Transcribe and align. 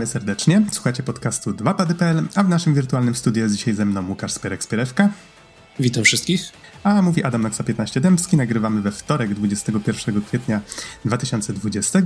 Witamy 0.00 0.12
serdecznie. 0.12 0.62
Słuchacie 0.72 1.02
podcastu 1.02 1.50
2pady.pl, 1.50 2.22
a 2.34 2.42
w 2.42 2.48
naszym 2.48 2.74
wirtualnym 2.74 3.14
studiu 3.14 3.42
jest 3.42 3.54
dzisiaj 3.54 3.74
ze 3.74 3.84
mną 3.84 4.08
Łukasz 4.08 4.32
Spierek-Spierewka. 4.32 5.08
Witam 5.80 6.04
wszystkich. 6.04 6.42
A 6.84 7.02
mówi 7.02 7.24
Adam 7.24 7.42
Naksa 7.42 7.64
15 7.64 8.00
Dębski. 8.00 8.36
Nagrywamy 8.36 8.80
we 8.80 8.90
wtorek, 8.92 9.34
21 9.34 10.22
kwietnia 10.22 10.60
2020 11.04 11.98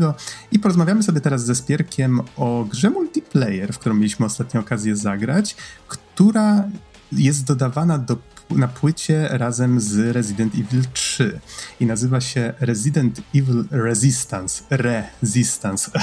i 0.52 0.58
porozmawiamy 0.58 1.02
sobie 1.02 1.20
teraz 1.20 1.44
ze 1.44 1.54
Spierkiem 1.54 2.20
o 2.36 2.66
grze 2.70 2.90
multiplayer, 2.90 3.72
w 3.72 3.78
którą 3.78 3.94
mieliśmy 3.94 4.26
ostatnio 4.26 4.60
okazję 4.60 4.96
zagrać, 4.96 5.56
która 5.88 6.64
jest 7.12 7.44
dodawana 7.44 7.98
do 7.98 8.16
na 8.50 8.68
płycie 8.68 9.28
razem 9.30 9.80
z 9.80 10.14
Resident 10.14 10.54
Evil 10.54 10.82
3 10.92 11.40
i 11.80 11.86
nazywa 11.86 12.20
się 12.20 12.54
Resident 12.60 13.20
Evil 13.34 13.64
Resistance. 13.70 14.64
Resistance. 14.70 15.90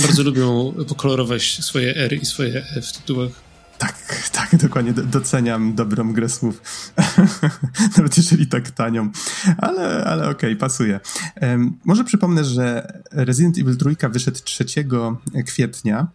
Bardzo 0.00 0.22
lubią 0.22 0.74
pokolorować 0.88 1.58
swoje 1.64 1.96
R 1.96 2.12
i 2.12 2.26
swoje 2.26 2.66
E 2.76 2.82
w 2.82 2.92
tytułach. 2.92 3.30
Tak, 3.78 4.28
tak, 4.32 4.56
dokładnie. 4.56 4.92
Doceniam 4.92 5.74
dobrą 5.74 6.12
grę 6.12 6.28
słów. 6.28 6.62
Nawet 7.96 8.16
jeżeli 8.16 8.46
tak 8.46 8.70
tanią. 8.70 9.10
Ale, 9.58 10.04
ale 10.04 10.22
okej, 10.22 10.50
okay, 10.50 10.56
pasuje. 10.56 11.00
Um, 11.40 11.78
może 11.84 12.04
przypomnę, 12.04 12.44
że 12.44 12.92
Resident 13.12 13.58
Evil 13.58 13.76
3 13.76 14.08
wyszedł 14.08 14.38
3 14.44 14.64
kwietnia. 15.46 16.06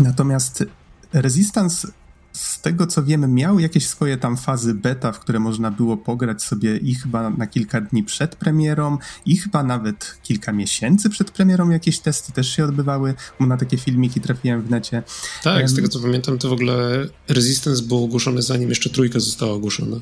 Natomiast 0.00 0.64
Resistance 1.12 1.88
z 2.32 2.60
tego 2.60 2.86
co 2.86 3.02
wiemy, 3.02 3.28
miał 3.28 3.58
jakieś 3.58 3.86
swoje 3.86 4.16
tam 4.16 4.36
fazy 4.36 4.74
beta, 4.74 5.12
w 5.12 5.20
które 5.20 5.38
można 5.38 5.70
było 5.70 5.96
pograć 5.96 6.42
sobie 6.42 6.76
i 6.76 6.94
chyba 6.94 7.30
na 7.30 7.46
kilka 7.46 7.80
dni 7.80 8.02
przed 8.02 8.36
premierą, 8.36 8.98
i 9.26 9.36
chyba 9.36 9.62
nawet 9.62 10.18
kilka 10.22 10.52
miesięcy 10.52 11.10
przed 11.10 11.30
premierą 11.30 11.70
jakieś 11.70 11.98
testy 11.98 12.32
też 12.32 12.56
się 12.56 12.64
odbywały, 12.64 13.14
bo 13.40 13.46
na 13.46 13.56
takie 13.56 13.78
filmiki 13.78 14.20
trafiłem 14.20 14.62
w 14.62 14.70
necie. 14.70 15.02
Tak, 15.42 15.56
um, 15.56 15.68
z 15.68 15.74
tego 15.74 15.88
co 15.88 16.00
pamiętam, 16.00 16.38
to 16.38 16.48
w 16.48 16.52
ogóle 16.52 17.06
Resistance 17.28 17.82
był 17.82 18.04
ogłoszony 18.04 18.42
zanim 18.42 18.68
jeszcze 18.68 18.90
trójka 18.90 19.20
została 19.20 19.52
ogłoszona. 19.52 19.96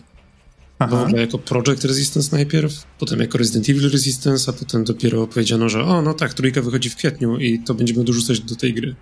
Aha. 0.79 0.97
W 0.97 1.03
ogóle 1.03 1.21
jako 1.21 1.39
Project 1.39 1.85
Resistance 1.85 2.37
najpierw, 2.37 2.85
potem 2.99 3.21
jako 3.21 3.39
Resident 3.39 3.69
Evil 3.69 3.91
Resistance, 3.91 4.51
a 4.51 4.53
potem 4.53 4.85
dopiero 4.85 5.27
powiedziano, 5.27 5.69
że 5.69 5.85
o, 5.85 6.03
no 6.03 6.15
tak, 6.15 6.35
trójka 6.35 6.63
wychodzi 6.63 6.91
w 6.91 6.97
kwietniu 6.97 7.39
i 7.39 7.59
to 7.59 7.75
będziemy 7.75 8.05
dorzucać 8.05 8.41
do 8.41 8.57
tej 8.57 8.75
gry. 8.75 8.95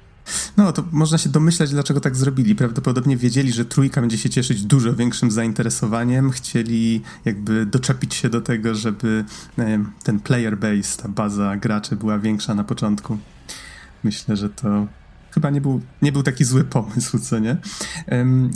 No, 0.57 0.73
to 0.73 0.85
można 0.93 1.19
się 1.19 1.29
domyślać, 1.29 1.71
dlaczego 1.71 2.01
tak 2.01 2.17
zrobili. 2.17 2.55
Prawdopodobnie 2.55 3.17
wiedzieli, 3.17 3.53
że 3.53 3.65
trójka 3.65 4.01
będzie 4.01 4.19
się 4.19 4.31
cieszyć 4.31 4.65
dużo 4.65 4.95
większym 4.95 5.31
zainteresowaniem. 5.31 6.31
Chcieli 6.31 7.03
jakby 7.25 7.67
doczepić 7.67 8.15
się 8.15 8.29
do 8.29 8.41
tego, 8.41 8.75
żeby 8.75 9.25
ten 10.03 10.21
player 10.21 10.59
base, 10.59 11.03
ta 11.03 11.09
baza 11.09 11.57
graczy 11.57 11.97
była 11.97 12.19
większa 12.19 12.55
na 12.55 12.65
początku. 12.65 13.19
Myślę, 14.05 14.37
że 14.37 14.49
to 14.49 14.87
chyba 15.37 15.51
nie 15.51 15.61
był, 15.61 15.81
nie 16.03 16.13
był 16.13 16.23
taki 16.23 16.45
zły 16.45 16.65
pomysł, 16.65 17.19
co 17.19 17.39
nie? 17.39 17.57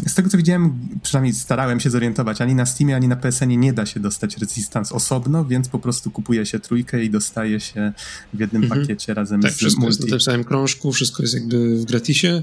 Z 0.06 0.15
tego 0.15 0.31
co 0.31 0.37
widziałem, 0.37 0.88
przynajmniej 1.03 1.34
starałem 1.34 1.81
się 1.81 1.91
zorientować, 1.91 2.41
ani 2.41 2.54
na 2.54 2.66
Steamie, 2.66 2.97
ani 2.97 3.09
na 3.09 3.16
PSN 3.16 3.60
nie 3.60 3.72
da 3.72 3.87
się 3.87 4.00
dostać 4.00 4.38
Resistance 4.38 4.94
osobno, 4.94 5.44
więc 5.44 5.69
po 5.69 5.78
prostu 5.78 6.10
kupuje 6.10 6.47
się 6.47 6.60
trójkę 6.60 7.04
i 7.04 7.10
dostaje 7.10 7.60
się 7.60 7.93
w 8.34 8.41
jednym 8.41 8.62
mhm. 8.62 8.81
pakiecie 8.81 9.15
razem 9.15 9.43
tak, 9.43 9.53
z 9.53 9.56
wszystko 9.56 9.81
multi. 9.81 9.97
jest 9.97 10.00
na 10.00 10.10
tym 10.10 10.21
samym 10.21 10.44
krążku, 10.44 10.93
wszystko 10.93 11.22
jest 11.22 11.34
jakby 11.34 11.77
w 11.77 11.84
gratisie. 11.84 12.43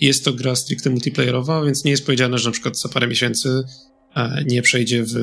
Jest 0.00 0.24
to 0.24 0.32
gra 0.32 0.56
stricte 0.56 0.90
multiplayerowa, 0.90 1.64
więc 1.64 1.84
nie 1.84 1.90
jest 1.90 2.06
powiedziane, 2.06 2.38
że 2.38 2.48
na 2.48 2.52
przykład 2.52 2.78
za 2.78 2.88
parę 2.88 3.06
miesięcy 3.06 3.64
nie 4.46 4.62
przejdzie 4.62 5.04
w 5.04 5.14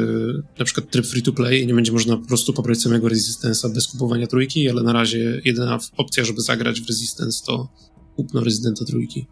na 0.59 0.65
przykład 0.65 0.91
tryb 0.91 1.05
free 1.05 1.23
to 1.23 1.33
play 1.33 1.61
i 1.61 1.67
nie 1.67 1.73
będzie 1.73 1.91
można 1.91 2.17
po 2.17 2.27
prostu 2.27 2.53
pobrać 2.53 2.81
samego 2.81 3.07
Resistance'a 3.07 3.73
bez 3.73 3.87
kupowania 3.87 4.27
trójki, 4.27 4.69
ale 4.69 4.83
na 4.83 4.93
razie 4.93 5.41
jedyna 5.45 5.79
opcja, 5.97 6.25
żeby 6.25 6.41
zagrać 6.41 6.81
w 6.81 6.87
Resistance 6.87 7.45
to 7.45 7.69
kupno 8.15 8.43
Residenta 8.43 8.85
trójki. 8.85 9.27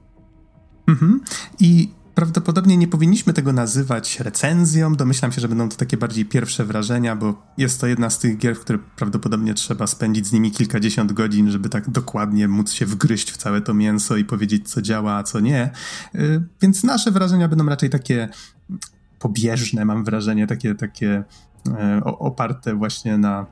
Mhm. 0.87 1.21
I 1.59 1.89
prawdopodobnie 2.15 2.77
nie 2.77 2.87
powinniśmy 2.87 3.33
tego 3.33 3.53
nazywać 3.53 4.19
recenzją. 4.19 4.95
Domyślam 4.95 5.31
się, 5.31 5.41
że 5.41 5.47
będą 5.47 5.69
to 5.69 5.75
takie 5.75 5.97
bardziej 5.97 6.25
pierwsze 6.25 6.65
wrażenia, 6.65 7.15
bo 7.15 7.53
jest 7.57 7.81
to 7.81 7.87
jedna 7.87 8.09
z 8.09 8.19
tych 8.19 8.37
gier, 8.37 8.55
w 8.55 8.59
które 8.59 8.79
prawdopodobnie 8.95 9.53
trzeba 9.53 9.87
spędzić 9.87 10.27
z 10.27 10.31
nimi 10.31 10.51
kilkadziesiąt 10.51 11.13
godzin, 11.13 11.51
żeby 11.51 11.69
tak 11.69 11.89
dokładnie 11.89 12.47
móc 12.47 12.71
się 12.71 12.85
wgryźć 12.85 13.31
w 13.31 13.37
całe 13.37 13.61
to 13.61 13.73
mięso 13.73 14.17
i 14.17 14.25
powiedzieć, 14.25 14.69
co 14.69 14.81
działa, 14.81 15.13
a 15.13 15.23
co 15.23 15.39
nie. 15.39 15.71
Y, 16.15 16.43
więc 16.61 16.83
nasze 16.83 17.11
wrażenia 17.11 17.47
będą 17.47 17.65
raczej 17.65 17.89
takie 17.89 18.29
pobieżne, 19.21 19.85
mam 19.85 20.03
wrażenie, 20.03 20.47
takie, 20.47 20.75
takie 20.75 21.23
e, 21.67 22.01
oparte 22.03 22.75
właśnie 22.75 23.17
na 23.17 23.45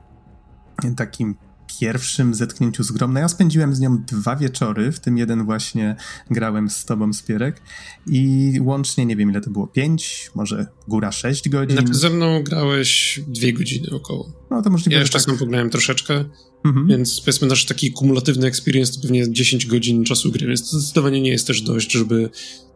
takim 0.96 1.34
pierwszym 1.80 2.34
zetknięciu 2.34 2.82
z 2.82 2.92
grą. 2.92 3.08
No 3.08 3.20
ja 3.20 3.28
spędziłem 3.28 3.74
z 3.74 3.80
nią 3.80 3.98
dwa 4.06 4.36
wieczory, 4.36 4.92
w 4.92 5.00
tym 5.00 5.18
jeden 5.18 5.44
właśnie 5.44 5.96
grałem 6.30 6.70
z 6.70 6.84
tobą, 6.84 7.12
Spierek 7.12 7.62
i 8.06 8.52
łącznie 8.60 9.06
nie 9.06 9.16
wiem 9.16 9.30
ile 9.30 9.40
to 9.40 9.50
było, 9.50 9.66
pięć, 9.66 10.30
może 10.34 10.66
góra 10.88 11.12
sześć 11.12 11.48
godzin. 11.48 11.78
Znaczy, 11.78 11.94
ze 11.94 12.10
mną 12.10 12.42
grałeś 12.42 13.20
dwie 13.28 13.52
godziny 13.52 13.90
około. 13.90 14.32
No 14.50 14.62
to 14.62 14.70
możliwe, 14.70 14.94
Ja 14.94 15.00
jeszcze 15.00 15.18
tak... 15.18 15.22
sam 15.22 15.38
pograłem 15.38 15.70
troszeczkę, 15.70 16.24
mhm. 16.64 16.86
więc 16.86 17.20
powiedzmy 17.20 17.48
nasz 17.48 17.64
taki 17.64 17.92
kumulatywny 17.92 18.46
experience 18.46 18.92
to 18.92 19.00
pewnie 19.02 19.32
10 19.32 19.66
godzin 19.66 20.04
czasu 20.04 20.32
gry, 20.32 20.46
więc 20.46 20.70
to 20.70 20.78
zdecydowanie 20.78 21.20
nie 21.20 21.30
jest 21.30 21.46
też 21.46 21.62
dość, 21.62 21.92
żeby 21.92 22.30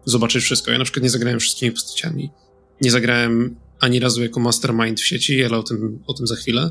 zobaczyć 0.04 0.44
wszystko. 0.44 0.70
Ja 0.70 0.78
na 0.78 0.84
przykład 0.84 1.02
nie 1.02 1.10
zagrałem 1.10 1.40
wszystkimi 1.40 1.72
postaciami. 1.72 2.30
Nie 2.80 2.90
zagrałem 2.90 3.56
ani 3.80 4.00
razu 4.00 4.22
jako 4.22 4.40
mastermind 4.40 5.00
w 5.00 5.06
sieci, 5.06 5.44
ale 5.44 5.58
o 5.58 5.62
tym, 5.62 6.02
o 6.06 6.14
tym 6.14 6.26
za 6.26 6.36
chwilę. 6.36 6.70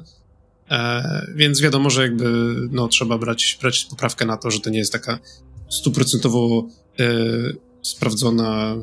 E, 0.71 1.33
więc 1.35 1.61
wiadomo, 1.61 1.89
że 1.89 2.01
jakby 2.01 2.55
no, 2.71 2.87
trzeba 2.87 3.17
brać, 3.17 3.57
brać 3.61 3.85
poprawkę 3.85 4.25
na 4.25 4.37
to, 4.37 4.51
że 4.51 4.59
to 4.59 4.69
nie 4.69 4.79
jest 4.79 4.91
taka 4.91 5.19
stuprocentowo 5.69 6.67
e, 6.99 7.05
sprawdzona 7.81 8.75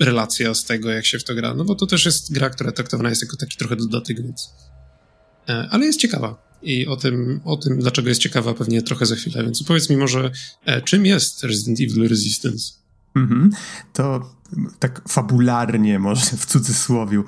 relacja 0.00 0.54
z 0.54 0.64
tego, 0.64 0.90
jak 0.90 1.06
się 1.06 1.18
w 1.18 1.24
to 1.24 1.34
gra. 1.34 1.54
No 1.54 1.64
bo 1.64 1.74
to 1.74 1.86
też 1.86 2.04
jest 2.04 2.32
gra, 2.32 2.50
która 2.50 2.72
traktowana 2.72 3.08
jest 3.08 3.22
jako 3.22 3.36
taki 3.36 3.56
trochę 3.56 3.76
dodatek, 3.76 4.22
więc. 4.22 4.50
E, 5.48 5.68
ale 5.70 5.86
jest 5.86 6.00
ciekawa. 6.00 6.44
I 6.62 6.86
o 6.86 6.96
tym, 6.96 7.40
o 7.44 7.56
tym, 7.56 7.78
dlaczego 7.78 8.08
jest 8.08 8.20
ciekawa, 8.20 8.54
pewnie 8.54 8.82
trochę 8.82 9.06
za 9.06 9.16
chwilę. 9.16 9.44
Więc 9.44 9.62
powiedz 9.62 9.90
mi 9.90 9.96
może, 9.96 10.30
e, 10.64 10.82
czym 10.82 11.06
jest 11.06 11.44
Resident 11.44 11.80
Evil 11.80 12.08
Resistance? 12.08 12.83
Mhm. 13.14 13.50
To 13.92 14.30
tak 14.78 15.02
fabularnie, 15.08 15.98
może 15.98 16.36
w 16.36 16.46
cudzysłowiu. 16.46 17.24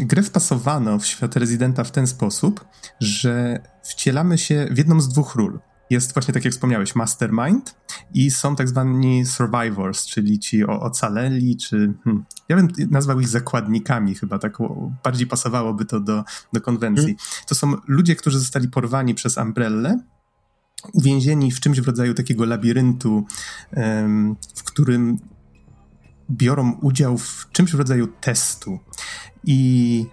Grę 0.00 0.22
wpasowano 0.22 0.98
w 0.98 1.06
świat 1.06 1.36
rezydenta 1.36 1.84
w 1.84 1.90
ten 1.90 2.06
sposób, 2.06 2.64
że 3.00 3.60
wcielamy 3.84 4.38
się 4.38 4.68
w 4.70 4.78
jedną 4.78 5.00
z 5.00 5.08
dwóch 5.08 5.34
ról. 5.34 5.60
Jest 5.90 6.14
właśnie, 6.14 6.34
tak 6.34 6.44
jak 6.44 6.54
wspomniałeś, 6.54 6.94
mastermind 6.94 7.74
i 8.14 8.30
są 8.30 8.56
tak 8.56 8.68
zwani 8.68 9.26
survivors, 9.26 10.06
czyli 10.06 10.38
ci 10.38 10.66
ocaleli, 10.66 11.56
czy 11.56 11.94
hmm, 12.04 12.24
ja 12.48 12.56
bym 12.56 12.68
nazwał 12.90 13.20
ich 13.20 13.28
zakładnikami 13.28 14.14
chyba, 14.14 14.38
tak 14.38 14.58
bardziej 15.04 15.26
pasowałoby 15.26 15.84
to 15.84 16.00
do, 16.00 16.24
do 16.52 16.60
konwencji. 16.60 17.04
Hmm. 17.04 17.18
To 17.48 17.54
są 17.54 17.74
ludzie, 17.86 18.16
którzy 18.16 18.38
zostali 18.38 18.68
porwani 18.68 19.14
przez 19.14 19.38
Umbrellę 19.38 19.98
uwięzieni 20.92 21.52
w 21.52 21.60
czymś 21.60 21.80
w 21.80 21.86
rodzaju 21.86 22.14
takiego 22.14 22.44
labiryntu, 22.44 23.24
w 24.54 24.62
którym 24.64 25.18
biorą 26.30 26.72
udział 26.72 27.18
w 27.18 27.48
czymś 27.52 27.72
w 27.72 27.78
rodzaju 27.78 28.08
testu. 28.20 28.78
I 29.44 30.06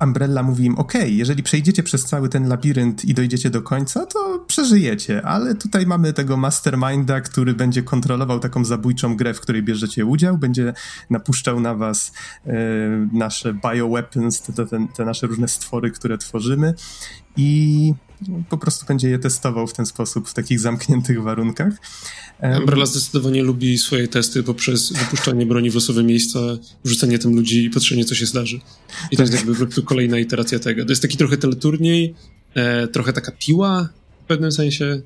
Umbrella 0.00 0.42
mówi 0.42 0.64
im: 0.64 0.78
OK, 0.78 0.92
jeżeli 1.06 1.42
przejdziecie 1.42 1.82
przez 1.82 2.04
cały 2.04 2.28
ten 2.28 2.48
labirynt 2.48 3.04
i 3.04 3.14
dojdziecie 3.14 3.50
do 3.50 3.62
końca, 3.62 4.06
to 4.06 4.44
przeżyjecie, 4.46 5.22
ale 5.22 5.54
tutaj 5.54 5.86
mamy 5.86 6.12
tego 6.12 6.36
masterminda, 6.36 7.20
który 7.20 7.54
będzie 7.54 7.82
kontrolował 7.82 8.40
taką 8.40 8.64
zabójczą 8.64 9.16
grę, 9.16 9.34
w 9.34 9.40
której 9.40 9.62
bierzecie 9.62 10.04
udział, 10.04 10.38
będzie 10.38 10.72
napuszczał 11.10 11.60
na 11.60 11.74
was 11.74 12.12
e, 12.46 12.52
nasze 13.12 13.54
bioweapons, 13.54 14.42
te, 14.42 14.52
te, 14.52 14.86
te 14.96 15.04
nasze 15.04 15.26
różne 15.26 15.48
stwory, 15.48 15.90
które 15.90 16.18
tworzymy 16.18 16.74
i 17.36 17.94
po 18.48 18.58
prostu 18.58 18.86
będzie 18.86 19.08
je 19.10 19.18
testował 19.18 19.66
w 19.66 19.72
ten 19.72 19.86
sposób, 19.86 20.28
w 20.28 20.34
takich 20.34 20.60
zamkniętych 20.60 21.22
warunkach. 21.22 21.72
Umbrella 22.58 22.86
zdecydowanie 22.86 23.42
lubi 23.42 23.78
swoje 23.78 24.08
testy 24.08 24.42
poprzez 24.42 24.92
wypuszczanie 24.92 25.46
broni 25.46 25.70
w 25.70 25.74
losowe 25.74 26.02
miejsca, 26.02 26.38
wrzucenie 26.84 27.18
tam 27.18 27.34
ludzi 27.34 27.64
i 27.64 27.70
patrzenie, 27.70 28.04
co 28.04 28.14
się 28.14 28.26
zdarzy. 28.26 28.60
I 29.10 29.16
to 29.16 29.22
jest 29.22 29.34
jakby 29.34 29.52
po 29.52 29.58
prostu 29.58 29.82
kolejna 29.82 30.18
iteracja 30.18 30.58
tego. 30.58 30.84
To 30.84 30.92
jest 30.92 31.02
taki 31.02 31.16
trochę 31.16 31.36
teleturniej, 31.36 32.14
e, 32.54 32.88
trochę 32.88 33.12
taka 33.12 33.32
piła 33.32 33.88
w 34.24 34.26
pewnym 34.26 34.52
sensie. 34.52 35.02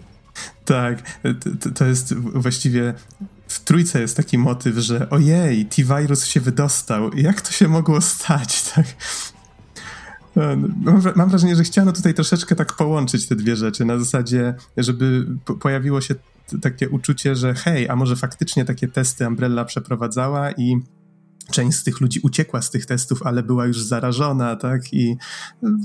Tak, 0.64 1.20
to, 1.60 1.70
to 1.70 1.87
jest 1.87 2.14
właściwie 2.14 2.94
w 3.49 3.64
trójce 3.64 4.00
jest 4.00 4.17
taki 4.17 4.38
motyw, 4.38 4.76
że 4.76 5.10
ojej, 5.10 5.67
T-Virus 5.67 6.26
się 6.26 6.40
wydostał. 6.40 7.14
Jak 7.14 7.40
to 7.40 7.52
się 7.52 7.69
mogło 7.69 8.00
stać? 8.00 8.62
Tak? 8.75 8.87
No, 10.36 11.00
mam 11.16 11.28
wrażenie, 11.28 11.56
że 11.56 11.62
chciano 11.62 11.92
tutaj 11.92 12.14
troszeczkę 12.14 12.56
tak 12.56 12.72
połączyć 12.72 13.28
te 13.28 13.36
dwie 13.36 13.56
rzeczy, 13.56 13.84
na 13.84 13.98
zasadzie, 13.98 14.54
żeby 14.76 15.26
pojawiło 15.60 16.00
się 16.00 16.14
takie 16.62 16.88
uczucie, 16.88 17.36
że 17.36 17.54
hej, 17.54 17.88
a 17.88 17.96
może 17.96 18.16
faktycznie 18.16 18.64
takie 18.64 18.88
testy 18.88 19.26
Umbrella 19.26 19.64
przeprowadzała 19.64 20.52
i 20.52 20.76
część 21.52 21.78
z 21.78 21.84
tych 21.84 22.00
ludzi 22.00 22.20
uciekła 22.22 22.62
z 22.62 22.70
tych 22.70 22.86
testów, 22.86 23.22
ale 23.22 23.42
była 23.42 23.66
już 23.66 23.82
zarażona, 23.82 24.56
tak? 24.56 24.92
I 24.92 25.16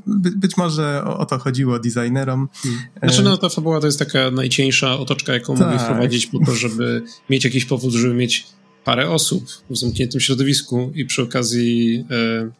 by, 0.07 0.31
być 0.31 0.57
może 0.57 1.03
o, 1.05 1.17
o, 1.17 1.25
to 1.25 1.39
chodziło 1.39 1.79
designerom. 1.79 2.49
Hmm. 2.63 2.81
Znaczy, 3.03 3.23
no 3.23 3.37
ta 3.37 3.49
fabuła 3.49 3.79
to 3.79 3.85
jest 3.85 3.99
taka 3.99 4.31
najcieńsza 4.31 4.99
otoczka, 4.99 5.33
jaką 5.33 5.55
tak. 5.55 5.67
mogli 5.67 5.79
wprowadzić 5.79 6.27
po 6.27 6.45
to, 6.45 6.55
żeby 6.55 7.03
mieć 7.29 7.43
jakiś 7.43 7.65
powód, 7.65 7.93
żeby 7.93 8.13
mieć 8.13 8.47
parę 8.85 9.09
osób 9.09 9.45
w 9.69 9.77
zamkniętym 9.77 10.21
środowisku 10.21 10.91
i 10.95 11.05
przy 11.05 11.21
okazji 11.21 12.05
e, 12.11 12.51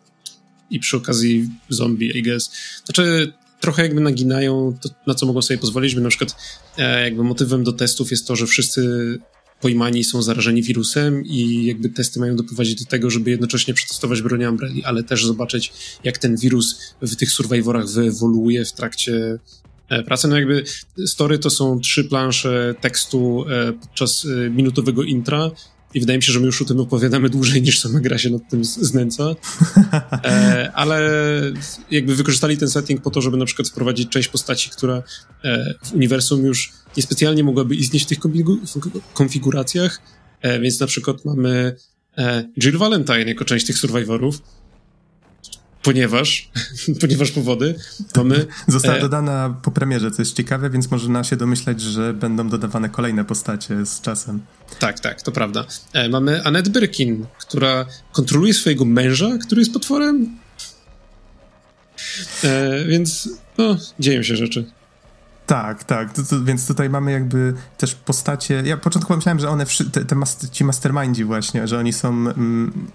i 0.72 0.80
przy 0.80 0.98
okazji 0.98 1.50
zombie, 1.70 2.18
I 2.18 2.24
guess. 2.24 2.52
Znaczy, 2.86 3.34
trochę 3.60 3.84
jakby 3.84 4.02
naginają 4.02 4.78
to, 4.82 4.90
na 5.08 5.16
co 5.16 5.26
mogą 5.26 5.42
sobie 5.42 5.58
pozwolić, 5.58 5.96
bo 5.96 6.02
na 6.02 6.10
przykład 6.10 6.36
e, 6.78 7.04
jakby 7.04 7.24
motywem 7.24 7.64
do 7.64 7.74
testów 7.74 8.12
jest 8.12 8.28
to, 8.28 8.36
że 8.36 8.48
wszyscy 8.48 9.20
pojmani 9.62 10.04
są 10.04 10.22
zarażeni 10.22 10.64
wirusem 10.64 11.26
i 11.26 11.66
jakby 11.66 11.90
testy 11.90 12.20
mają 12.20 12.36
doprowadzić 12.36 12.84
do 12.84 12.90
tego, 12.90 13.10
żeby 13.10 13.32
jednocześnie 13.32 13.74
przetestować 13.74 14.22
broń 14.22 14.46
Umbrelli, 14.46 14.84
ale 14.84 15.04
też 15.04 15.26
zobaczyć, 15.26 15.74
jak 16.04 16.18
ten 16.18 16.38
wirus 16.38 16.96
w 17.02 17.16
tych 17.16 17.32
survivorach 17.32 17.90
wyewoluuje 17.90 18.66
w 18.66 18.74
trakcie 18.74 19.40
e, 19.90 20.04
pracy. 20.04 20.28
No 20.28 20.36
jakby 20.36 20.64
story 21.06 21.40
to 21.40 21.50
są 21.50 21.80
trzy 21.80 22.04
plansze 22.04 22.76
tekstu 22.82 23.46
e, 23.50 23.74
podczas 23.74 24.26
e, 24.26 24.50
minutowego 24.50 25.04
intra 25.04 25.52
i 25.94 26.00
wydaje 26.00 26.20
mi 26.20 26.24
się, 26.24 26.34
że 26.34 26.40
my 26.40 26.46
już 26.46 26.62
o 26.62 26.66
tym 26.66 26.80
opowiadamy 26.80 27.30
dłużej 27.30 27.62
niż 27.62 27.80
sama 27.80 28.00
gra 28.00 28.18
się 28.18 28.30
nad 28.30 28.50
tym 28.50 28.66
znęca. 28.66 29.24
E, 30.24 30.72
ale 30.74 31.12
jakby 31.92 32.16
wykorzystali 32.16 32.58
ten 32.58 32.70
setting 32.70 33.02
po 33.02 33.10
to, 33.12 33.22
żeby 33.22 33.38
na 33.38 33.46
przykład 33.46 33.70
wprowadzić 33.70 34.10
część 34.10 34.28
postaci, 34.28 34.70
która 34.70 35.04
e, 35.44 35.74
w 35.84 35.94
uniwersum 35.94 36.46
już 36.46 36.72
niespecjalnie 36.98 37.44
mogłaby 37.44 37.76
istnieć 37.76 38.04
w 38.04 38.06
tych 38.06 38.20
konfiguracjach. 39.14 40.02
E, 40.42 40.60
więc 40.60 40.80
na 40.80 40.88
przykład 40.88 41.26
mamy 41.26 41.76
e, 42.18 42.44
Jill 42.62 42.78
Valentine 42.78 43.24
jako 43.26 43.46
część 43.46 43.66
tych 43.66 43.78
survivorów, 43.78 44.42
ponieważ, 45.84 46.52
ponieważ 47.02 47.32
powody 47.32 47.76
mamy... 48.16 48.46
Została 48.68 48.98
e... 48.98 49.02
dodana 49.02 49.60
po 49.64 49.72
premierze, 49.72 50.12
co 50.12 50.22
jest 50.22 50.36
ciekawe, 50.36 50.70
więc 50.70 50.92
można 50.92 51.24
się 51.24 51.36
domyślać, 51.36 51.82
że 51.82 52.14
będą 52.14 52.50
dodawane 52.50 52.90
kolejne 52.90 53.26
postacie 53.26 53.86
z 53.86 54.02
czasem. 54.02 54.40
Tak, 54.80 55.00
tak, 55.00 55.22
to 55.22 55.32
prawda. 55.32 55.66
E, 55.94 56.10
mamy 56.10 56.44
Annette 56.44 56.70
Birkin, 56.70 57.26
która 57.40 57.86
kontroluje 58.12 58.54
swojego 58.54 58.86
męża, 58.86 59.38
który 59.38 59.62
jest 59.62 59.74
potworem. 59.74 60.38
E, 62.44 62.86
więc, 62.86 63.30
no, 63.58 63.78
dzieją 64.00 64.24
się 64.24 64.36
rzeczy. 64.36 64.66
Tak, 65.50 65.84
tak. 65.84 66.14
To, 66.14 66.24
to, 66.24 66.44
więc 66.44 66.68
tutaj 66.68 66.90
mamy 66.90 67.12
jakby 67.12 67.54
też 67.78 67.96
postacie. 67.96 68.64
Ja 68.66 68.78
początkowo 68.78 69.16
myślałem, 69.16 69.40
że 69.40 69.50
one, 69.50 69.66
te, 69.92 70.06
te 70.06 70.16
mas, 70.16 70.50
ci 70.52 70.64
mastermindzi 70.64 71.24
właśnie, 71.24 71.68
że 71.68 71.80
oni 71.80 71.94
są, 71.94 72.10
mm, 72.10 72.88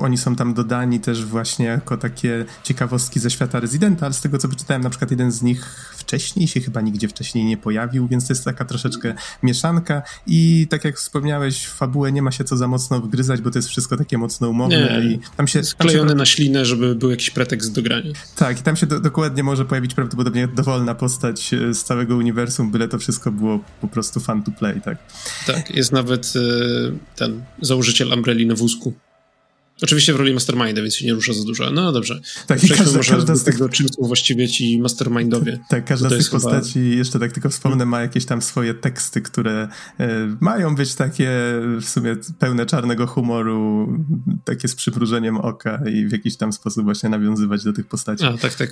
oni 0.00 0.18
są 0.18 0.36
tam 0.36 0.54
dodani 0.54 1.00
też 1.00 1.24
właśnie 1.24 1.66
jako 1.66 1.96
takie 1.96 2.44
ciekawostki 2.62 3.20
ze 3.20 3.30
świata 3.30 3.60
Residenta, 3.60 4.06
ale 4.06 4.14
z 4.14 4.20
tego 4.20 4.38
co 4.38 4.48
wyczytałem, 4.48 4.82
na 4.82 4.90
przykład 4.90 5.10
jeden 5.10 5.32
z 5.32 5.42
nich 5.42 5.92
wcześniej 5.96 6.48
się 6.48 6.60
chyba 6.60 6.80
nigdzie 6.80 7.08
wcześniej 7.08 7.44
nie 7.44 7.56
pojawił, 7.56 8.08
więc 8.08 8.26
to 8.26 8.32
jest 8.32 8.44
taka 8.44 8.64
troszeczkę 8.64 9.14
mieszanka 9.42 10.02
i 10.26 10.66
tak 10.70 10.84
jak 10.84 10.96
wspomniałeś, 10.96 11.64
w 11.64 11.74
fabułę 11.74 12.12
nie 12.12 12.22
ma 12.22 12.30
się 12.30 12.44
co 12.44 12.56
za 12.56 12.68
mocno 12.68 13.00
wgryzać, 13.00 13.40
bo 13.40 13.50
to 13.50 13.58
jest 13.58 13.68
wszystko 13.68 13.96
takie 13.96 14.18
mocno 14.18 14.48
umowne 14.48 15.00
nie, 15.00 15.10
i 15.10 15.20
tam 15.36 15.46
się... 15.48 15.64
Sklejone 15.64 16.08
tam 16.08 16.16
się... 16.16 16.18
na 16.18 16.26
ślinę, 16.26 16.64
żeby 16.64 16.94
był 16.94 17.10
jakiś 17.10 17.30
pretekst 17.30 17.74
do 17.74 17.82
grania. 17.82 18.12
Tak, 18.36 18.60
i 18.60 18.62
tam 18.62 18.76
się 18.76 18.86
do, 18.86 19.00
dokładnie 19.00 19.42
może 19.42 19.64
pojawić 19.64 19.94
prawdopodobnie 19.94 20.48
dowolna 20.48 20.94
postać 20.94 21.54
e, 21.54 21.67
z 21.74 21.84
całego 21.84 22.16
uniwersum, 22.16 22.70
byle 22.70 22.88
to 22.88 22.98
wszystko 22.98 23.32
było 23.32 23.60
po 23.80 23.88
prostu 23.88 24.20
fun 24.20 24.42
to 24.42 24.50
play, 24.50 24.80
tak? 24.80 24.98
Tak, 25.46 25.70
jest 25.70 25.92
nawet 25.92 26.32
e, 26.36 26.40
ten 27.16 27.42
założyciel 27.62 28.12
Umbrelli 28.12 28.46
na 28.46 28.54
wózku. 28.54 28.94
Oczywiście 29.82 30.12
w 30.12 30.16
roli 30.16 30.34
masterminda, 30.34 30.82
więc 30.82 30.96
się 30.96 31.06
nie 31.06 31.14
rusza 31.14 31.32
za 31.32 31.44
dużo. 31.44 31.70
No 31.70 31.92
dobrze. 31.92 32.20
Tak, 32.46 32.58
Przejdźmy 32.58 32.76
każda, 32.78 32.96
może 32.96 33.14
każda 33.14 33.34
z 33.34 33.44
tych... 33.44 33.54
tego, 33.54 33.68
czym 33.68 33.88
są 33.88 34.02
właściwie 34.02 34.48
ci 34.48 34.80
mastermindowie. 34.80 35.58
Tak, 35.68 35.84
każda 35.84 36.10
z 36.10 36.18
tych 36.18 36.30
postaci, 36.30 36.72
chyba... 36.72 36.96
jeszcze 36.96 37.18
tak 37.18 37.32
tylko 37.32 37.48
wspomnę, 37.48 37.84
ma 37.84 38.00
jakieś 38.00 38.24
tam 38.24 38.42
swoje 38.42 38.74
teksty, 38.74 39.22
które 39.22 39.68
e, 40.00 40.36
mają 40.40 40.74
być 40.74 40.94
takie 40.94 41.30
w 41.80 41.84
sumie 41.84 42.16
pełne 42.38 42.66
czarnego 42.66 43.06
humoru, 43.06 43.88
takie 44.44 44.68
z 44.68 44.74
przymrużeniem 44.74 45.36
oka 45.36 45.80
i 45.92 46.06
w 46.06 46.12
jakiś 46.12 46.36
tam 46.36 46.52
sposób 46.52 46.84
właśnie 46.84 47.08
nawiązywać 47.08 47.64
do 47.64 47.72
tych 47.72 47.86
postaci. 47.86 48.24
A, 48.24 48.38
tak, 48.38 48.54
tak. 48.54 48.70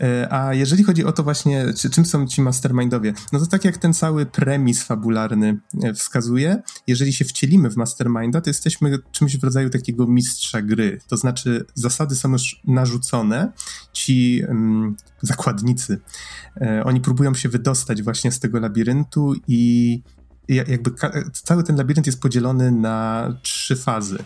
E, 0.00 0.32
a 0.32 0.54
jeżeli 0.54 0.84
chodzi 0.84 1.04
o 1.04 1.12
to 1.12 1.22
właśnie, 1.22 1.64
czym 1.92 2.06
są 2.06 2.26
ci 2.26 2.42
mastermindowie, 2.42 3.14
no 3.32 3.38
to 3.38 3.46
tak 3.46 3.64
jak 3.64 3.78
ten 3.78 3.94
cały 3.94 4.26
premis 4.26 4.82
fabularny 4.82 5.58
e, 5.82 5.94
wskazuje, 5.94 6.62
jeżeli 6.86 7.12
się 7.12 7.24
wcielimy 7.24 7.70
w 7.70 7.76
masterminda, 7.76 8.40
to 8.40 8.50
jesteśmy 8.50 8.98
czymś 9.12 9.36
w 9.36 9.44
rodzaju 9.44 9.70
takiego 9.70 10.06
mistrza 10.06 10.62
gry. 10.62 10.98
To 11.08 11.16
znaczy 11.16 11.64
zasady 11.74 12.14
są 12.14 12.32
już 12.32 12.60
narzucone, 12.64 13.52
ci 13.92 14.42
um, 14.48 14.96
zakładnicy, 15.22 16.00
e, 16.60 16.84
oni 16.84 17.00
próbują 17.00 17.34
się 17.34 17.48
wydostać 17.48 18.02
właśnie 18.02 18.32
z 18.32 18.40
tego 18.40 18.60
labiryntu 18.60 19.34
i 19.48 20.02
jakby 20.48 20.90
cały 21.32 21.64
ten 21.64 21.76
labirynt 21.76 22.06
jest 22.06 22.20
podzielony 22.20 22.70
na 22.70 23.28
trzy 23.42 23.76
fazy. 23.76 24.18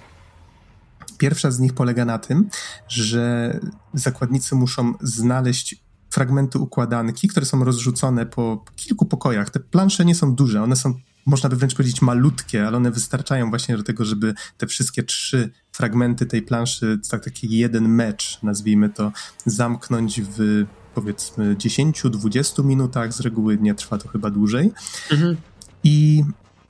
Pierwsza 1.19 1.51
z 1.51 1.59
nich 1.59 1.73
polega 1.73 2.05
na 2.05 2.19
tym, 2.19 2.49
że 2.89 3.53
zakładnicy 3.95 4.55
muszą 4.55 4.95
znaleźć 5.01 5.77
fragmenty 6.11 6.59
układanki, 6.59 7.29
które 7.29 7.47
są 7.47 7.65
rozrzucone 7.65 8.27
po 8.27 8.65
kilku 8.77 9.07
pokojach. 9.07 9.51
Te 9.51 9.61
plansze 9.61 10.05
nie 10.05 10.15
są 10.15 10.35
duże, 10.35 10.63
one 10.63 10.77
są, 10.77 10.95
można 11.27 11.49
by 11.49 11.57
wręcz 11.57 11.75
powiedzieć, 11.75 12.03
malutkie, 12.03 12.67
ale 12.67 12.77
one 12.77 12.91
wystarczają 12.91 13.51
właśnie 13.51 13.77
do 13.77 13.83
tego, 13.83 14.05
żeby 14.05 14.35
te 14.57 14.67
wszystkie 14.67 15.03
trzy 15.03 15.51
fragmenty 15.73 16.27
tej 16.27 16.43
planszy, 16.43 16.99
tak 17.11 17.25
taki 17.25 17.59
jeden 17.59 17.89
mecz, 17.89 18.39
nazwijmy 18.43 18.91
to, 18.91 19.13
zamknąć 19.47 20.21
w 20.23 20.65
powiedzmy 20.95 21.55
10-20 21.55 22.65
minutach. 22.65 23.13
Z 23.13 23.21
reguły 23.21 23.59
nie 23.61 23.75
trwa 23.75 23.99
to 23.99 24.09
chyba 24.09 24.31
dłużej. 24.31 24.73
Mhm. 25.11 25.37
I 25.85 26.25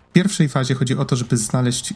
w 0.08 0.12
pierwszej 0.12 0.48
fazie 0.48 0.74
chodzi 0.74 0.96
o 0.96 1.04
to, 1.04 1.16
żeby 1.16 1.36
znaleźć 1.36 1.94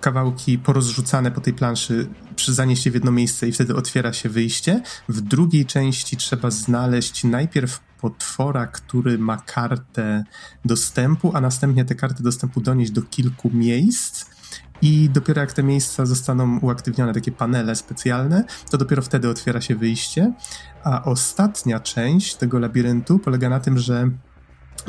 kawałki 0.00 0.58
porozrzucane 0.58 1.30
po 1.30 1.40
tej 1.40 1.52
planszy 1.52 2.08
zanieść 2.48 2.86
je 2.86 2.92
w 2.92 2.94
jedno 2.94 3.12
miejsce 3.12 3.48
i 3.48 3.52
wtedy 3.52 3.76
otwiera 3.76 4.12
się 4.12 4.28
wyjście. 4.28 4.82
W 5.08 5.20
drugiej 5.20 5.66
części 5.66 6.16
trzeba 6.16 6.50
znaleźć 6.50 7.24
najpierw 7.24 7.80
potwora, 8.00 8.66
który 8.66 9.18
ma 9.18 9.36
kartę 9.36 10.24
dostępu, 10.64 11.30
a 11.34 11.40
następnie 11.40 11.84
te 11.84 11.94
karty 11.94 12.22
dostępu 12.22 12.60
donieść 12.60 12.92
do 12.92 13.02
kilku 13.02 13.50
miejsc. 13.50 14.26
I 14.82 15.10
dopiero 15.10 15.40
jak 15.40 15.52
te 15.52 15.62
miejsca 15.62 16.06
zostaną 16.06 16.58
uaktywnione, 16.58 17.14
takie 17.14 17.32
panele 17.32 17.76
specjalne, 17.76 18.44
to 18.70 18.78
dopiero 18.78 19.02
wtedy 19.02 19.28
otwiera 19.28 19.60
się 19.60 19.76
wyjście. 19.76 20.32
A 20.84 21.04
ostatnia 21.04 21.80
część 21.80 22.34
tego 22.34 22.58
labiryntu 22.58 23.18
polega 23.18 23.48
na 23.48 23.60
tym, 23.60 23.78
że 23.78 24.10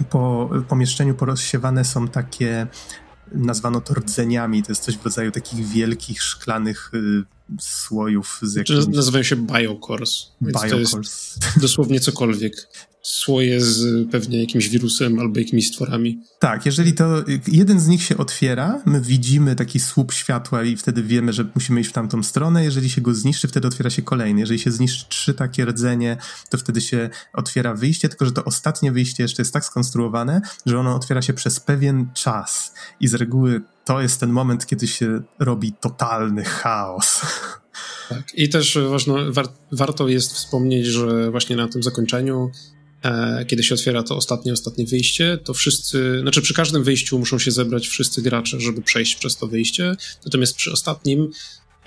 po 0.09 0.49
pomieszczeniu 0.67 1.15
porozsiewane 1.15 1.85
są 1.85 2.07
takie 2.07 2.67
nazwano 3.31 3.81
to 3.81 3.93
rdzeniami. 3.93 4.63
To 4.63 4.71
jest 4.71 4.83
coś 4.83 4.97
w 4.97 5.05
rodzaju 5.05 5.31
takich 5.31 5.65
wielkich, 5.67 6.23
szklanych 6.23 6.91
y, 6.93 7.23
słojów 7.59 8.39
z 8.41 8.51
znaczy, 8.51 8.73
jakimiś... 8.73 8.95
Nazywają 8.95 9.23
się 9.23 9.35
biocores. 9.35 10.31
Biocores. 10.41 11.37
dosłownie 11.61 11.99
cokolwiek 11.99 12.53
słoje 13.01 13.61
z 13.61 14.09
pewnie 14.11 14.39
jakimś 14.41 14.69
wirusem 14.69 15.19
albo 15.19 15.39
jakimiś 15.39 15.67
stworami. 15.67 16.23
Tak, 16.39 16.65
jeżeli 16.65 16.93
to 16.93 17.23
jeden 17.47 17.79
z 17.79 17.87
nich 17.87 18.03
się 18.03 18.17
otwiera, 18.17 18.81
my 18.85 19.01
widzimy 19.01 19.55
taki 19.55 19.79
słup 19.79 20.13
światła 20.13 20.63
i 20.63 20.77
wtedy 20.77 21.03
wiemy, 21.03 21.33
że 21.33 21.45
musimy 21.55 21.81
iść 21.81 21.89
w 21.89 21.93
tamtą 21.93 22.23
stronę. 22.23 22.63
Jeżeli 22.63 22.89
się 22.89 23.01
go 23.01 23.13
zniszczy, 23.13 23.47
wtedy 23.47 23.67
otwiera 23.67 23.89
się 23.89 24.01
kolejny. 24.01 24.39
Jeżeli 24.39 24.59
się 24.59 24.71
zniszczy 24.71 25.05
trzy 25.09 25.33
takie 25.33 25.65
rdzenie, 25.65 26.17
to 26.49 26.57
wtedy 26.57 26.81
się 26.81 27.09
otwiera 27.33 27.73
wyjście, 27.73 28.09
tylko 28.09 28.25
że 28.25 28.31
to 28.31 28.43
ostatnie 28.43 28.91
wyjście 28.91 29.23
jeszcze 29.23 29.41
jest 29.41 29.53
tak 29.53 29.65
skonstruowane, 29.65 30.41
że 30.65 30.79
ono 30.79 30.95
otwiera 30.95 31.21
się 31.21 31.33
przez 31.33 31.59
pewien 31.59 32.07
czas 32.13 32.73
i 32.99 33.07
z 33.07 33.13
reguły 33.13 33.61
to 33.85 34.01
jest 34.01 34.19
ten 34.19 34.29
moment, 34.29 34.65
kiedy 34.65 34.87
się 34.87 35.21
robi 35.39 35.73
totalny 35.73 36.43
chaos. 36.43 37.21
Tak. 38.09 38.35
I 38.35 38.49
też 38.49 38.77
ważno, 38.89 39.15
war, 39.31 39.47
warto 39.71 40.07
jest 40.07 40.33
wspomnieć, 40.33 40.85
że 40.85 41.31
właśnie 41.31 41.55
na 41.55 41.67
tym 41.67 41.83
zakończeniu 41.83 42.51
E, 42.51 42.80
kiedy 43.47 43.63
się 43.63 43.75
otwiera 43.75 44.03
to 44.03 44.15
ostatnie, 44.15 44.53
ostatnie 44.53 44.85
wyjście, 44.85 45.37
to 45.43 45.53
wszyscy, 45.53 46.19
znaczy 46.21 46.41
przy 46.41 46.53
każdym 46.53 46.83
wyjściu 46.83 47.19
muszą 47.19 47.39
się 47.39 47.51
zebrać 47.51 47.87
wszyscy 47.87 48.21
gracze, 48.21 48.59
żeby 48.59 48.81
przejść 48.81 49.15
przez 49.15 49.37
to 49.37 49.47
wyjście. 49.47 49.95
Natomiast 50.25 50.55
przy 50.55 50.71
ostatnim, 50.71 51.31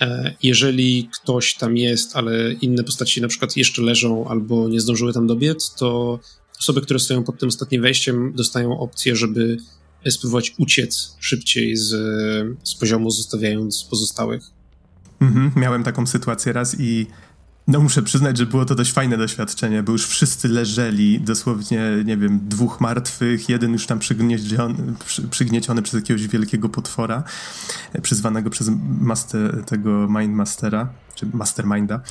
e, 0.01 0.35
jeżeli 0.43 1.09
ktoś 1.13 1.53
tam 1.53 1.77
jest, 1.77 2.15
ale 2.15 2.53
inne 2.53 2.83
postaci 2.83 3.21
na 3.21 3.27
przykład 3.27 3.57
jeszcze 3.57 3.81
leżą 3.81 4.27
albo 4.27 4.69
nie 4.69 4.81
zdążyły 4.81 5.13
tam 5.13 5.27
dobiec, 5.27 5.75
to 5.75 6.19
osoby, 6.59 6.81
które 6.81 6.99
stoją 6.99 7.23
pod 7.23 7.39
tym 7.39 7.49
ostatnim 7.49 7.81
wejściem, 7.81 8.33
dostają 8.35 8.79
opcję, 8.79 9.15
żeby 9.15 9.57
spróbować 10.09 10.53
uciec 10.57 11.15
szybciej 11.19 11.77
z, 11.77 11.89
z 12.63 12.75
poziomu, 12.75 13.11
zostawiając 13.11 13.83
pozostałych. 13.83 14.43
Mhm, 15.21 15.51
miałem 15.55 15.83
taką 15.83 16.07
sytuację 16.07 16.53
raz 16.53 16.75
i 16.79 17.07
No 17.67 17.79
muszę 17.79 18.01
przyznać, 18.01 18.37
że 18.37 18.45
było 18.45 18.65
to 18.65 18.75
dość 18.75 18.91
fajne 18.91 19.17
doświadczenie, 19.17 19.83
bo 19.83 19.91
już 19.91 20.07
wszyscy 20.07 20.47
leżeli, 20.47 21.19
dosłownie, 21.19 21.81
nie 22.05 22.17
wiem, 22.17 22.39
dwóch 22.43 22.81
martwych, 22.81 23.49
jeden 23.49 23.73
już 23.73 23.85
tam 23.85 23.99
przygnieciony, 23.99 24.93
przygnieciony 25.29 25.81
przez 25.81 25.93
jakiegoś 25.93 26.27
wielkiego 26.27 26.69
potwora, 26.69 27.23
e, 27.93 28.01
przyzwanego 28.01 28.49
przez 28.49 28.69
master, 28.99 29.63
tego 29.63 30.07
Mindmastera, 30.07 30.89
czy 31.15 31.25
Masterminda. 31.33 32.01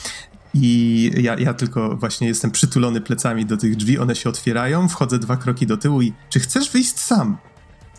I 0.55 1.11
ja, 1.17 1.39
ja 1.39 1.55
tylko 1.55 1.97
właśnie 1.97 2.29
jestem 2.29 2.51
przytulony 2.51 3.01
plecami 3.01 3.47
do 3.47 3.57
tych 3.57 3.77
drzwi, 3.77 3.99
one 3.99 4.17
się 4.17 4.29
otwierają, 4.29 4.89
wchodzę 4.89 5.19
dwa 5.19 5.37
kroki 5.37 5.67
do 5.67 5.77
tyłu 5.77 6.03
i 6.03 6.13
czy 6.31 6.41
chcesz 6.41 6.71
wyjść 6.71 6.99
sam? 6.99 7.37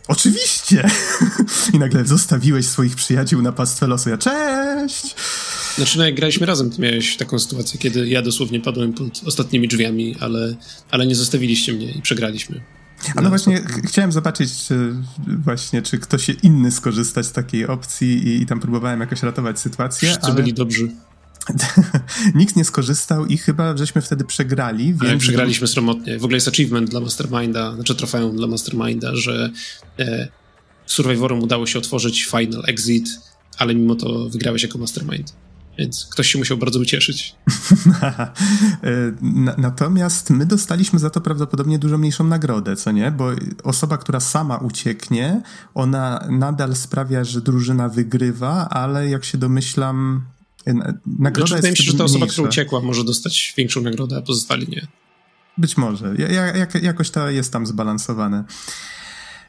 Oczywiście! 0.07 0.89
I 1.73 1.79
nagle 1.79 2.05
zostawiłeś 2.05 2.67
swoich 2.67 2.95
przyjaciół 2.95 3.41
na 3.41 3.51
pastwę 3.51 3.87
losu. 3.87 4.09
Ja, 4.09 4.17
cześć! 4.17 5.15
Znaczy, 5.75 5.97
no 5.97 6.05
jak 6.05 6.15
graliśmy 6.15 6.45
razem, 6.45 6.69
to 6.69 6.81
miałeś 6.81 7.17
taką 7.17 7.39
sytuację, 7.39 7.79
kiedy 7.79 8.07
ja 8.07 8.21
dosłownie 8.21 8.59
padłem 8.59 8.93
pod 8.93 9.21
ostatnimi 9.25 9.67
drzwiami, 9.67 10.15
ale, 10.19 10.55
ale 10.91 11.07
nie 11.07 11.15
zostawiliście 11.15 11.73
mnie 11.73 11.91
i 11.91 12.01
przegraliśmy. 12.01 12.61
A 13.15 13.21
no 13.21 13.29
właśnie, 13.29 13.63
chciałem 13.85 14.11
zobaczyć, 14.11 14.49
czy 14.67 14.93
właśnie, 15.27 15.81
czy 15.81 15.99
ktoś 15.99 16.29
inny 16.43 16.71
skorzysta 16.71 17.23
z 17.23 17.31
takiej 17.31 17.67
opcji 17.67 18.27
i, 18.27 18.41
i 18.41 18.45
tam 18.45 18.59
próbowałem 18.59 18.99
jakoś 18.99 19.23
ratować 19.23 19.59
sytuację. 19.59 20.07
Wszyscy 20.07 20.27
ale... 20.27 20.35
byli 20.35 20.53
dobrzy. 20.53 20.91
Nikt 22.35 22.55
nie 22.55 22.65
skorzystał 22.65 23.25
i 23.25 23.37
chyba 23.37 23.77
żeśmy 23.77 24.01
wtedy 24.01 24.23
przegrali. 24.23 24.85
Więc... 24.85 25.03
Ale 25.03 25.17
przegraliśmy 25.17 25.67
sromotnie. 25.67 26.19
W 26.19 26.23
ogóle 26.23 26.37
jest 26.37 26.47
achievement 26.47 26.89
dla 26.89 26.99
Masterminda, 26.99 27.75
znaczy 27.75 27.95
trofeum 27.95 28.37
dla 28.37 28.47
Masterminda, 28.47 29.15
że 29.15 29.51
e, 29.99 30.27
Survivorom 30.85 31.43
udało 31.43 31.65
się 31.67 31.79
otworzyć 31.79 32.25
final 32.25 32.63
exit, 32.67 33.09
ale 33.57 33.75
mimo 33.75 33.95
to 33.95 34.29
wygrałeś 34.29 34.63
jako 34.63 34.77
Mastermind. 34.77 35.33
Więc 35.77 36.07
ktoś 36.11 36.27
się 36.27 36.37
musiał 36.37 36.57
bardzo 36.57 36.79
ucieszyć. 36.79 37.35
Natomiast 39.57 40.29
my 40.29 40.45
dostaliśmy 40.45 40.99
za 40.99 41.09
to 41.09 41.21
prawdopodobnie 41.21 41.79
dużo 41.79 41.97
mniejszą 41.97 42.23
nagrodę, 42.23 42.75
co 42.75 42.91
nie? 42.91 43.11
Bo 43.11 43.31
osoba, 43.63 43.97
która 43.97 44.19
sama 44.19 44.57
ucieknie, 44.57 45.41
ona 45.73 46.27
nadal 46.29 46.75
sprawia, 46.75 47.23
że 47.23 47.41
drużyna 47.41 47.89
wygrywa, 47.89 48.69
ale 48.69 49.09
jak 49.09 49.25
się 49.25 49.37
domyślam, 49.37 50.25
nagroda 51.05 51.47
znaczy, 51.47 51.67
jest 51.67 51.79
mi 51.79 51.85
się, 51.85 51.91
że 51.91 51.97
ta 51.97 52.03
osoba, 52.03 52.27
która 52.27 52.47
uciekła, 52.47 52.81
może 52.81 53.03
dostać 53.03 53.53
większą 53.57 53.81
nagrodę, 53.81 54.17
a 54.17 54.21
pozostali 54.21 54.67
nie. 54.67 54.87
Być 55.57 55.77
może. 55.77 56.13
Ja, 56.17 56.27
jak, 56.55 56.83
jakoś 56.83 57.09
to 57.09 57.29
jest 57.29 57.53
tam 57.53 57.65
zbalansowane. 57.65 58.43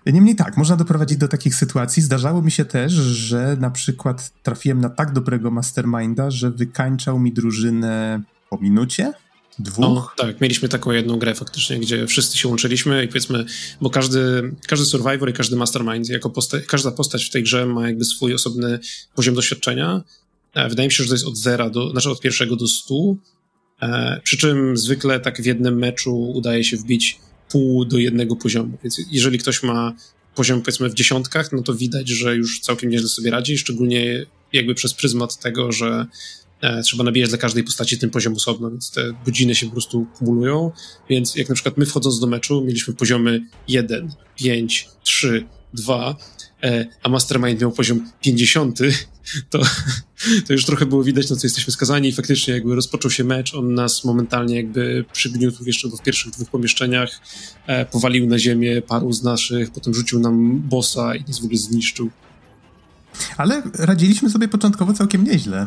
Niemniej 0.06 0.36
tak, 0.36 0.56
można 0.56 0.76
doprowadzić 0.76 1.18
do 1.18 1.28
takich 1.28 1.54
sytuacji. 1.54 2.02
Zdarzało 2.02 2.42
mi 2.42 2.50
się 2.50 2.64
też, 2.64 2.92
że 2.92 3.56
na 3.60 3.70
przykład 3.70 4.32
trafiłem 4.42 4.80
na 4.80 4.90
tak 4.90 5.12
dobrego 5.12 5.50
masterminda, 5.50 6.30
że 6.30 6.50
wykańczał 6.50 7.18
mi 7.18 7.32
drużynę 7.32 8.22
po 8.50 8.58
minucie, 8.58 9.12
dwóch. 9.58 9.84
O, 9.84 10.12
tak, 10.16 10.40
mieliśmy 10.40 10.68
taką 10.68 10.90
jedną 10.90 11.18
grę 11.18 11.34
faktycznie, 11.34 11.78
gdzie 11.78 12.06
wszyscy 12.06 12.38
się 12.38 12.48
łączyliśmy 12.48 13.04
i 13.04 13.08
powiedzmy, 13.08 13.44
bo 13.80 13.90
każdy, 13.90 14.52
każdy 14.68 14.86
survivor 14.86 15.30
i 15.30 15.32
każdy 15.32 15.56
mastermind, 15.56 16.08
jako 16.08 16.30
posta 16.30 16.58
każda 16.68 16.90
postać 16.90 17.24
w 17.24 17.30
tej 17.30 17.42
grze 17.42 17.66
ma 17.66 17.86
jakby 17.86 18.04
swój 18.04 18.34
osobny 18.34 18.78
poziom 19.14 19.34
doświadczenia. 19.34 20.02
E, 20.54 20.68
wydaje 20.68 20.88
mi 20.88 20.92
się, 20.92 21.02
że 21.02 21.08
to 21.08 21.14
jest 21.14 21.26
od 21.26 21.36
zera 21.36 21.70
do, 21.70 21.90
znaczy 21.90 22.10
od 22.10 22.20
pierwszego 22.20 22.56
do 22.56 22.66
stu. 22.66 23.18
E, 23.82 24.20
przy 24.24 24.36
czym 24.36 24.76
zwykle 24.76 25.20
tak 25.20 25.42
w 25.42 25.46
jednym 25.46 25.78
meczu 25.78 26.30
udaje 26.30 26.64
się 26.64 26.76
wbić 26.76 27.20
pół 27.48 27.84
do 27.84 27.98
jednego 27.98 28.36
poziomu. 28.36 28.78
Więc 28.82 29.00
jeżeli 29.10 29.38
ktoś 29.38 29.62
ma 29.62 29.92
poziom 30.34 30.62
powiedzmy 30.62 30.88
w 30.88 30.94
dziesiątkach, 30.94 31.52
no 31.52 31.62
to 31.62 31.74
widać, 31.74 32.08
że 32.08 32.36
już 32.36 32.60
całkiem 32.60 32.90
nieźle 32.90 33.08
sobie 33.08 33.30
radzi, 33.30 33.58
szczególnie 33.58 34.26
jakby 34.52 34.74
przez 34.74 34.94
pryzmat 34.94 35.38
tego, 35.38 35.72
że 35.72 36.06
e, 36.60 36.82
trzeba 36.82 37.04
nabijać 37.04 37.28
dla 37.28 37.38
każdej 37.38 37.64
postaci 37.64 37.98
ten 37.98 38.10
poziom 38.10 38.34
osobno, 38.34 38.70
więc 38.70 38.90
te 38.90 39.12
godziny 39.26 39.54
się 39.54 39.66
po 39.66 39.72
prostu 39.72 40.06
kumulują. 40.18 40.72
Więc 41.08 41.36
jak 41.36 41.48
na 41.48 41.54
przykład 41.54 41.76
my 41.78 41.86
wchodząc 41.86 42.20
do 42.20 42.26
meczu 42.26 42.64
mieliśmy 42.64 42.94
poziomy 42.94 43.40
1, 43.68 44.12
5, 44.36 44.88
3, 45.02 45.46
2, 45.74 46.10
e, 46.10 46.45
a 47.02 47.08
Mastermind 47.08 47.60
miał 47.60 47.72
poziom 47.72 48.10
50, 48.20 48.78
to, 49.50 49.58
to 50.46 50.52
już 50.52 50.64
trochę 50.64 50.86
było 50.86 51.04
widać, 51.04 51.30
na 51.30 51.36
co 51.36 51.46
jesteśmy 51.46 51.72
skazani 51.72 52.08
i 52.08 52.12
faktycznie 52.12 52.54
jakby 52.54 52.74
rozpoczął 52.74 53.10
się 53.10 53.24
mecz, 53.24 53.54
on 53.54 53.74
nas 53.74 54.04
momentalnie 54.04 54.56
jakby 54.56 55.04
przygniótł 55.12 55.64
jeszcze 55.64 55.88
w 55.88 56.02
pierwszych 56.02 56.32
dwóch 56.32 56.50
pomieszczeniach, 56.50 57.20
e, 57.66 57.86
powalił 57.86 58.26
na 58.26 58.38
ziemię 58.38 58.82
paru 58.82 59.12
z 59.12 59.22
naszych, 59.22 59.70
potem 59.70 59.94
rzucił 59.94 60.20
nam 60.20 60.60
bossa 60.60 61.14
i 61.14 61.24
nas 61.24 61.38
w 61.38 61.44
ogóle 61.44 61.58
zniszczył. 61.58 62.10
Ale 63.36 63.62
radziliśmy 63.74 64.30
sobie 64.30 64.48
początkowo 64.48 64.92
całkiem 64.92 65.24
nieźle. 65.24 65.66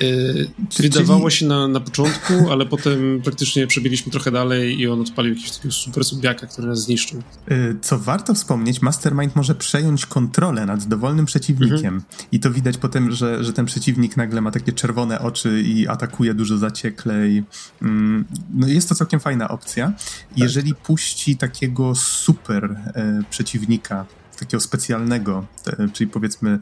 Yy, 0.00 0.48
wydawało 0.78 1.30
się 1.30 1.46
na, 1.46 1.68
na 1.68 1.80
początku, 1.80 2.32
ale 2.50 2.66
potem 2.66 3.20
praktycznie 3.24 3.66
przebiliśmy 3.66 4.12
trochę 4.12 4.30
dalej 4.30 4.80
i 4.80 4.88
on 4.88 5.00
odpalił 5.00 5.34
jakiegoś 5.34 5.56
takiego 5.56 5.74
super 5.74 6.04
subiaka, 6.04 6.46
który 6.46 6.68
nas 6.68 6.82
zniszczył. 6.82 7.22
Yy, 7.48 7.76
co 7.80 7.98
warto 7.98 8.34
wspomnieć, 8.34 8.82
Mastermind 8.82 9.36
może 9.36 9.54
przejąć 9.54 10.06
kontrolę 10.06 10.66
nad 10.66 10.84
dowolnym 10.84 11.26
przeciwnikiem. 11.26 11.94
Mhm. 11.94 12.02
I 12.32 12.40
to 12.40 12.50
widać 12.50 12.78
potem, 12.78 13.12
że, 13.12 13.44
że 13.44 13.52
ten 13.52 13.66
przeciwnik 13.66 14.16
nagle 14.16 14.40
ma 14.40 14.50
takie 14.50 14.72
czerwone 14.72 15.20
oczy 15.20 15.62
i 15.62 15.88
atakuje 15.88 16.34
dużo 16.34 16.58
zaciekle. 16.58 17.28
I, 17.28 17.42
mm, 17.82 18.24
no 18.54 18.66
jest 18.66 18.88
to 18.88 18.94
całkiem 18.94 19.20
fajna 19.20 19.48
opcja. 19.48 19.86
Tak. 19.86 20.38
Jeżeli 20.38 20.74
puści 20.74 21.36
takiego 21.36 21.94
super 21.94 22.64
e, 22.64 23.22
przeciwnika, 23.30 24.06
takiego 24.38 24.60
specjalnego, 24.60 25.46
czyli 25.92 26.10
powiedzmy. 26.10 26.58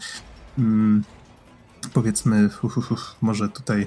Powiedzmy, 1.93 2.51
uf, 2.63 2.79
uf, 2.79 2.93
uf, 2.93 3.17
może 3.21 3.49
tutaj. 3.49 3.87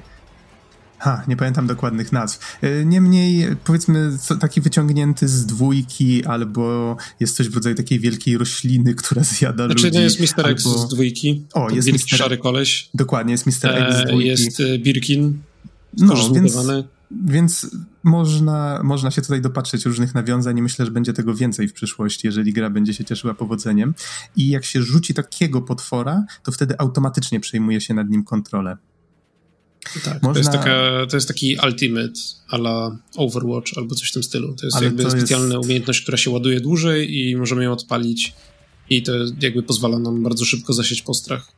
Ha, 1.00 1.24
nie 1.28 1.38
pamiętam 1.38 1.68
dokładnych 1.68 2.12
nazw. 2.12 2.58
E, 2.62 2.86
niemniej, 2.86 3.48
powiedzmy, 3.64 4.18
taki 4.40 4.62
wyciągnięty 4.62 5.28
z 5.28 5.46
dwójki, 5.46 6.26
albo 6.26 6.96
jest 7.20 7.36
coś 7.36 7.50
w 7.50 7.56
rodzaju 7.56 7.76
takiej 7.76 8.00
wielkiej 8.00 8.38
rośliny, 8.38 8.94
która 8.94 9.24
zjada 9.24 9.66
znaczy, 9.66 9.84
ludzi. 9.84 9.98
Znaczy, 9.98 10.22
jest 10.22 10.38
Mr. 10.38 10.50
X 10.50 10.64
z 10.64 10.88
dwójki. 10.88 11.46
O, 11.54 11.70
jest 11.70 11.94
Mister... 11.94 12.20
szary 12.20 12.38
koleś. 12.38 12.90
Dokładnie, 12.94 13.32
jest 13.32 13.46
Mr. 13.46 13.52
X 13.54 13.98
z 13.98 14.00
e, 14.00 14.06
dwójki. 14.06 14.28
Jest 14.28 14.60
e, 14.60 14.80
Birkin. 14.80 15.40
No, 15.98 16.16
więc, 16.34 16.58
więc 17.26 17.68
można, 18.04 18.82
można 18.84 19.12
się 19.12 19.22
tutaj 19.22 19.42
dopatrzeć 19.42 19.86
różnych 19.86 20.16
nawiązań 20.16 20.58
i 20.58 20.62
myślę, 20.62 20.86
że 20.86 20.92
będzie 20.92 21.14
tego 21.14 21.36
więcej 21.36 21.68
w 21.68 21.74
przyszłości, 21.74 22.28
jeżeli 22.28 22.54
gra 22.54 22.70
będzie 22.70 22.94
się 22.94 23.06
cieszyła 23.06 23.34
powodzeniem. 23.34 23.96
I 24.36 24.50
jak 24.50 24.66
się 24.66 24.84
rzuci 24.84 25.14
takiego 25.14 25.62
potwora, 25.62 26.26
to 26.44 26.52
wtedy 26.52 26.76
automatycznie 26.80 27.40
przejmuje 27.40 27.82
się 27.82 27.94
nad 27.94 28.10
nim 28.10 28.24
kontrolę. 28.24 28.78
Tak, 30.06 30.24
Można... 30.24 30.34
to, 30.34 30.40
jest 30.40 30.52
taka, 30.52 31.06
to 31.10 31.18
jest 31.18 31.28
taki 31.28 31.58
ultimate 31.66 32.20
ala 32.50 32.98
Overwatch 33.18 33.78
albo 33.78 33.96
coś 33.96 34.10
w 34.10 34.14
tym 34.14 34.24
stylu. 34.24 34.56
To 34.56 34.66
jest 34.66 34.78
Ale 34.78 34.86
jakby 34.86 35.04
to 35.04 35.12
specjalna 35.12 35.56
jest... 35.56 35.66
umiejętność, 35.66 36.02
która 36.02 36.18
się 36.18 36.32
ładuje 36.32 36.62
dłużej 36.62 37.20
i 37.20 37.36
możemy 37.36 37.64
ją 37.64 37.72
odpalić 37.72 38.36
i 38.90 39.04
to 39.04 39.12
jakby 39.42 39.64
pozwala 39.64 40.00
nam 40.00 40.24
bardzo 40.24 40.46
szybko 40.46 40.74
zasieć 40.74 41.02
postrach. 41.02 41.52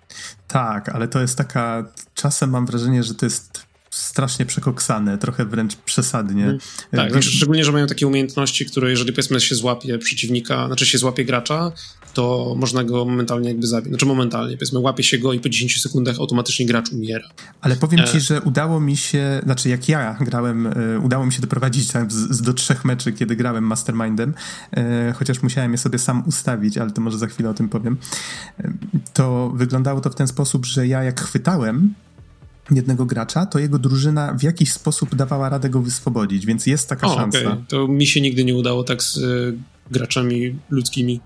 Tak, 0.47 0.89
ale 0.89 1.07
to 1.07 1.21
jest 1.21 1.37
taka, 1.37 1.91
czasem 2.13 2.49
mam 2.49 2.65
wrażenie, 2.65 3.03
że 3.03 3.15
to 3.15 3.25
jest 3.25 3.64
strasznie 3.95 4.45
przekoksane, 4.45 5.17
trochę 5.17 5.45
wręcz 5.45 5.75
przesadnie. 5.75 6.43
Hmm. 6.43 6.59
Tak, 6.91 7.11
znaczy, 7.11 7.29
szczególnie, 7.29 7.65
że 7.65 7.71
mają 7.71 7.87
takie 7.87 8.07
umiejętności, 8.07 8.65
które 8.65 8.89
jeżeli 8.89 9.13
powiedzmy 9.13 9.41
się 9.41 9.55
złapie 9.55 9.97
przeciwnika, 9.97 10.67
znaczy 10.67 10.85
się 10.85 10.97
złapie 10.97 11.25
gracza, 11.25 11.71
to 12.13 12.55
można 12.57 12.83
go 12.83 13.05
momentalnie 13.05 13.49
jakby 13.49 13.67
zabić. 13.67 13.89
Znaczy 13.89 14.05
momentalnie, 14.05 14.57
powiedzmy 14.57 14.79
łapie 14.79 15.03
się 15.03 15.17
go 15.17 15.33
i 15.33 15.39
po 15.39 15.49
10 15.49 15.81
sekundach 15.81 16.19
automatycznie 16.19 16.65
gracz 16.65 16.91
umiera. 16.91 17.29
Ale 17.61 17.75
powiem 17.75 17.99
e... 17.99 18.07
ci, 18.07 18.19
że 18.19 18.41
udało 18.41 18.79
mi 18.79 18.97
się, 18.97 19.41
znaczy 19.43 19.69
jak 19.69 19.89
ja 19.89 20.17
grałem, 20.21 20.67
e, 20.67 20.99
udało 20.99 21.25
mi 21.25 21.33
się 21.33 21.41
doprowadzić 21.41 21.91
tam 21.91 22.11
z, 22.11 22.15
z 22.15 22.41
do 22.41 22.53
trzech 22.53 22.85
meczy, 22.85 23.13
kiedy 23.13 23.35
grałem 23.35 23.63
Mastermindem, 23.63 24.33
e, 24.71 25.13
chociaż 25.17 25.43
musiałem 25.43 25.71
je 25.71 25.77
sobie 25.77 25.99
sam 25.99 26.23
ustawić, 26.27 26.77
ale 26.77 26.91
to 26.91 27.01
może 27.01 27.17
za 27.17 27.27
chwilę 27.27 27.49
o 27.49 27.53
tym 27.53 27.69
powiem. 27.69 27.97
E, 28.59 28.73
to 29.13 29.51
wyglądało 29.55 30.01
to 30.01 30.09
w 30.09 30.15
ten 30.15 30.27
sposób, 30.27 30.65
że 30.65 30.87
ja 30.87 31.03
jak 31.03 31.21
chwytałem 31.21 31.93
jednego 32.71 33.05
gracza, 33.05 33.45
to 33.45 33.59
jego 33.59 33.79
drużyna 33.79 34.33
w 34.33 34.43
jakiś 34.43 34.71
sposób 34.71 35.15
dawała 35.15 35.49
radę 35.49 35.69
go 35.69 35.81
wyswobodzić, 35.81 36.45
więc 36.45 36.65
jest 36.65 36.89
taka 36.89 37.07
o, 37.07 37.15
szansa. 37.15 37.39
Okay. 37.39 37.63
To 37.67 37.87
mi 37.87 38.07
się 38.07 38.21
nigdy 38.21 38.43
nie 38.43 38.55
udało 38.55 38.83
tak 38.83 39.03
z 39.03 39.17
y, 39.17 39.57
graczami 39.91 40.55
ludzkimi. 40.69 41.19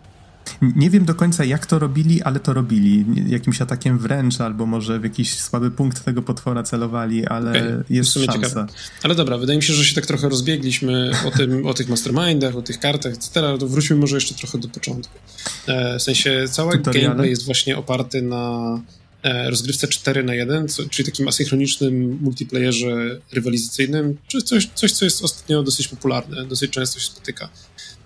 Nie 0.62 0.89
wiem 0.89 1.05
do 1.05 1.15
końca 1.15 1.46
jak 1.46 1.65
to 1.65 1.79
robili, 1.79 2.22
ale 2.22 2.39
to 2.39 2.53
robili. 2.53 3.05
Jakimś 3.27 3.62
atakiem 3.62 4.00
wręcz, 4.00 4.41
albo 4.41 4.65
może 4.65 5.00
w 5.00 5.03
jakiś 5.03 5.39
słaby 5.39 5.72
punkt 5.72 6.03
tego 6.03 6.22
potwora 6.22 6.63
celowali, 6.63 7.25
ale 7.25 7.51
okay. 7.51 7.84
jest 7.89 8.13
szansa. 8.13 8.34
Ciekawe. 8.34 8.65
Ale 9.03 9.15
dobra, 9.15 9.38
wydaje 9.38 9.58
mi 9.58 9.63
się, 9.63 9.74
że 9.74 9.86
się 9.86 9.96
tak 9.96 10.05
trochę 10.05 10.29
rozbiegliśmy 10.29 11.12
o, 11.27 11.31
tym, 11.31 11.67
o 11.67 11.74
tych 11.74 11.89
mastermindach, 11.89 12.55
o 12.55 12.62
tych 12.62 12.79
kartach, 12.79 13.13
etc. 13.13 13.58
To 13.60 13.67
wróćmy 13.67 13.96
może 13.96 14.15
jeszcze 14.15 14.36
trochę 14.36 14.58
do 14.58 14.67
początku. 14.67 15.19
E, 15.67 16.00
w 16.00 16.01
sensie 16.01 16.46
cały 16.51 16.77
Tutoriale? 16.77 17.08
gameplay 17.08 17.29
jest 17.29 17.46
właśnie 17.46 17.77
oparty 17.77 18.22
na 18.22 18.79
rozgrywce 19.23 19.88
4 19.88 20.23
na 20.23 20.35
1, 20.35 20.67
czyli 20.89 21.11
takim 21.11 21.27
asynchronicznym 21.27 22.19
multiplayerze 22.21 23.19
rywalizacyjnym, 23.31 24.17
czy 24.27 24.41
coś, 24.41 24.69
coś, 24.75 24.91
co 24.91 25.05
jest 25.05 25.23
ostatnio 25.23 25.63
dosyć 25.63 25.88
popularne, 25.88 26.45
dosyć 26.45 26.71
często 26.71 26.99
się 26.99 27.05
spotyka. 27.05 27.49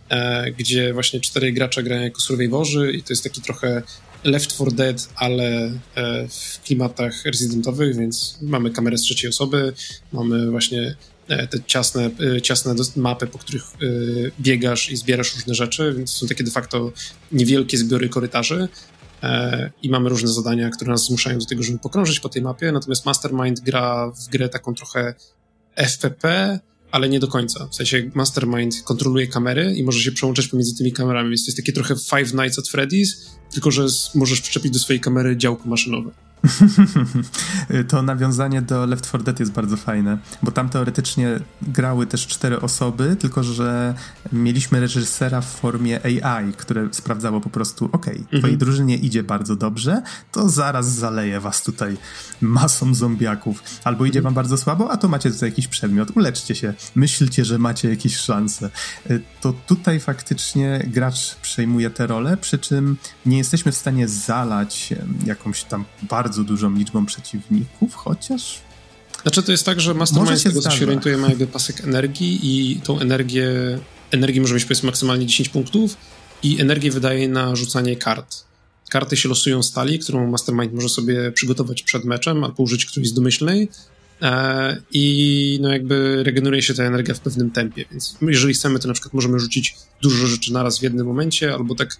e, 0.09 0.51
gdzie 0.51 0.93
właśnie 0.93 1.19
cztery 1.19 1.51
gracze 1.51 1.83
grają 1.83 2.03
jako 2.03 2.21
survivorzy 2.21 2.91
i 2.91 3.03
to 3.03 3.13
jest 3.13 3.23
taki 3.23 3.41
trochę 3.41 3.83
Left 4.23 4.53
4 4.53 4.71
Dead, 4.71 5.09
ale 5.15 5.79
e, 5.95 6.27
w 6.27 6.59
klimatach 6.65 7.25
rezydentowych, 7.25 7.97
więc 7.97 8.37
mamy 8.41 8.71
kamerę 8.71 8.97
z 8.97 9.01
trzeciej 9.01 9.29
osoby, 9.29 9.73
mamy 10.13 10.51
właśnie 10.51 10.95
e, 11.27 11.47
te 11.47 11.57
ciasne, 11.67 12.09
e, 12.35 12.41
ciasne 12.41 12.75
mapy, 12.95 13.27
po 13.27 13.37
których 13.37 13.63
biegasz 14.39 14.91
i 14.91 14.97
zbierasz 14.97 15.35
różne 15.35 15.55
rzeczy, 15.55 15.93
więc 15.97 16.11
są 16.11 16.27
takie 16.27 16.43
de 16.43 16.51
facto 16.51 16.91
niewielkie 17.31 17.77
zbiory 17.77 18.09
korytarzy 18.09 18.67
i 19.81 19.89
mamy 19.89 20.09
różne 20.09 20.29
zadania, 20.29 20.69
które 20.69 20.91
nas 20.91 21.05
zmuszają 21.05 21.39
do 21.39 21.45
tego, 21.45 21.63
żeby 21.63 21.79
pokrążyć 21.79 22.19
po 22.19 22.29
tej 22.29 22.41
mapie, 22.41 22.71
natomiast 22.71 23.05
Mastermind 23.05 23.59
gra 23.59 24.11
w 24.11 24.29
grę 24.29 24.49
taką 24.49 24.73
trochę 24.75 25.13
FPP, 25.75 26.59
ale 26.91 27.09
nie 27.09 27.19
do 27.19 27.27
końca. 27.27 27.67
W 27.67 27.75
sensie 27.75 28.11
Mastermind 28.13 28.81
kontroluje 28.83 29.27
kamery 29.27 29.73
i 29.75 29.83
może 29.83 29.99
się 29.99 30.11
przełączać 30.11 30.47
pomiędzy 30.47 30.77
tymi 30.77 30.91
kamerami, 30.91 31.29
więc 31.29 31.45
to 31.45 31.47
jest 31.47 31.57
takie 31.57 31.73
trochę 31.73 31.95
Five 31.95 32.33
Nights 32.33 32.59
at 32.59 32.65
Freddy's, 32.65 33.07
tylko 33.51 33.71
że 33.71 33.85
możesz 34.15 34.41
przyczepić 34.41 34.71
do 34.71 34.79
swojej 34.79 34.99
kamery 34.99 35.37
działko 35.37 35.69
maszynowe. 35.69 36.11
to 37.89 38.01
nawiązanie 38.01 38.61
do 38.61 38.85
Left 38.85 39.07
4 39.07 39.23
Dead 39.23 39.39
jest 39.39 39.51
bardzo 39.51 39.77
fajne, 39.77 40.17
bo 40.43 40.51
tam 40.51 40.69
teoretycznie 40.69 41.39
grały 41.61 42.07
też 42.07 42.27
cztery 42.27 42.61
osoby, 42.61 43.15
tylko 43.19 43.43
że 43.43 43.93
mieliśmy 44.31 44.79
reżysera 44.79 45.41
w 45.41 45.45
formie 45.45 45.99
AI, 46.05 46.53
które 46.53 46.87
sprawdzało 46.91 47.41
po 47.41 47.49
prostu, 47.49 47.89
ok, 47.91 48.07
mhm. 48.07 48.39
twojej 48.39 48.57
drużynie 48.57 48.97
idzie 48.97 49.23
bardzo 49.23 49.55
dobrze, 49.55 50.01
to 50.31 50.49
zaraz 50.49 50.93
zaleje 50.93 51.39
was 51.39 51.63
tutaj 51.63 51.97
masą 52.41 52.93
zombiaków. 52.93 53.63
Albo 53.83 54.05
idzie 54.05 54.21
wam 54.21 54.33
bardzo 54.33 54.57
słabo, 54.57 54.91
a 54.91 54.97
to 54.97 55.07
macie 55.07 55.31
tutaj 55.31 55.49
jakiś 55.49 55.67
przedmiot, 55.67 56.17
uleczcie 56.17 56.55
się, 56.55 56.73
myślcie, 56.95 57.45
że 57.45 57.59
macie 57.59 57.89
jakieś 57.89 58.17
szanse. 58.17 58.69
Y, 59.09 59.21
to 59.41 59.53
tutaj 59.67 59.99
faktycznie 59.99 60.85
gracz 60.87 61.35
przejmuje 61.35 61.89
tę 61.89 62.07
rolę, 62.07 62.37
przy 62.37 62.59
czym 62.59 62.97
nie 63.25 63.37
jesteśmy 63.37 63.71
w 63.71 63.75
stanie 63.75 64.07
zalać 64.07 64.93
jakąś 65.25 65.63
tam 65.63 65.85
bardzo 66.09 66.32
bardzo 66.33 66.43
dużą 66.43 66.75
liczbą 66.75 67.05
przeciwników, 67.05 67.95
chociaż... 67.95 68.61
Znaczy 69.21 69.43
to 69.43 69.51
jest 69.51 69.65
tak, 69.65 69.81
że 69.81 69.93
Mastermind 69.93 70.39
z 70.39 70.43
tego 70.43 70.61
co 70.61 70.71
się 70.71 70.85
orientuje 70.85 71.17
ma 71.17 71.29
jakby 71.29 71.47
pasek 71.47 71.83
energii 71.83 72.39
i 72.43 72.81
tą 72.81 72.99
energię, 72.99 73.49
energii 74.11 74.41
może 74.41 74.53
mieć 74.53 74.65
powiedzmy 74.65 74.87
maksymalnie 74.87 75.25
10 75.25 75.49
punktów 75.49 75.97
i 76.43 76.61
energię 76.61 76.91
wydaje 76.91 77.29
na 77.29 77.55
rzucanie 77.55 77.95
kart. 77.95 78.43
Karty 78.89 79.17
się 79.17 79.29
losują 79.29 79.63
stali, 79.63 79.99
którą 79.99 80.31
Mastermind 80.31 80.73
może 80.73 80.89
sobie 80.89 81.31
przygotować 81.31 81.83
przed 81.83 82.05
meczem 82.05 82.43
albo 82.43 82.63
użyć 82.63 82.85
którejś 82.85 83.09
z 83.09 83.13
domyślnej 83.13 83.69
e, 84.21 84.81
i 84.91 85.59
no 85.61 85.69
jakby 85.69 86.23
regeneruje 86.23 86.61
się 86.61 86.73
ta 86.73 86.83
energia 86.83 87.15
w 87.15 87.19
pewnym 87.19 87.51
tempie, 87.51 87.85
więc 87.91 88.17
jeżeli 88.21 88.53
chcemy, 88.53 88.79
to 88.79 88.87
na 88.87 88.93
przykład 88.93 89.13
możemy 89.13 89.39
rzucić 89.39 89.75
dużo 90.01 90.27
rzeczy 90.27 90.53
naraz 90.53 90.79
w 90.79 90.83
jednym 90.83 91.07
momencie, 91.07 91.53
albo 91.53 91.75
tak 91.75 91.97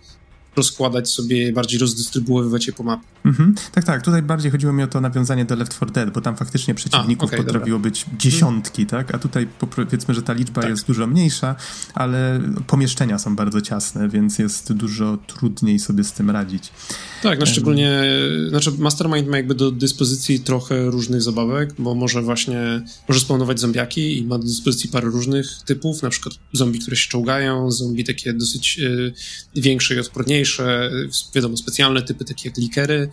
rozkładać 0.55 1.09
sobie, 1.09 1.53
bardziej 1.53 1.79
rozdystrybuowywać 1.79 2.67
je 2.67 2.73
po 2.73 2.83
mapie. 2.83 3.03
Mhm. 3.25 3.55
Tak, 3.71 3.83
tak. 3.83 4.01
Tutaj 4.01 4.21
bardziej 4.21 4.51
chodziło 4.51 4.73
mi 4.73 4.83
o 4.83 4.87
to 4.87 5.01
nawiązanie 5.01 5.45
do 5.45 5.55
Left 5.55 5.75
4 5.75 5.91
Dead, 5.91 6.13
bo 6.13 6.21
tam 6.21 6.35
faktycznie 6.35 6.75
przeciwników 6.75 7.29
A, 7.29 7.33
okay, 7.33 7.45
potrafiło 7.45 7.77
dobra. 7.77 7.91
być 7.91 8.05
dziesiątki, 8.17 8.85
tak? 8.85 9.15
A 9.15 9.19
tutaj 9.19 9.47
powiedzmy, 9.75 10.13
że 10.13 10.21
ta 10.21 10.33
liczba 10.33 10.61
tak. 10.61 10.69
jest 10.69 10.87
dużo 10.87 11.07
mniejsza, 11.07 11.55
ale 11.93 12.41
pomieszczenia 12.67 13.19
są 13.19 13.35
bardzo 13.35 13.61
ciasne, 13.61 14.09
więc 14.09 14.39
jest 14.39 14.73
dużo 14.73 15.17
trudniej 15.27 15.79
sobie 15.79 16.03
z 16.03 16.11
tym 16.11 16.29
radzić. 16.29 16.71
Tak, 17.23 17.39
no 17.39 17.45
szczególnie, 17.45 18.03
znaczy 18.49 18.71
Mastermind 18.77 19.27
ma 19.27 19.37
jakby 19.37 19.55
do 19.55 19.71
dyspozycji 19.71 20.39
trochę 20.39 20.85
różnych 20.85 21.21
zabawek, 21.21 21.73
bo 21.79 21.95
może 21.95 22.21
właśnie, 22.21 22.81
może 23.07 23.19
spawnować 23.19 23.59
zombiaki 23.59 24.17
i 24.17 24.25
ma 24.25 24.37
do 24.37 24.43
dyspozycji 24.43 24.89
parę 24.89 25.07
różnych 25.07 25.47
typów, 25.65 26.03
na 26.03 26.09
przykład 26.09 26.35
zombie, 26.53 26.79
które 26.79 26.97
się 26.97 27.09
czołgają, 27.09 27.71
zombie 27.71 28.03
takie 28.03 28.33
dosyć 28.33 28.79
y, 28.79 29.13
większe 29.55 29.95
i 29.95 29.99
odporniejsze, 29.99 30.42
wiadomo, 31.35 31.57
specjalne 31.57 32.01
typy 32.01 32.25
takie 32.25 32.49
jak 32.49 32.57
likery, 32.57 33.09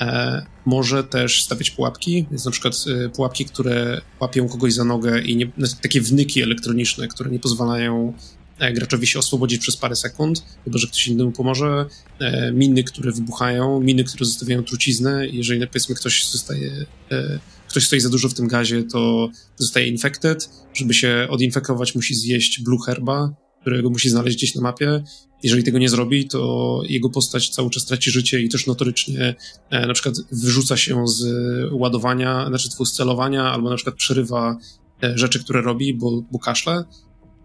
e, 0.00 0.46
może 0.66 1.04
też 1.04 1.42
stawiać 1.42 1.70
pułapki, 1.70 2.26
więc 2.30 2.44
na 2.44 2.50
przykład 2.50 2.84
y, 2.86 3.10
pułapki, 3.10 3.44
które 3.44 4.00
łapią 4.20 4.48
kogoś 4.48 4.72
za 4.74 4.84
nogę 4.84 5.20
i 5.20 5.36
nie, 5.36 5.46
takie 5.82 6.00
wnyki 6.00 6.42
elektroniczne, 6.42 7.08
które 7.08 7.30
nie 7.30 7.38
pozwalają 7.38 8.14
E, 8.58 8.72
graczowi 8.72 9.06
się 9.06 9.18
oswobodzić 9.18 9.60
przez 9.60 9.76
parę 9.76 9.96
sekund, 9.96 10.44
chyba 10.64 10.78
że 10.78 10.86
ktoś 10.86 11.08
innemu 11.08 11.32
pomoże. 11.32 11.86
E, 12.18 12.52
miny, 12.52 12.84
które 12.84 13.12
wybuchają, 13.12 13.80
miny, 13.80 14.04
które 14.04 14.26
zostawiają 14.26 14.62
truciznę. 14.62 15.26
Jeżeli 15.26 15.66
powiedzmy 15.66 15.94
ktoś 15.94 16.30
zostaje, 16.30 16.86
e, 17.10 17.38
ktoś 17.68 17.86
stoi 17.86 18.00
za 18.00 18.08
dużo 18.08 18.28
w 18.28 18.34
tym 18.34 18.48
gazie, 18.48 18.82
to 18.82 19.30
zostaje 19.56 19.86
infected. 19.86 20.50
Żeby 20.74 20.94
się 20.94 21.26
odinfekować, 21.30 21.94
musi 21.94 22.14
zjeść 22.14 22.60
blue 22.62 22.78
herba, 22.86 23.34
którego 23.60 23.90
musi 23.90 24.10
znaleźć 24.10 24.36
gdzieś 24.36 24.54
na 24.54 24.62
mapie. 24.62 25.04
Jeżeli 25.42 25.64
tego 25.64 25.78
nie 25.78 25.88
zrobi, 25.88 26.28
to 26.28 26.80
jego 26.88 27.10
postać 27.10 27.48
cały 27.48 27.70
czas 27.70 27.84
traci 27.84 28.10
życie 28.10 28.40
i 28.40 28.48
też 28.48 28.66
notorycznie 28.66 29.34
na 29.70 29.94
przykład 29.94 30.14
wyrzuca 30.32 30.76
się 30.76 31.08
z 31.08 31.24
ładowania, 31.72 32.48
znaczy 32.48 32.68
z 32.84 32.92
celowania, 32.92 33.44
albo 33.44 33.70
na 33.70 33.76
przykład 33.76 33.96
przerywa 33.96 34.58
rzeczy, 35.02 35.44
które 35.44 35.62
robi, 35.62 35.94
bo, 35.94 36.22
bo 36.32 36.38
kaszle. 36.38 36.84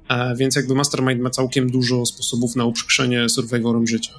E, 0.09 0.35
więc 0.35 0.55
jakby 0.55 0.75
Mastermind 0.75 1.21
ma 1.21 1.29
całkiem 1.29 1.71
dużo 1.71 2.05
sposobów 2.05 2.55
na 2.55 2.65
uprzykrzenie 2.65 3.29
survivorom 3.29 3.87
życia. 3.87 4.13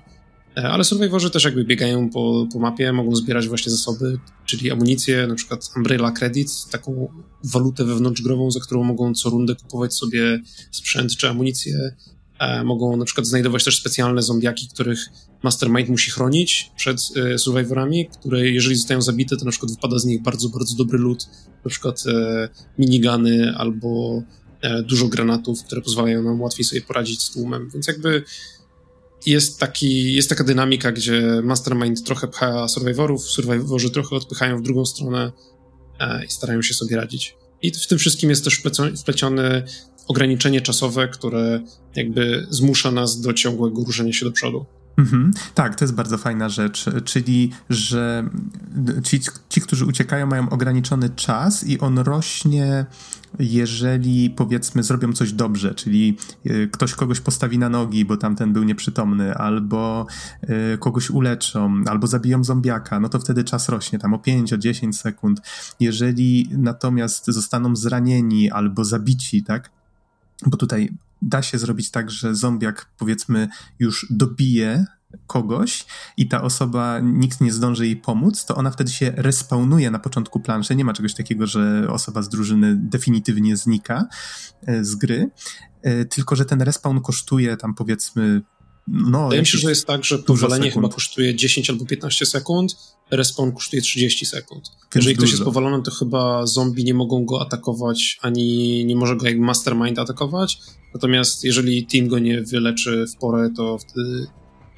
E, 0.57 0.71
ale 0.71 0.85
survivorzy 0.85 1.31
też 1.31 1.45
jakby 1.45 1.65
biegają 1.65 2.11
po, 2.11 2.47
po 2.53 2.59
mapie, 2.59 2.93
mogą 2.93 3.17
zbierać 3.17 3.49
właśnie 3.49 3.73
zasoby, 3.73 4.19
czyli 4.45 4.71
amunicję, 4.71 5.27
na 5.27 5.35
przykład 5.35 5.69
Umbrella 5.77 6.13
Credits, 6.13 6.69
taką 6.69 7.09
walutę 7.45 7.85
wewnątrzgrową, 7.85 8.51
za 8.51 8.61
którą 8.61 8.83
mogą 8.85 9.15
co 9.15 9.31
rundę 9.31 9.55
kupować 9.55 9.95
sobie 9.95 10.41
sprzęt 10.71 11.17
czy 11.17 11.29
amunicję. 11.29 11.97
E, 12.43 12.65
mogą 12.65 12.97
na 12.97 13.05
przykład 13.05 13.27
znajdować 13.27 13.65
też 13.65 13.81
specjalne 13.81 14.23
zombiaki, 14.23 14.69
których 14.69 15.07
Mastermind 15.43 15.89
musi 15.89 16.11
chronić 16.11 16.71
przed 16.77 17.01
survivorami, 17.37 18.09
które 18.09 18.51
jeżeli 18.51 18.77
zostają 18.77 19.03
zabite, 19.03 19.37
to 19.37 19.45
na 19.45 19.51
przykład 19.51 19.73
wypada 19.73 19.99
z 19.99 20.05
nich 20.05 20.23
bardzo, 20.23 20.49
bardzo 20.49 20.77
dobry 20.77 20.99
loot, 20.99 21.27
na 21.65 21.71
przykład 21.71 22.05
minigany 22.79 23.55
albo 23.57 24.23
E, 24.63 24.83
dużo 24.83 25.09
granatów, 25.09 25.65
które 25.65 25.83
pozwalają 25.83 26.23
nam 26.23 26.41
łatwiej 26.41 26.65
sobie 26.65 26.83
poradzić 26.83 27.23
z 27.23 27.31
tłumem, 27.31 27.71
więc 27.75 27.87
jakby 27.87 28.23
jest, 29.27 29.59
taki, 29.59 30.15
jest 30.15 30.29
taka 30.29 30.45
dynamika, 30.45 30.93
gdzie 30.93 31.41
Mastermind 31.43 32.05
trochę 32.05 32.29
pcha 32.29 32.69
survivorów, 32.69 33.25
survivorzy 33.25 33.91
trochę 33.91 34.17
odpychają 34.17 34.59
w 34.59 34.63
drugą 34.63 34.85
stronę 34.85 35.33
e, 36.01 36.25
i 36.25 36.31
starają 36.31 36.63
się 36.63 36.75
sobie 36.75 36.97
radzić. 36.97 37.37
I 37.63 37.71
w 37.71 37.87
tym 37.87 37.99
wszystkim 37.99 38.31
jest 38.31 38.45
też 38.45 38.63
wplecione 38.97 39.63
ograniczenie 40.09 40.61
czasowe, 40.61 41.09
które 41.09 41.61
jakby 41.97 42.47
zmusza 42.51 42.91
nas 42.91 43.21
do 43.21 43.33
ciągłego 43.33 43.85
ruszenia 43.85 44.13
się 44.13 44.25
do 44.25 44.33
przodu. 44.33 44.67
Mhm. 44.99 45.33
Tak, 45.55 45.75
to 45.75 45.85
jest 45.85 45.95
bardzo 45.95 46.19
fajna 46.19 46.49
rzecz, 46.49 46.85
czyli 47.05 47.51
że 47.71 48.29
ci, 49.05 49.21
ci, 49.49 49.61
którzy 49.61 49.87
uciekają, 49.87 50.27
mają 50.27 50.49
ograniczony 50.49 51.11
czas 51.11 51.67
i 51.67 51.79
on 51.79 51.99
rośnie, 51.99 52.87
jeżeli 53.39 54.31
powiedzmy 54.31 54.83
zrobią 54.83 55.13
coś 55.13 55.33
dobrze, 55.33 55.75
czyli 55.75 56.17
e, 56.47 56.67
ktoś 56.67 56.95
kogoś 56.95 57.21
postawi 57.21 57.59
na 57.59 57.69
nogi, 57.69 58.05
bo 58.05 58.17
tamten 58.17 58.53
był 58.53 58.63
nieprzytomny, 58.65 59.35
albo 59.35 60.07
e, 60.43 60.79
kogoś 60.79 61.11
uleczą, 61.11 61.83
albo 61.87 62.07
zabiją 62.07 62.45
zombiaka, 62.45 63.01
no 63.01 63.09
to 63.09 63.19
wtedy 63.19 63.45
czas 63.45 63.69
rośnie 63.69 63.99
tam 63.99 64.15
o 64.15 64.19
5, 64.19 64.53
o 64.53 64.59
10 64.59 64.99
sekund. 64.99 65.41
Jeżeli 65.81 66.49
natomiast 66.51 67.27
zostaną 67.27 67.77
zranieni 67.77 68.51
albo 68.51 68.85
zabici, 68.85 69.43
tak? 69.43 69.71
Bo 70.47 70.57
tutaj 70.57 70.93
da 71.23 71.43
się 71.43 71.59
zrobić 71.59 71.91
tak, 71.91 72.11
że 72.11 72.35
zombiak 72.35 72.91
powiedzmy 72.99 73.49
już 73.79 74.07
dobije 74.11 74.87
kogoś 75.27 75.87
i 76.17 76.29
ta 76.29 76.43
osoba, 76.43 77.01
nikt 77.03 77.41
nie 77.41 77.53
zdąży 77.53 77.87
jej 77.87 77.97
pomóc, 77.97 78.45
to 78.45 78.57
ona 78.57 78.71
wtedy 78.71 78.91
się 78.91 79.13
respawnuje 79.17 79.91
na 79.91 79.99
początku 79.99 80.41
planszy. 80.41 80.77
Nie 80.77 80.85
ma 80.85 80.93
czegoś 80.93 81.15
takiego, 81.15 81.47
że 81.47 81.87
osoba 81.91 82.23
z 82.23 82.29
drużyny 82.29 82.77
definitywnie 82.77 83.57
znika 83.57 84.07
e, 84.67 84.85
z 84.85 84.95
gry, 84.95 85.31
e, 85.83 86.05
tylko 86.05 86.37
że 86.37 86.45
ten 86.45 86.63
respawn 86.63 87.01
kosztuje 87.01 87.57
tam 87.57 87.75
powiedzmy 87.75 88.43
no, 88.89 89.25
Wydaje 89.25 89.41
mi 89.41 89.47
się, 89.47 89.59
że 89.59 89.69
jest 89.69 89.87
tak, 89.87 90.05
że 90.05 90.19
powalenie 90.19 90.71
chyba 90.71 90.89
kosztuje 90.89 91.35
10 91.35 91.71
albo 91.71 91.85
15 91.85 92.27
sekund, 92.27 92.77
respawn 93.11 93.53
kosztuje 93.53 93.83
30 93.83 94.27
sekund. 94.27 94.69
Więc 94.69 94.95
Jeżeli 94.95 95.17
ktoś 95.17 95.31
jest 95.31 95.43
powalony, 95.43 95.83
to 95.83 95.91
chyba 95.91 96.47
zombie 96.47 96.85
nie 96.85 96.95
mogą 96.95 97.25
go 97.25 97.41
atakować, 97.41 98.19
ani 98.21 98.85
nie 98.85 98.97
może 98.97 99.17
go 99.17 99.27
jak 99.27 99.39
mastermind 99.39 99.99
atakować. 99.99 100.59
Natomiast 100.95 101.45
jeżeli 101.45 101.87
team 101.87 102.09
go 102.09 102.19
nie 102.19 102.43
wyleczy 102.43 103.05
w 103.07 103.17
porę, 103.17 103.51
to 103.57 103.79
wtedy 103.79 104.27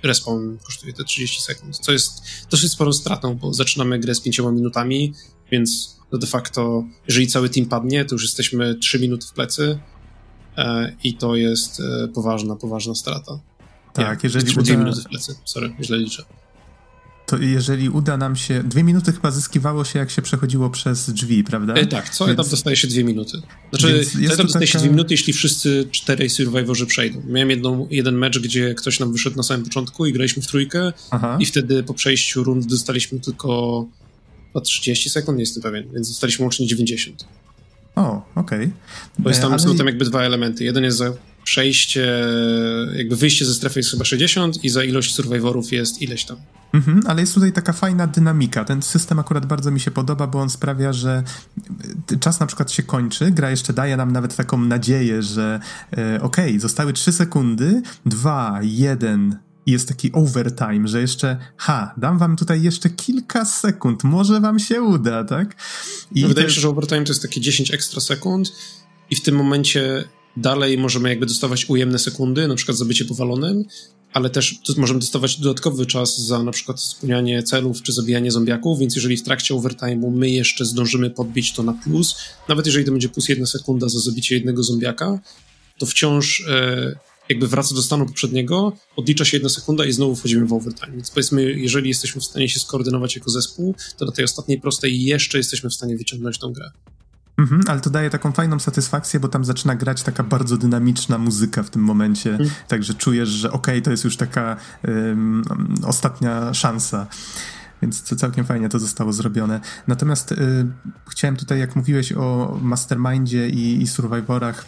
respawn 0.03 0.57
kosztuje 0.64 0.93
te 0.93 1.05
30 1.05 1.43
sekund, 1.43 1.79
co 1.79 1.93
jest 1.93 2.23
dosyć 2.51 2.73
sporą 2.73 2.93
stratą, 2.93 3.35
bo 3.35 3.55
zaczynamy 3.55 3.99
grę 3.99 4.14
z 4.14 4.21
5 4.21 4.38
minutami, 4.38 5.12
więc 5.53 5.97
no 6.12 6.19
de 6.19 6.27
facto, 6.27 6.85
jeżeli 7.09 7.27
cały 7.27 7.49
team 7.49 7.67
padnie, 7.67 8.05
to 8.05 8.14
już 8.14 8.23
jesteśmy 8.23 8.75
3 8.75 9.01
minuty 9.01 9.27
w 9.27 9.33
plecy 9.33 9.79
e, 10.57 10.97
i 11.05 11.14
to 11.14 11.37
jest 11.37 11.81
e, 11.81 12.09
poważna, 12.09 12.57
poważna 12.57 12.95
strata. 12.95 13.40
Tak, 13.94 14.24
Nie, 14.24 14.28
jeżeli 14.28 14.52
uda... 14.52 14.62
2 14.62 14.76
minuty 14.76 15.00
w 15.00 15.04
plecy, 15.04 15.35
sorry, 15.44 15.74
źle 15.83 15.98
liczę. 15.98 16.24
to 17.26 17.38
jeżeli 17.38 17.88
uda 17.88 18.16
nam 18.16 18.37
się... 18.37 18.62
Dwie 18.62 18.85
minuty 18.85 19.12
chyba 19.12 19.30
zyskiwało 19.30 19.85
się, 19.85 19.98
jak 19.98 20.11
się 20.11 20.22
przechodziło 20.22 20.70
przez 20.70 21.11
drzwi, 21.11 21.44
prawda? 21.44 21.74
E, 21.74 21.87
tak, 21.87 22.11
co 22.11 22.26
Więc... 22.26 22.38
etap 22.38 22.50
dostaje 22.50 22.76
się 22.76 22.88
dwie 22.88 23.04
minuty. 23.04 23.38
Znaczy, 23.70 24.04
co 24.04 24.18
etap 24.18 24.46
dostaje 24.46 24.66
taka... 24.66 24.66
się 24.66 24.78
dwie 24.78 24.90
minuty, 24.90 25.14
jeśli 25.14 25.33
wszyscy 25.33 25.88
czterej 25.90 26.30
survivorzy 26.30 26.87
przejdą. 26.87 27.22
Miałem 27.26 27.50
jedną, 27.50 27.88
jeden 27.90 28.14
mecz, 28.14 28.38
gdzie 28.38 28.74
ktoś 28.74 29.00
nam 29.00 29.12
wyszedł 29.12 29.37
na 29.37 29.42
samym 29.42 29.64
początku 29.64 30.07
i 30.07 30.12
graliśmy 30.12 30.42
w 30.42 30.46
trójkę 30.46 30.92
Aha. 31.11 31.37
i 31.40 31.46
wtedy 31.46 31.83
po 31.83 31.94
przejściu 31.94 32.44
rund 32.44 32.66
dostaliśmy 32.66 33.20
tylko 33.20 33.87
30 34.62 35.11
sekund, 35.11 35.38
nie 35.38 35.42
jestem 35.42 35.62
pewien, 35.62 35.85
więc 35.94 36.09
dostaliśmy 36.09 36.42
łącznie 36.42 36.66
90. 36.66 37.24
O, 37.96 38.26
okej. 38.35 38.59
Okay. 38.59 38.72
Bo 39.18 39.30
jest 39.30 39.40
tam, 39.40 39.52
Ale... 39.52 39.62
są 39.62 39.76
tam 39.76 39.87
jakby 39.87 40.04
dwa 40.04 40.22
elementy. 40.22 40.64
Jeden 40.64 40.85
jest 40.85 40.96
za 40.98 41.12
przejście, 41.44 42.24
jakby 42.96 43.16
wyjście 43.16 43.44
ze 43.44 43.54
strefy 43.54 43.78
jest 43.78 43.90
chyba 43.90 44.04
60 44.04 44.64
i 44.64 44.68
za 44.68 44.85
ilość 44.85 45.14
survivorów 45.14 45.72
jest 45.72 46.02
ileś 46.02 46.24
tam. 46.24 46.37
Mhm, 46.72 47.02
ale 47.07 47.20
jest 47.20 47.35
tutaj 47.35 47.52
taka 47.52 47.72
fajna 47.72 48.07
dynamika. 48.07 48.64
Ten 48.64 48.83
system 48.83 49.18
akurat 49.18 49.46
bardzo 49.46 49.70
mi 49.70 49.80
się 49.80 49.90
podoba, 49.90 50.26
bo 50.26 50.40
on 50.40 50.50
sprawia, 50.50 50.92
że 50.92 51.22
y, 52.12 52.18
czas 52.18 52.40
na 52.40 52.46
przykład 52.46 52.72
się 52.72 52.83
kończy, 52.83 53.30
gra 53.30 53.50
jeszcze 53.50 53.72
daje 53.72 53.96
nam 53.96 54.12
nawet 54.12 54.37
taką 54.37 54.59
nadzieję, 54.59 55.22
że 55.22 55.61
e, 55.92 56.22
okej, 56.22 56.48
okay, 56.48 56.61
zostały 56.61 56.92
3 56.92 57.12
sekundy, 57.12 57.83
2, 58.07 58.59
1, 58.62 59.38
i 59.66 59.72
jest 59.72 59.88
taki 59.88 60.12
overtime, 60.12 60.88
że 60.88 61.00
jeszcze, 61.00 61.37
ha, 61.57 61.94
dam 61.96 62.18
wam 62.18 62.37
tutaj 62.37 62.62
jeszcze 62.62 62.90
kilka 62.90 63.44
sekund, 63.44 64.04
może 64.04 64.40
wam 64.40 64.59
się 64.59 64.83
uda, 64.83 65.24
tak? 65.24 65.57
I 66.14 66.22
no 66.22 66.28
wydaje 66.28 66.50
się, 66.50 66.61
że 66.61 66.68
overtime 66.68 67.04
to 67.04 67.11
jest 67.11 67.22
takie 67.22 67.40
10 67.40 67.74
ekstra 67.74 68.00
sekund 68.00 68.52
i 69.11 69.16
w 69.16 69.22
tym 69.22 69.37
momencie 69.37 70.04
dalej 70.37 70.79
możemy 70.79 71.09
jakby 71.09 71.27
dostawać 71.27 71.70
ujemne 71.70 71.99
sekundy, 71.99 72.49
na 72.49 72.55
przykład 72.55 72.79
za 72.79 72.85
bycie 72.85 73.05
powalonym, 73.05 73.64
ale 74.12 74.31
też 74.31 74.61
możemy 74.77 75.01
dostawać 75.01 75.40
dodatkowy 75.40 75.87
czas 75.87 76.18
za 76.18 76.42
na 76.42 76.53
przykład 76.53 76.81
spełnianie 76.81 77.42
celów 77.42 77.83
czy 77.83 77.92
zabijanie 77.92 78.31
zombiaków, 78.31 78.79
więc 78.79 78.94
jeżeli 78.97 79.16
w 79.16 79.23
trakcie 79.23 79.55
overtime'u 79.55 80.12
my 80.12 80.31
jeszcze 80.31 80.64
zdążymy 80.64 81.11
podbić 81.11 81.53
to 81.53 81.62
na 81.62 81.73
plus, 81.73 82.16
nawet 82.49 82.66
jeżeli 82.66 82.85
to 82.85 82.90
będzie 82.90 83.09
plus 83.09 83.29
jedna 83.29 83.47
sekunda 83.47 83.88
za 83.88 84.01
zabicie 84.01 84.35
jednego 84.35 84.62
zombiaka, 84.62 85.20
to 85.79 85.87
wciąż 85.87 86.44
e, 86.49 86.97
jakby 87.29 87.49
wraca 87.49 87.75
do 87.75 87.83
stanu 87.83 88.07
poprzedniego, 88.07 88.73
odlicza 88.97 89.25
się 89.25 89.37
jedna 89.37 89.49
sekunda 89.49 89.85
i 89.85 89.92
znowu 89.92 90.16
wchodzimy 90.16 90.47
w 90.47 90.53
overtime. 90.53 90.92
Więc 90.92 91.11
powiedzmy, 91.11 91.53
jeżeli 91.53 91.88
jesteśmy 91.88 92.20
w 92.20 92.25
stanie 92.25 92.49
się 92.49 92.61
skoordynować 92.61 93.16
jako 93.16 93.31
zespół, 93.31 93.75
to 93.99 94.05
na 94.05 94.12
tej 94.12 94.25
ostatniej 94.25 94.61
prostej 94.61 95.03
jeszcze 95.03 95.38
jesteśmy 95.38 95.70
w 95.70 95.75
stanie 95.75 95.97
wyciągnąć 95.97 96.38
tą 96.38 96.53
grę. 96.53 96.70
Mhm, 97.38 97.62
ale 97.68 97.81
to 97.81 97.90
daje 97.90 98.11
taką 98.11 98.33
fajną 98.33 98.59
satysfakcję, 98.59 99.20
bo 99.20 99.29
tam 99.29 99.44
zaczyna 99.44 99.75
grać 99.75 100.03
taka 100.03 100.23
bardzo 100.23 100.57
dynamiczna 100.57 101.18
muzyka 101.18 101.62
w 101.62 101.70
tym 101.70 101.83
momencie, 101.83 102.31
mhm. 102.31 102.51
także 102.68 102.94
czujesz, 102.94 103.29
że 103.29 103.53
okej, 103.53 103.75
okay, 103.75 103.83
to 103.83 103.90
jest 103.90 104.05
już 104.05 104.16
taka 104.16 104.57
um, 104.88 105.42
ostatnia 105.87 106.55
szansa. 106.55 107.07
Więc 107.83 108.03
to 108.03 108.16
całkiem 108.16 108.44
fajnie 108.44 108.68
to 108.68 108.79
zostało 108.79 109.12
zrobione. 109.12 109.61
Natomiast 109.87 110.33
y, 110.33 110.66
chciałem 111.09 111.37
tutaj, 111.37 111.59
jak 111.59 111.77
mówiłeś 111.77 112.12
o 112.12 112.59
Mastermindzie 112.62 113.49
i, 113.49 113.83
i 113.83 113.87
Survivorach, 113.87 114.64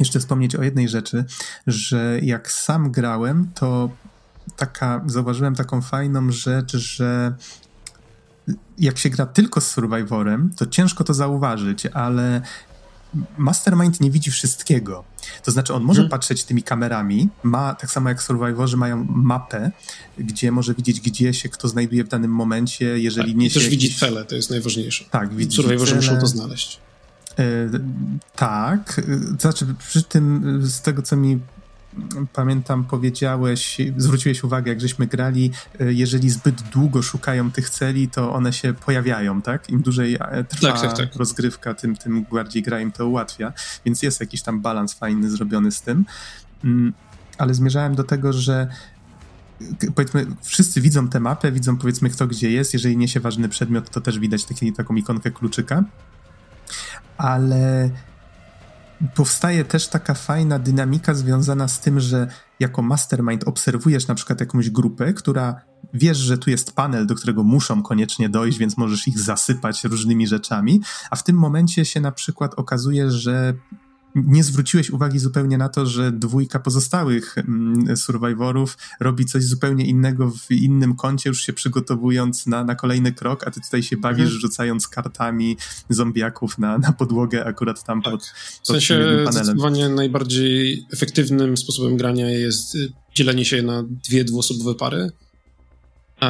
jeszcze 0.00 0.20
wspomnieć 0.20 0.56
o 0.56 0.62
jednej 0.62 0.88
rzeczy, 0.88 1.24
że 1.66 2.18
jak 2.22 2.52
sam 2.52 2.90
grałem, 2.90 3.50
to 3.54 3.90
taka, 4.56 5.02
zauważyłem 5.06 5.54
taką 5.54 5.82
fajną 5.82 6.32
rzecz, 6.32 6.76
że 6.76 7.34
jak 8.78 8.98
się 8.98 9.10
gra 9.10 9.26
tylko 9.26 9.60
z 9.60 9.70
Survivorem, 9.70 10.50
to 10.56 10.66
ciężko 10.66 11.04
to 11.04 11.14
zauważyć, 11.14 11.86
ale 11.86 12.42
Mastermind 13.38 14.00
nie 14.00 14.10
widzi 14.10 14.30
wszystkiego. 14.30 15.04
To 15.44 15.50
znaczy, 15.50 15.74
on 15.74 15.82
może 15.82 15.96
hmm. 15.96 16.10
patrzeć 16.10 16.44
tymi 16.44 16.62
kamerami, 16.62 17.28
ma, 17.42 17.74
tak 17.74 17.90
samo 17.90 18.08
jak 18.08 18.22
Survivorzy 18.22 18.76
mają 18.76 19.06
mapę, 19.08 19.70
gdzie 20.18 20.52
może 20.52 20.74
widzieć, 20.74 21.00
gdzie 21.00 21.34
się 21.34 21.48
kto 21.48 21.68
znajduje 21.68 22.04
w 22.04 22.08
danym 22.08 22.30
momencie, 22.30 22.98
jeżeli 22.98 23.28
tak, 23.28 23.36
nie 23.36 23.50
się... 23.50 23.60
też 23.60 23.68
widzi 23.68 23.94
cele, 23.94 24.24
to 24.24 24.34
jest 24.34 24.50
najważniejsze. 24.50 25.04
Tak, 25.10 25.34
widzi 25.34 25.56
Survivorzy 25.56 25.96
muszą 25.96 26.20
to 26.20 26.26
znaleźć. 26.26 26.80
E, 27.38 27.44
tak, 28.36 29.02
to 29.38 29.40
znaczy 29.40 29.74
przy 29.88 30.02
tym, 30.02 30.58
z 30.62 30.80
tego 30.80 31.02
co 31.02 31.16
mi 31.16 31.40
pamiętam, 32.32 32.84
powiedziałeś, 32.84 33.78
zwróciłeś 33.96 34.44
uwagę, 34.44 34.70
jak 34.70 34.80
żeśmy 34.80 35.06
grali, 35.06 35.50
jeżeli 35.80 36.30
zbyt 36.30 36.62
długo 36.62 37.02
szukają 37.02 37.50
tych 37.50 37.70
celi, 37.70 38.08
to 38.08 38.32
one 38.32 38.52
się 38.52 38.74
pojawiają, 38.74 39.42
tak? 39.42 39.70
Im 39.70 39.82
dłużej 39.82 40.14
e, 40.14 40.44
trwa 40.44 40.72
tak, 40.72 40.80
tak, 40.80 40.96
tak. 40.96 41.16
rozgrywka, 41.16 41.74
tym, 41.74 41.96
tym 41.96 42.26
bardziej 42.32 42.62
gra 42.62 42.80
im 42.80 42.92
to 42.92 43.08
ułatwia, 43.08 43.52
więc 43.84 44.02
jest 44.02 44.20
jakiś 44.20 44.42
tam 44.42 44.60
balans 44.60 44.94
fajny 44.94 45.30
zrobiony 45.30 45.72
z 45.72 45.82
tym. 45.82 46.04
Mm, 46.64 46.92
ale 47.38 47.54
zmierzałem 47.54 47.94
do 47.94 48.04
tego, 48.04 48.32
że 48.32 48.68
powiedzmy, 49.94 50.26
wszyscy 50.42 50.80
widzą 50.80 51.08
tę 51.08 51.20
mapę, 51.20 51.52
widzą 51.52 51.76
powiedzmy 51.76 52.10
kto 52.10 52.26
gdzie 52.26 52.50
jest, 52.50 52.72
jeżeli 52.72 52.96
niesie 52.96 53.20
ważny 53.20 53.48
przedmiot, 53.48 53.90
to 53.90 54.00
też 54.00 54.18
widać 54.18 54.44
taki, 54.44 54.72
taką 54.72 54.94
ikonkę 54.94 55.30
kluczyka, 55.30 55.84
ale 57.18 57.90
powstaje 59.14 59.64
też 59.64 59.88
taka 59.88 60.14
fajna 60.14 60.58
dynamika 60.58 61.14
związana 61.14 61.68
z 61.68 61.80
tym, 61.80 62.00
że 62.00 62.28
jako 62.60 62.82
mastermind 62.82 63.44
obserwujesz 63.44 64.06
na 64.06 64.14
przykład 64.14 64.40
jakąś 64.40 64.70
grupę, 64.70 65.12
która 65.12 65.60
wiesz, 65.94 66.18
że 66.18 66.38
tu 66.38 66.50
jest 66.50 66.72
panel, 66.72 67.06
do 67.06 67.14
którego 67.14 67.42
muszą 67.42 67.82
koniecznie 67.82 68.28
dojść, 68.28 68.58
więc 68.58 68.76
możesz 68.76 69.08
ich 69.08 69.18
zasypać 69.18 69.84
różnymi 69.84 70.26
rzeczami, 70.26 70.82
a 71.10 71.16
w 71.16 71.24
tym 71.24 71.36
momencie 71.36 71.84
się 71.84 72.00
na 72.00 72.12
przykład 72.12 72.54
okazuje, 72.54 73.10
że 73.10 73.54
nie 74.16 74.44
zwróciłeś 74.44 74.90
uwagi 74.90 75.18
zupełnie 75.18 75.58
na 75.58 75.68
to, 75.68 75.86
że 75.86 76.12
dwójka 76.12 76.58
pozostałych 76.58 77.38
mm, 77.38 77.96
survivorów 77.96 78.78
robi 79.00 79.24
coś 79.24 79.44
zupełnie 79.44 79.86
innego 79.86 80.30
w 80.30 80.50
innym 80.50 80.96
kącie, 80.96 81.30
już 81.30 81.42
się 81.42 81.52
przygotowując 81.52 82.46
na, 82.46 82.64
na 82.64 82.74
kolejny 82.74 83.12
krok, 83.12 83.46
a 83.46 83.50
ty 83.50 83.60
tutaj 83.60 83.82
się 83.82 83.96
bawisz, 83.96 84.24
mhm. 84.24 84.40
rzucając 84.40 84.88
kartami 84.88 85.56
zombiaków 85.90 86.58
na, 86.58 86.78
na 86.78 86.92
podłogę 86.92 87.44
akurat 87.44 87.84
tam 87.84 88.02
tak. 88.02 88.12
pod, 88.12 88.20
pod 88.20 88.30
W 88.62 88.66
sensie 88.66 89.26
zdecydowanie 89.30 89.88
najbardziej 89.88 90.86
efektywnym 90.92 91.56
sposobem 91.56 91.96
grania 91.96 92.30
jest 92.30 92.74
y, 92.74 92.92
dzielenie 93.14 93.44
się 93.44 93.62
na 93.62 93.82
dwie 94.08 94.24
dwuosobowe 94.24 94.74
pary, 94.74 95.10
e, 96.22 96.26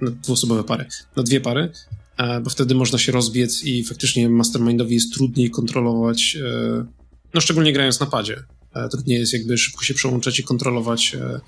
na 0.00 0.10
dwuosobowe 0.22 0.64
pary, 0.64 0.86
na 1.16 1.22
dwie 1.22 1.40
pary, 1.40 1.72
e, 2.16 2.40
bo 2.40 2.50
wtedy 2.50 2.74
można 2.74 2.98
się 2.98 3.12
rozbiec 3.12 3.64
i 3.64 3.84
faktycznie 3.84 4.28
mastermindowi 4.28 4.94
jest 4.94 5.12
trudniej 5.12 5.50
kontrolować 5.50 6.36
e, 6.36 7.01
no 7.34 7.40
szczególnie 7.40 7.72
grając 7.72 8.00
na 8.00 8.06
padzie. 8.06 8.42
E, 8.74 8.88
trudniej 8.88 9.18
jest 9.18 9.32
jakby 9.32 9.58
szybko 9.58 9.84
się 9.84 9.94
przełączać 9.94 10.38
i 10.38 10.42
kontrolować 10.42 11.14
e, 11.14 11.40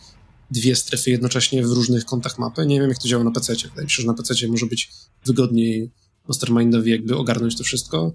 dwie 0.51 0.77
strefy 0.77 1.11
jednocześnie 1.11 1.67
w 1.67 1.71
różnych 1.71 2.05
kątach 2.05 2.39
mapy. 2.39 2.67
Nie 2.67 2.81
wiem, 2.81 2.89
jak 2.89 2.99
to 2.99 3.09
działa 3.09 3.25
na 3.25 3.31
PC. 3.31 3.55
Wydaje 3.55 3.85
mi 3.85 3.91
się, 3.91 4.03
że 4.03 4.07
na 4.09 4.15
PC 4.15 4.49
może 4.49 4.67
być 4.67 4.91
wygodniej 5.27 5.91
mastermindowi 6.29 6.91
jakby 6.91 7.17
ogarnąć 7.17 7.57
to 7.59 7.65
wszystko. 7.65 8.13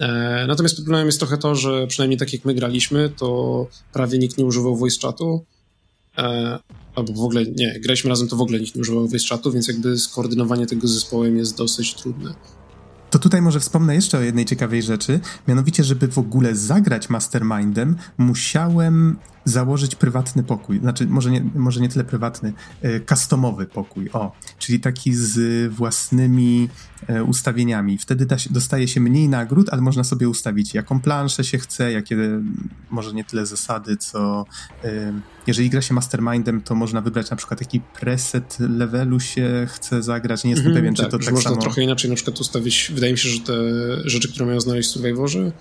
E, 0.00 0.44
natomiast 0.48 0.76
problemem 0.76 1.06
jest 1.06 1.18
trochę 1.18 1.38
to, 1.38 1.54
że 1.54 1.86
przynajmniej 1.86 2.18
tak 2.18 2.32
jak 2.32 2.44
my 2.44 2.54
graliśmy, 2.54 3.10
to 3.16 3.68
prawie 3.92 4.18
nikt 4.18 4.38
nie 4.38 4.44
używał 4.44 4.76
voice 4.76 5.00
chatu. 5.00 5.46
albo 6.94 7.12
w 7.12 7.20
ogóle 7.20 7.44
nie, 7.44 7.80
graliśmy 7.80 8.10
razem, 8.10 8.28
to 8.28 8.36
w 8.36 8.40
ogóle 8.40 8.60
nikt 8.60 8.74
nie 8.74 8.80
używał 8.80 9.08
voice 9.08 9.28
chatu, 9.28 9.52
więc 9.52 9.68
jakby 9.68 9.98
skoordynowanie 9.98 10.66
tego 10.66 10.88
z 10.88 10.92
zespołem 10.92 11.36
jest 11.36 11.56
dosyć 11.56 11.94
trudne. 11.94 12.34
To 13.14 13.18
tutaj 13.18 13.42
może 13.42 13.60
wspomnę 13.60 13.94
jeszcze 13.94 14.18
o 14.18 14.20
jednej 14.20 14.44
ciekawej 14.44 14.82
rzeczy, 14.82 15.20
mianowicie, 15.48 15.84
żeby 15.84 16.08
w 16.08 16.18
ogóle 16.18 16.54
zagrać 16.56 17.10
Mastermindem, 17.10 17.96
musiałem 18.18 19.16
założyć 19.44 19.94
prywatny 19.94 20.42
pokój. 20.42 20.78
Znaczy, 20.78 21.06
może 21.06 21.30
nie, 21.30 21.44
może 21.54 21.80
nie 21.80 21.88
tyle 21.88 22.04
prywatny, 22.04 22.52
e, 22.82 23.00
customowy 23.00 23.66
pokój. 23.66 24.10
O, 24.12 24.32
czyli 24.58 24.80
taki 24.80 25.14
z 25.14 25.72
własnymi 25.72 26.68
e, 27.06 27.24
ustawieniami. 27.24 27.98
Wtedy 27.98 28.26
da 28.26 28.38
się, 28.38 28.50
dostaje 28.52 28.88
się 28.88 29.00
mniej 29.00 29.28
nagród, 29.28 29.68
ale 29.70 29.82
można 29.82 30.04
sobie 30.04 30.28
ustawić, 30.28 30.74
jaką 30.74 31.00
planszę 31.00 31.44
się 31.44 31.58
chce, 31.58 31.92
jakie 31.92 32.16
może 32.90 33.12
nie 33.12 33.24
tyle 33.24 33.46
zasady, 33.46 33.96
co 33.96 34.46
e, 34.84 35.12
jeżeli 35.46 35.70
gra 35.70 35.82
się 35.82 35.94
mastermindem, 35.94 36.60
to 36.62 36.74
można 36.74 37.00
wybrać 37.00 37.30
na 37.30 37.36
przykład 37.36 37.60
jaki 37.60 37.80
preset 37.80 38.56
levelu 38.60 39.20
się 39.20 39.66
chce 39.70 40.02
zagrać. 40.02 40.44
Nie 40.44 40.50
jestem 40.50 40.66
mm, 40.66 40.78
pewien, 40.78 40.94
tak, 40.94 41.06
czy 41.06 41.10
to 41.10 41.18
tak 41.18 41.34
można 41.34 41.50
samo... 41.50 41.62
trochę 41.62 41.82
inaczej 41.82 42.10
na 42.10 42.16
przykład 42.16 42.40
ustawić. 42.40 42.92
Wydaje 42.94 43.12
mi 43.12 43.18
się, 43.18 43.28
że 43.28 43.40
te 43.40 43.52
rzeczy, 44.04 44.28
które 44.28 44.46
mają 44.46 44.60
znaleźć 44.60 44.90
Survivorzy, 44.90 45.52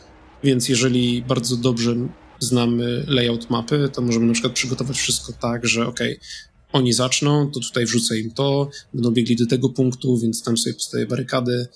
więc 0.43 0.69
jeżeli 0.69 1.23
bardzo 1.27 1.57
dobrze 1.57 1.95
znamy 2.39 3.03
layout 3.07 3.49
mapy, 3.49 3.89
to 3.93 4.01
możemy 4.01 4.25
na 4.25 4.33
przykład 4.33 4.53
przygotować 4.53 4.97
wszystko 4.97 5.33
tak, 5.33 5.65
że 5.65 5.87
ok, 5.87 5.99
oni 6.71 6.93
zaczną, 6.93 7.51
to 7.51 7.59
tutaj 7.59 7.85
wrzucę 7.85 8.19
im 8.19 8.31
to, 8.31 8.69
będą 8.93 9.11
biegli 9.11 9.35
do 9.35 9.45
tego 9.45 9.69
punktu, 9.69 10.17
więc 10.17 10.43
tam 10.43 10.57
sobie 10.57 10.73
postawię 10.73 11.05
barykady. 11.05 11.67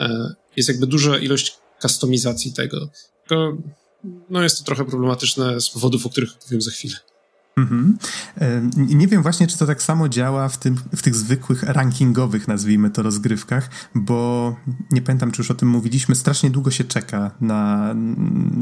E, 0.00 0.34
jest 0.56 0.68
jakby 0.68 0.86
duża 0.86 1.18
ilość 1.18 1.58
kustomizacji 1.80 2.52
tego. 2.52 2.88
Tylko 3.28 3.58
no 4.30 4.42
jest 4.42 4.58
to 4.58 4.64
trochę 4.64 4.84
problematyczne 4.84 5.60
z 5.60 5.70
powodów, 5.70 6.06
o 6.06 6.10
których 6.10 6.34
powiem 6.34 6.62
za 6.62 6.70
chwilę. 6.70 6.94
Mhm. 7.56 7.98
Nie 8.76 9.08
wiem 9.08 9.22
właśnie, 9.22 9.46
czy 9.46 9.58
to 9.58 9.66
tak 9.66 9.82
samo 9.82 10.08
działa 10.08 10.48
w, 10.48 10.58
tym, 10.58 10.76
w 10.96 11.02
tych 11.02 11.14
zwykłych 11.14 11.62
rankingowych, 11.62 12.48
nazwijmy 12.48 12.90
to, 12.90 13.02
rozgrywkach, 13.02 13.70
bo 13.94 14.56
nie 14.90 15.02
pamiętam, 15.02 15.32
czy 15.32 15.42
już 15.42 15.50
o 15.50 15.54
tym 15.54 15.68
mówiliśmy, 15.68 16.14
strasznie 16.14 16.50
długo 16.50 16.70
się 16.70 16.84
czeka 16.84 17.30
na. 17.40 17.94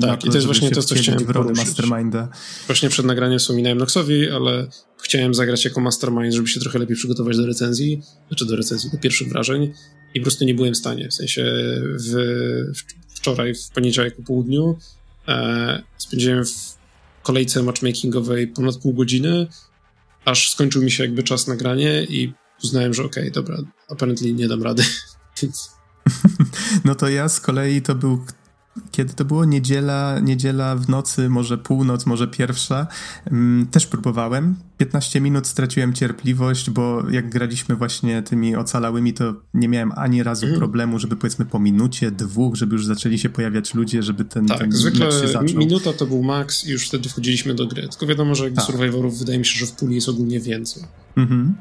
Tak, 0.00 0.10
na 0.10 0.16
to, 0.16 0.26
i 0.26 0.30
to 0.30 0.36
jest 0.36 0.46
właśnie 0.46 0.70
to, 0.70 0.82
co 0.82 0.94
chciałem 0.94 1.24
w 1.24 1.30
rolę 1.30 1.52
Masterminda. 1.56 2.28
Właśnie 2.66 2.88
przed 2.88 3.06
nagraniem 3.06 3.38
wspominałem 3.38 3.78
Noxowi, 3.78 4.30
ale 4.30 4.68
chciałem 5.02 5.34
zagrać 5.34 5.64
jako 5.64 5.80
Mastermind, 5.80 6.34
żeby 6.34 6.48
się 6.48 6.60
trochę 6.60 6.78
lepiej 6.78 6.96
przygotować 6.96 7.36
do 7.36 7.46
recenzji, 7.46 8.02
znaczy 8.28 8.46
do 8.46 8.56
recenzji, 8.56 8.90
do 8.90 8.98
pierwszych 8.98 9.28
wrażeń 9.28 9.72
i 10.14 10.20
po 10.20 10.24
prostu 10.24 10.44
nie 10.44 10.54
byłem 10.54 10.74
w 10.74 10.76
stanie. 10.76 11.08
W 11.08 11.14
sensie 11.14 11.44
w, 11.82 12.14
wczoraj, 13.14 13.54
w 13.54 13.70
poniedziałek 13.70 14.16
po 14.16 14.22
południu 14.22 14.78
e, 15.28 15.82
spędziłem 15.98 16.44
w 16.44 16.79
kolejce 17.22 17.62
matchmakingowej 17.62 18.48
ponad 18.48 18.76
pół 18.76 18.94
godziny, 18.94 19.46
aż 20.24 20.50
skończył 20.50 20.82
mi 20.82 20.90
się 20.90 21.04
jakby 21.04 21.22
czas 21.22 21.46
nagranie 21.46 22.04
i 22.04 22.32
uznałem, 22.64 22.94
że 22.94 23.04
okej, 23.04 23.22
okay, 23.22 23.30
dobra, 23.30 23.56
apparently 23.88 24.32
nie 24.32 24.48
dam 24.48 24.62
rady. 24.62 24.82
No 26.84 26.94
to 26.94 27.08
ja 27.08 27.28
z 27.28 27.40
kolei 27.40 27.82
to 27.82 27.94
był 27.94 28.24
kiedy 28.90 29.14
to 29.14 29.24
było? 29.24 29.44
Niedziela, 29.44 30.18
niedziela 30.22 30.76
w 30.76 30.88
nocy, 30.88 31.28
może 31.28 31.58
północ, 31.58 32.06
może 32.06 32.28
pierwsza. 32.28 32.86
Mm, 33.26 33.66
też 33.66 33.86
próbowałem. 33.86 34.56
15 34.80 35.20
minut 35.20 35.46
straciłem 35.46 35.92
cierpliwość, 35.92 36.70
bo 36.70 37.10
jak 37.10 37.30
graliśmy 37.30 37.76
właśnie 37.76 38.22
tymi 38.22 38.56
ocalałymi, 38.56 39.12
to 39.12 39.34
nie 39.54 39.68
miałem 39.68 39.92
ani 39.96 40.22
razu 40.22 40.46
mm. 40.46 40.58
problemu, 40.58 40.98
żeby 40.98 41.16
powiedzmy 41.16 41.44
po 41.44 41.58
minucie, 41.58 42.10
dwóch, 42.10 42.56
żeby 42.56 42.72
już 42.72 42.86
zaczęli 42.86 43.18
się 43.18 43.28
pojawiać 43.28 43.74
ludzie, 43.74 44.02
żeby 44.02 44.24
ten, 44.24 44.46
tak, 44.46 44.58
ten 44.58 44.72
zwykle 44.72 45.12
się 45.12 45.28
zaczął. 45.28 45.58
minuta 45.58 45.92
to 45.92 46.06
był 46.06 46.22
maks 46.22 46.66
i 46.66 46.70
już 46.70 46.88
wtedy 46.88 47.08
wchodziliśmy 47.08 47.54
do 47.54 47.66
gry. 47.66 47.88
Tylko 47.88 48.06
wiadomo, 48.06 48.34
że 48.34 48.50
tak. 48.50 48.64
survivorów 48.64 49.18
wydaje 49.18 49.38
mi 49.38 49.44
się, 49.44 49.58
że 49.58 49.66
w 49.66 49.72
puli 49.72 49.94
jest 49.94 50.08
ogólnie 50.08 50.40
więcej. 50.40 50.82
Mhm. 51.16 51.54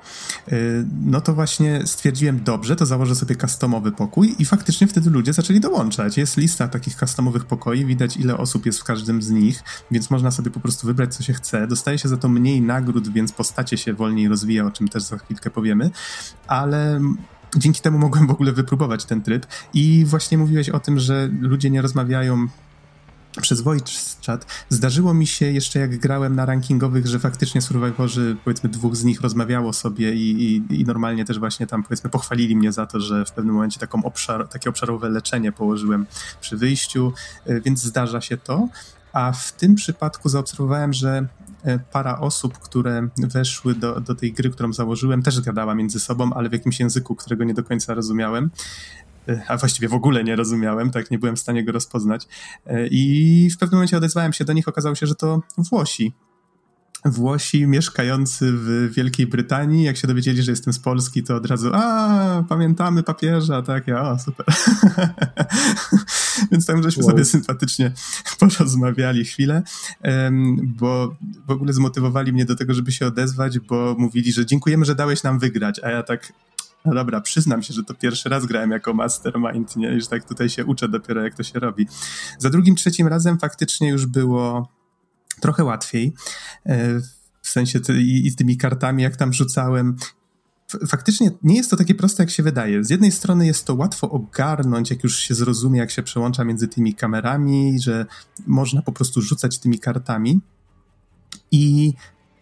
Y, 0.51 0.85
no 1.05 1.21
to 1.21 1.33
właśnie 1.33 1.81
stwierdziłem, 1.85 2.43
dobrze, 2.43 2.75
to 2.75 2.85
założę 2.85 3.15
sobie 3.15 3.35
customowy 3.35 3.91
pokój 3.91 4.35
i 4.39 4.45
faktycznie 4.45 4.87
wtedy 4.87 5.09
ludzie 5.09 5.33
zaczęli 5.33 5.59
dołączać. 5.59 6.17
Jest 6.17 6.37
lista 6.37 6.67
takich 6.67 6.95
customowych 6.95 7.45
pokoi, 7.45 7.85
widać 7.85 8.17
ile 8.17 8.37
osób 8.37 8.65
jest 8.65 8.79
w 8.79 8.83
każdym 8.83 9.21
z 9.21 9.29
nich, 9.29 9.63
więc 9.91 10.09
można 10.09 10.31
sobie 10.31 10.51
po 10.51 10.59
prostu 10.59 10.87
wybrać, 10.87 11.15
co 11.15 11.23
się 11.23 11.33
chce. 11.33 11.67
Dostaje 11.67 11.97
się 11.97 12.09
za 12.09 12.17
to 12.17 12.29
mniej 12.29 12.61
nagród, 12.61 13.08
więc 13.09 13.31
postacie 13.31 13.77
się 13.77 13.93
wolniej 13.93 14.27
rozwija, 14.27 14.65
o 14.65 14.71
czym 14.71 14.87
też 14.87 15.03
za 15.03 15.17
chwilkę 15.17 15.49
powiemy, 15.49 15.91
ale 16.47 17.01
dzięki 17.57 17.81
temu 17.81 17.97
mogłem 17.97 18.27
w 18.27 18.31
ogóle 18.31 18.51
wypróbować 18.51 19.05
ten 19.05 19.21
tryb 19.21 19.47
i 19.73 20.05
właśnie 20.05 20.37
mówiłeś 20.37 20.69
o 20.69 20.79
tym, 20.79 20.99
że 20.99 21.29
ludzie 21.41 21.69
nie 21.69 21.81
rozmawiają 21.81 22.47
przez 23.41 23.61
voice 23.61 23.93
chat. 24.25 24.65
Zdarzyło 24.69 25.13
mi 25.13 25.27
się 25.27 25.45
jeszcze 25.45 25.79
jak 25.79 25.97
grałem 25.97 26.35
na 26.35 26.45
rankingowych, 26.45 27.07
że 27.07 27.19
faktycznie 27.19 27.61
survivorzy, 27.61 28.37
powiedzmy 28.43 28.69
dwóch 28.69 28.95
z 28.95 29.03
nich 29.03 29.21
rozmawiało 29.21 29.73
sobie 29.73 30.13
i, 30.13 30.43
i, 30.43 30.81
i, 30.81 30.85
normalnie 30.85 31.25
też 31.25 31.39
właśnie 31.39 31.67
tam 31.67 31.83
powiedzmy 31.83 32.09
pochwalili 32.09 32.55
mnie 32.55 32.71
za 32.71 32.85
to, 32.85 32.99
że 32.99 33.25
w 33.25 33.31
pewnym 33.31 33.55
momencie 33.55 33.79
taką 33.79 34.03
obszar, 34.03 34.47
takie 34.47 34.69
obszarowe 34.69 35.09
leczenie 35.09 35.51
położyłem 35.51 36.05
przy 36.41 36.57
wyjściu, 36.57 37.13
e, 37.45 37.61
więc 37.61 37.83
zdarza 37.83 38.21
się 38.21 38.37
to. 38.37 38.67
A 39.13 39.31
w 39.31 39.51
tym 39.51 39.75
przypadku 39.75 40.29
zaobserwowałem, 40.29 40.93
że 40.93 41.27
para 41.91 42.19
osób, 42.19 42.57
które 42.57 43.07
weszły 43.17 43.75
do, 43.75 44.01
do 44.01 44.15
tej 44.15 44.33
gry, 44.33 44.49
którą 44.49 44.73
założyłem, 44.73 45.23
też 45.23 45.41
gadała 45.41 45.75
między 45.75 45.99
sobą, 45.99 46.33
ale 46.33 46.49
w 46.49 46.53
jakimś 46.53 46.79
języku, 46.79 47.15
którego 47.15 47.43
nie 47.43 47.53
do 47.53 47.63
końca 47.63 47.93
rozumiałem 47.93 48.51
a 49.47 49.57
właściwie 49.57 49.87
w 49.87 49.93
ogóle 49.93 50.23
nie 50.23 50.35
rozumiałem, 50.35 50.91
tak, 50.91 51.11
nie 51.11 51.19
byłem 51.19 51.35
w 51.35 51.39
stanie 51.39 51.63
go 51.63 51.71
rozpoznać. 51.71 52.27
E, 52.65 52.87
I 52.87 53.49
w 53.49 53.57
pewnym 53.57 53.77
momencie 53.77 53.97
odezwałem 53.97 54.33
się 54.33 54.45
do 54.45 54.53
nich, 54.53 54.67
okazało 54.67 54.95
się, 54.95 55.07
że 55.07 55.15
to 55.15 55.41
Włosi. 55.57 56.13
Włosi 57.05 57.67
mieszkający 57.67 58.51
w 58.53 58.91
Wielkiej 58.95 59.27
Brytanii, 59.27 59.83
jak 59.83 59.97
się 59.97 60.07
dowiedzieli, 60.07 60.43
że 60.43 60.51
jestem 60.51 60.73
z 60.73 60.79
Polski, 60.79 61.23
to 61.23 61.35
od 61.35 61.45
razu, 61.45 61.69
a 61.73 62.43
pamiętamy 62.49 63.03
papieża, 63.03 63.61
tak, 63.61 63.87
ja, 63.87 64.11
o, 64.11 64.19
super. 64.19 64.45
Więc 66.51 66.65
tam 66.65 66.83
żeśmy 66.83 67.03
wow. 67.03 67.11
sobie 67.11 67.25
sympatycznie 67.25 67.91
porozmawiali 68.39 69.25
chwilę, 69.25 69.63
bo 70.61 71.15
w 71.47 71.51
ogóle 71.51 71.73
zmotywowali 71.73 72.33
mnie 72.33 72.45
do 72.45 72.55
tego, 72.55 72.73
żeby 72.73 72.91
się 72.91 73.07
odezwać, 73.07 73.59
bo 73.59 73.95
mówili, 73.97 74.31
że 74.31 74.45
dziękujemy, 74.45 74.85
że 74.85 74.95
dałeś 74.95 75.23
nam 75.23 75.39
wygrać, 75.39 75.79
a 75.83 75.89
ja 75.89 76.03
tak, 76.03 76.33
no 76.85 76.93
dobra, 76.93 77.21
przyznam 77.21 77.63
się, 77.63 77.73
że 77.73 77.83
to 77.83 77.93
pierwszy 77.93 78.29
raz 78.29 78.45
grałem 78.45 78.71
jako 78.71 78.93
mastermind, 78.93 79.75
nie? 79.75 79.97
I 79.97 80.01
że 80.01 80.07
tak 80.07 80.25
tutaj 80.25 80.49
się 80.49 80.65
uczę 80.65 80.87
dopiero, 80.89 81.23
jak 81.23 81.35
to 81.35 81.43
się 81.43 81.59
robi. 81.59 81.87
Za 82.37 82.49
drugim, 82.49 82.75
trzecim 82.75 83.07
razem 83.07 83.39
faktycznie 83.39 83.89
już 83.89 84.05
było 84.05 84.78
trochę 85.39 85.63
łatwiej. 85.63 86.13
E, 86.65 86.99
w 87.41 87.47
sensie 87.49 87.79
i 87.97 88.29
z 88.29 88.35
tymi 88.35 88.57
kartami, 88.57 89.03
jak 89.03 89.15
tam 89.15 89.33
rzucałem, 89.33 89.95
faktycznie 90.87 91.31
nie 91.43 91.55
jest 91.55 91.69
to 91.69 91.77
takie 91.77 91.95
proste, 91.95 92.23
jak 92.23 92.29
się 92.29 92.43
wydaje. 92.43 92.83
Z 92.83 92.89
jednej 92.89 93.11
strony 93.11 93.45
jest 93.45 93.65
to 93.65 93.75
łatwo 93.75 94.09
ogarnąć, 94.09 94.89
jak 94.89 95.03
już 95.03 95.17
się 95.19 95.35
zrozumie, 95.35 95.79
jak 95.79 95.91
się 95.91 96.03
przełącza 96.03 96.43
między 96.43 96.67
tymi 96.67 96.93
kamerami, 96.93 97.79
że 97.79 98.05
można 98.47 98.81
po 98.81 98.91
prostu 98.91 99.21
rzucać 99.21 99.59
tymi 99.59 99.79
kartami. 99.79 100.41
I 101.51 101.93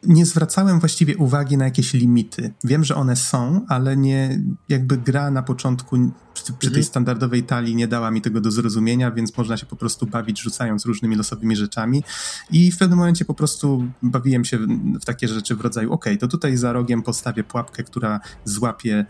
nie 0.03 0.25
zwracałem 0.25 0.79
właściwie 0.79 1.17
uwagi 1.17 1.57
na 1.57 1.65
jakieś 1.65 1.93
limity. 1.93 2.53
Wiem, 2.63 2.83
że 2.83 2.95
one 2.95 3.15
są, 3.15 3.65
ale 3.67 3.97
nie 3.97 4.39
jakby 4.69 4.97
gra 4.97 5.31
na 5.31 5.43
początku 5.43 5.97
przy, 6.33 6.43
przy 6.43 6.53
tej 6.59 6.67
mhm. 6.67 6.83
standardowej 6.83 7.43
talii 7.43 7.75
nie 7.75 7.87
dała 7.87 8.11
mi 8.11 8.21
tego 8.21 8.41
do 8.41 8.51
zrozumienia, 8.51 9.11
więc 9.11 9.37
można 9.37 9.57
się 9.57 9.65
po 9.65 9.75
prostu 9.75 10.05
bawić 10.05 10.41
rzucając 10.41 10.85
różnymi 10.85 11.15
losowymi 11.15 11.55
rzeczami 11.55 12.03
i 12.51 12.71
w 12.71 12.77
pewnym 12.77 12.99
momencie 12.99 13.25
po 13.25 13.33
prostu 13.33 13.87
bawiłem 14.03 14.45
się 14.45 14.57
w, 14.57 14.67
w 15.01 15.05
takie 15.05 15.27
rzeczy 15.27 15.55
w 15.55 15.61
rodzaju 15.61 15.93
ok, 15.93 16.05
to 16.19 16.27
tutaj 16.27 16.57
za 16.57 16.73
rogiem 16.73 17.01
postawię 17.01 17.43
pułapkę, 17.43 17.83
która 17.83 18.19
złapie 18.45 19.05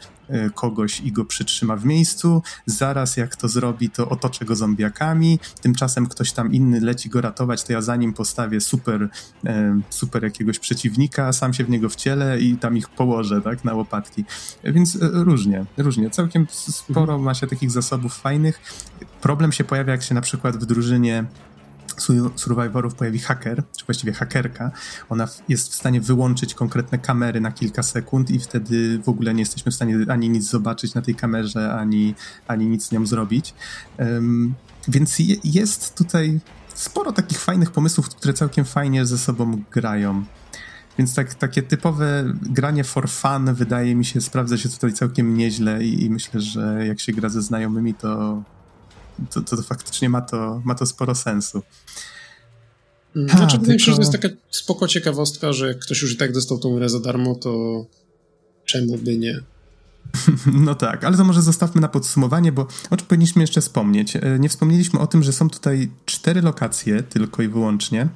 kogoś 0.55 1.01
i 1.01 1.11
go 1.11 1.25
przytrzyma 1.25 1.75
w 1.75 1.85
miejscu, 1.85 2.41
zaraz 2.65 3.17
jak 3.17 3.35
to 3.35 3.47
zrobi, 3.47 3.89
to 3.89 4.09
otoczę 4.09 4.45
go 4.45 4.55
zombiakami, 4.55 5.39
tymczasem 5.61 6.07
ktoś 6.07 6.31
tam 6.31 6.53
inny 6.53 6.79
leci 6.79 7.09
go 7.09 7.21
ratować, 7.21 7.63
to 7.63 7.73
ja 7.73 7.81
za 7.81 7.95
nim 7.95 8.13
postawię 8.13 8.61
super, 8.61 9.09
e, 9.45 9.79
super 9.89 10.23
jakiegoś 10.23 10.59
przeciwnika, 10.59 11.33
sam 11.33 11.53
się 11.53 11.63
w 11.63 11.69
niego 11.69 11.89
wcielę 11.89 12.39
i 12.39 12.57
tam 12.57 12.77
ich 12.77 12.89
położę, 12.89 13.41
tak, 13.41 13.63
na 13.63 13.73
łopatki. 13.73 14.25
Więc 14.63 14.95
e, 14.95 14.99
różnie, 15.01 15.65
różnie. 15.77 16.09
Całkiem 16.09 16.47
sporo 16.51 17.17
ma 17.17 17.33
się 17.33 17.47
takich 17.47 17.71
zasobów 17.71 18.17
fajnych. 18.17 18.61
Problem 19.21 19.51
się 19.51 19.63
pojawia, 19.63 19.91
jak 19.91 20.03
się 20.03 20.15
na 20.15 20.21
przykład 20.21 20.57
w 20.57 20.65
drużynie 20.65 21.25
Survivorów 22.35 22.95
pojawi 22.95 23.19
haker, 23.19 23.63
czy 23.77 23.85
właściwie 23.85 24.13
hakerka. 24.13 24.71
Ona 25.09 25.27
jest 25.49 25.71
w 25.71 25.75
stanie 25.75 26.01
wyłączyć 26.01 26.53
konkretne 26.53 26.97
kamery 26.97 27.41
na 27.41 27.51
kilka 27.51 27.83
sekund 27.83 28.31
i 28.31 28.39
wtedy 28.39 28.99
w 28.99 29.09
ogóle 29.09 29.33
nie 29.33 29.41
jesteśmy 29.41 29.71
w 29.71 29.75
stanie 29.75 29.97
ani 30.09 30.29
nic 30.29 30.49
zobaczyć 30.49 30.93
na 30.93 31.01
tej 31.01 31.15
kamerze, 31.15 31.73
ani, 31.73 32.15
ani 32.47 32.65
nic 32.65 32.85
z 32.85 32.91
nią 32.91 33.05
zrobić. 33.05 33.53
Um, 33.99 34.53
więc 34.87 35.19
je, 35.19 35.35
jest 35.43 35.95
tutaj 35.95 36.39
sporo 36.75 37.11
takich 37.11 37.39
fajnych 37.39 37.71
pomysłów, 37.71 38.09
które 38.09 38.33
całkiem 38.33 38.65
fajnie 38.65 39.05
ze 39.05 39.17
sobą 39.17 39.61
grają. 39.71 40.25
Więc 40.97 41.15
tak, 41.15 41.33
takie 41.33 41.63
typowe 41.63 42.33
granie 42.41 42.83
for 42.83 43.09
fun 43.09 43.53
wydaje 43.53 43.95
mi 43.95 44.05
się 44.05 44.21
sprawdza 44.21 44.57
się 44.57 44.69
tutaj 44.69 44.93
całkiem 44.93 45.37
nieźle 45.37 45.83
i, 45.83 46.03
i 46.03 46.09
myślę, 46.09 46.41
że 46.41 46.87
jak 46.87 46.99
się 46.99 47.13
gra 47.13 47.29
ze 47.29 47.41
znajomymi, 47.41 47.93
to, 47.93 48.43
to, 49.29 49.41
to, 49.41 49.57
to 49.57 49.63
faktycznie 49.63 50.09
ma 50.09 50.21
to, 50.21 50.61
ma 50.65 50.75
to 50.75 50.85
sporo 50.85 51.15
sensu. 51.15 51.61
Hmm, 53.13 53.37
znaczy, 53.37 53.57
wydaje 53.57 53.73
mi 53.73 53.79
się, 53.79 53.91
że 53.91 53.97
to 53.97 54.01
jest 54.01 54.11
taka 54.11 54.29
spoko 54.51 54.87
ciekawostka, 54.87 55.53
że 55.53 55.67
jak 55.67 55.79
ktoś 55.79 56.01
już 56.01 56.13
i 56.13 56.17
tak 56.17 56.33
dostał 56.33 56.57
tą 56.57 56.75
grę 56.75 56.89
za 56.89 56.99
darmo, 56.99 57.35
to 57.35 57.85
czemu 58.65 58.97
by 58.97 59.17
nie? 59.17 59.39
No 60.65 60.75
tak, 60.75 61.03
ale 61.03 61.17
to 61.17 61.23
może 61.23 61.41
zostawmy 61.41 61.81
na 61.81 61.87
podsumowanie, 61.87 62.51
bo 62.51 62.67
o 62.89 62.97
czym 62.97 63.07
powinniśmy 63.07 63.43
jeszcze 63.43 63.61
wspomnieć? 63.61 64.15
E, 64.15 64.39
nie 64.39 64.49
wspomnieliśmy 64.49 64.99
o 64.99 65.07
tym, 65.07 65.23
że 65.23 65.33
są 65.33 65.49
tutaj 65.49 65.91
cztery 66.05 66.41
lokacje 66.41 67.03
tylko 67.03 67.43
i 67.43 67.47
wyłącznie. 67.47 68.07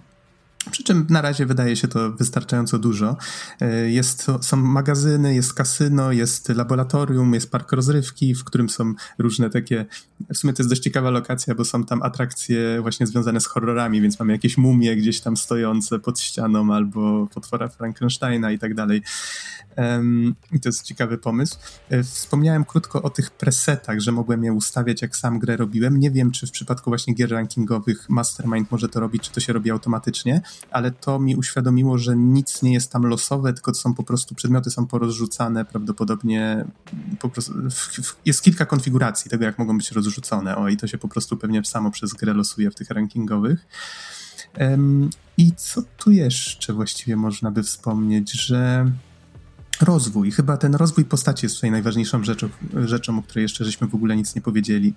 Przy 0.72 0.84
czym 0.84 1.08
na 1.10 1.22
razie 1.22 1.46
wydaje 1.46 1.76
się 1.76 1.88
to 1.88 2.12
wystarczająco 2.12 2.80
dużo. 2.80 3.18
E, 3.62 3.92
jest, 3.92 4.28
są 4.42 4.58
magazyny, 4.58 5.36
jest 5.36 5.54
kasyno, 5.54 6.12
jest 6.12 6.50
laboratorium, 6.50 7.34
jest 7.34 7.52
park 7.52 7.72
rozrywki, 7.72 8.36
w 8.36 8.44
którym 8.44 8.70
są 8.70 8.94
różne 9.18 9.50
takie. 9.50 9.86
W 10.34 10.38
sumie 10.38 10.54
to 10.54 10.64
jest 10.64 10.70
dość 10.70 10.82
ciekawa 10.82 11.10
lokacja, 11.10 11.56
bo 11.56 11.66
są 11.66 11.84
tam 11.84 12.04
atrakcje 12.04 12.82
właśnie 12.82 13.08
związane 13.08 13.42
z 13.42 13.46
horrorami, 13.46 14.02
więc 14.02 14.20
mamy 14.20 14.32
jakieś 14.34 14.58
mumie 14.58 14.96
gdzieś 14.96 15.22
tam 15.22 15.38
stojące 15.38 16.00
pod 16.00 16.20
ścianą 16.20 16.74
albo 16.74 17.28
potwora 17.34 17.68
Frankensteina 17.68 18.52
i 18.52 18.60
tak 18.60 18.74
dalej. 18.74 19.02
I 20.52 20.60
to 20.60 20.70
jest 20.70 20.84
ciekawy 20.84 21.18
pomysł. 21.18 21.58
E, 21.90 22.04
wspomniałem 22.04 22.66
krótko 22.66 23.02
o 23.02 23.10
tych 23.10 23.32
presetach, 23.32 24.00
że 24.00 24.12
mogłem 24.12 24.44
je 24.44 24.54
ustawiać, 24.54 25.02
jak 25.02 25.18
sam 25.18 25.40
grę 25.40 25.58
robiłem. 25.58 26.00
Nie 26.00 26.12
wiem, 26.12 26.32
czy 26.32 26.48
w 26.48 26.52
przypadku 26.52 26.90
właśnie 26.90 27.14
gier 27.14 27.32
rankingowych 27.32 28.10
Mastermind 28.10 28.72
może 28.72 28.90
to 28.90 29.00
robić, 29.00 29.24
czy 29.24 29.32
to 29.32 29.40
się 29.40 29.54
robi 29.54 29.72
automatycznie, 29.72 30.42
ale 30.72 30.92
to 30.92 31.20
mi 31.20 31.36
uświadomiło, 31.36 31.98
że 31.98 32.16
nic 32.16 32.62
nie 32.62 32.74
jest 32.74 32.92
tam 32.92 33.04
losowe, 33.04 33.54
tylko 33.54 33.72
to 33.72 33.78
są 33.78 33.94
po 33.94 34.04
prostu 34.04 34.36
przedmioty 34.36 34.72
są 34.72 34.88
porozrzucane, 34.88 35.66
prawdopodobnie 35.66 36.66
po 37.20 37.30
prostu 37.30 37.54
jest 38.26 38.42
kilka 38.42 38.66
konfiguracji 38.66 39.32
tego, 39.32 39.46
jak 39.46 39.60
mogą 39.60 39.78
być 39.78 39.92
rozrzucone. 39.92 40.56
O, 40.56 40.70
i 40.70 40.78
to 40.78 40.88
się 40.88 40.98
po 40.98 41.08
prostu 41.08 41.38
pewnie 41.38 41.66
samo 41.66 41.92
przez 41.92 42.14
grę 42.14 42.34
losuje 42.34 42.72
w 42.72 42.76
tych 42.76 42.90
rankingowych. 42.90 43.68
I 45.38 45.52
co 45.56 45.82
tu 45.98 46.12
jeszcze 46.12 46.74
właściwie 46.74 47.16
można 47.16 47.52
by 47.52 47.64
wspomnieć, 47.64 48.32
że 48.32 48.92
rozwój. 49.82 50.32
Chyba 50.32 50.58
ten 50.58 50.76
rozwój 50.76 51.06
postaci 51.06 51.46
jest 51.46 51.56
tutaj 51.56 51.72
najważniejszą 51.72 52.24
rzeczą, 52.24 52.50
rzeczą, 52.74 53.20
o 53.20 53.24
której 53.24 53.44
jeszcze 53.44 53.66
żeśmy 53.66 53.88
w 53.88 53.96
ogóle 53.96 54.16
nic 54.16 54.36
nie 54.36 54.42
powiedzieli. 54.42 54.94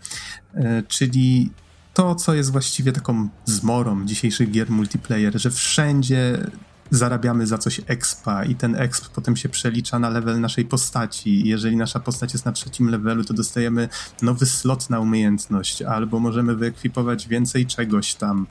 E, 0.54 0.82
czyli 0.82 1.50
to, 1.94 2.14
co 2.14 2.35
jest 2.35 2.52
właściwie 2.52 2.92
taką 2.92 3.28
zmorą 3.44 4.07
dzisiejszych 4.07 4.50
gier 4.50 4.70
multiplayer, 4.70 5.40
że 5.40 5.50
wszędzie 5.50 6.46
zarabiamy 6.90 7.46
za 7.46 7.59
coś 7.59 7.80
expa 7.87 8.44
i 8.44 8.54
ten 8.54 8.76
exp 8.76 9.09
potem 9.09 9.37
się 9.37 9.48
przelicza 9.48 9.98
na 9.98 10.09
level 10.09 10.40
naszej 10.40 10.64
postaci. 10.64 11.48
Jeżeli 11.48 11.76
nasza 11.76 12.00
postać 12.00 12.33
jest 12.33 12.44
na 12.44 12.52
trzecim 12.52 12.90
levelu, 12.90 13.24
to 13.24 13.35
dostajemy 13.35 13.88
nowy 14.22 14.46
slot 14.46 14.90
na 14.90 15.00
umiejętność, 15.00 15.83
albo 15.83 16.20
możemy 16.20 16.57
wyekwipować 16.57 17.28
więcej 17.28 17.66
czegoś 17.66 18.14
tam 18.14 18.46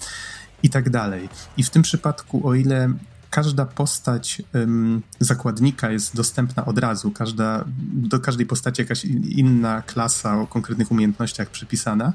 i 0.63 0.69
tak 0.69 0.89
dalej. 0.89 1.29
I 1.58 1.63
w 1.63 1.69
tym 1.69 1.82
przypadku, 1.82 2.47
o 2.47 2.56
ile 2.56 2.93
każda 3.29 3.65
postać 3.65 4.41
ym, 4.56 5.01
zakładnika 5.19 5.91
jest 5.91 6.15
dostępna 6.15 6.65
od 6.65 6.77
razu, 6.77 7.12
każda, 7.12 7.65
do 7.93 8.19
każdej 8.19 8.45
postaci 8.45 8.82
jakaś 8.82 9.06
inna 9.06 9.82
klasa 9.82 10.41
o 10.41 10.47
konkretnych 10.47 10.91
umiejętnościach 10.91 11.49
przypisana, 11.49 12.13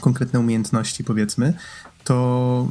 konkretne 0.00 0.40
umiejętności 0.40 1.04
powiedzmy, 1.04 1.54
to 2.04 2.66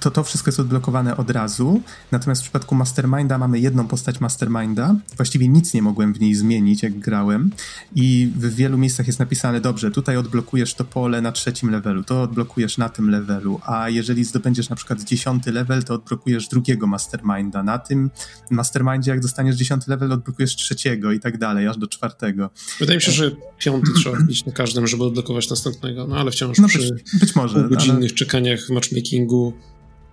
to 0.00 0.10
to 0.10 0.24
wszystko 0.24 0.48
jest 0.48 0.60
odblokowane 0.60 1.16
od 1.16 1.30
razu. 1.30 1.82
Natomiast 2.12 2.42
w 2.42 2.44
przypadku 2.44 2.74
Masterminda 2.74 3.38
mamy 3.38 3.58
jedną 3.58 3.86
postać 3.86 4.20
Masterminda. 4.20 4.96
Właściwie 5.16 5.48
nic 5.48 5.74
nie 5.74 5.82
mogłem 5.82 6.14
w 6.14 6.20
niej 6.20 6.34
zmienić, 6.34 6.82
jak 6.82 6.98
grałem. 6.98 7.50
I 7.94 8.30
w 8.36 8.54
wielu 8.54 8.78
miejscach 8.78 9.06
jest 9.06 9.18
napisane, 9.18 9.60
dobrze, 9.60 9.90
tutaj 9.90 10.16
odblokujesz 10.16 10.74
to 10.74 10.84
pole 10.84 11.20
na 11.20 11.32
trzecim 11.32 11.70
levelu, 11.70 12.04
to 12.04 12.22
odblokujesz 12.22 12.78
na 12.78 12.88
tym 12.88 13.10
levelu, 13.10 13.60
a 13.66 13.88
jeżeli 13.88 14.24
zdobędziesz 14.24 14.68
na 14.68 14.76
przykład 14.76 15.02
dziesiąty 15.02 15.52
level, 15.52 15.84
to 15.84 15.94
odblokujesz 15.94 16.48
drugiego 16.48 16.86
Masterminda. 16.86 17.62
Na 17.62 17.78
tym 17.78 18.10
Mastermindzie, 18.50 19.10
jak 19.10 19.20
dostaniesz 19.20 19.56
dziesiąty 19.56 19.90
level, 19.90 20.12
odblokujesz 20.12 20.56
trzeciego 20.56 21.12
i 21.12 21.20
tak 21.20 21.38
dalej, 21.38 21.66
aż 21.66 21.76
do 21.76 21.86
czwartego. 21.86 22.50
Wydaje 22.80 22.96
mi 22.96 23.02
się, 23.02 23.12
że 23.12 23.30
piąty 23.58 23.92
trzeba 23.96 24.18
wbić 24.20 24.46
na 24.46 24.52
każdym, 24.52 24.86
żeby 24.86 25.04
odblokować 25.04 25.50
następnego, 25.50 26.06
no 26.06 26.16
ale 26.16 26.30
wciąż 26.30 26.58
no, 26.58 26.68
przy 26.68 26.78
być, 26.78 27.20
być 27.20 27.36
może, 27.36 27.68
godzinnych 27.68 28.10
ale... 28.10 28.18
czekaniach 28.18 28.60
matchmakingu 28.70 29.54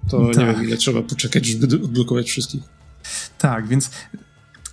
to 0.10 0.28
tak. 0.28 0.38
nie 0.38 0.46
wiem, 0.46 0.64
ile 0.64 0.78
trzeba 0.78 1.02
poczekać, 1.02 1.46
żeby 1.46 1.76
odblokować 1.76 2.28
wszystkich. 2.30 2.62
Tak, 3.38 3.68
więc 3.68 3.90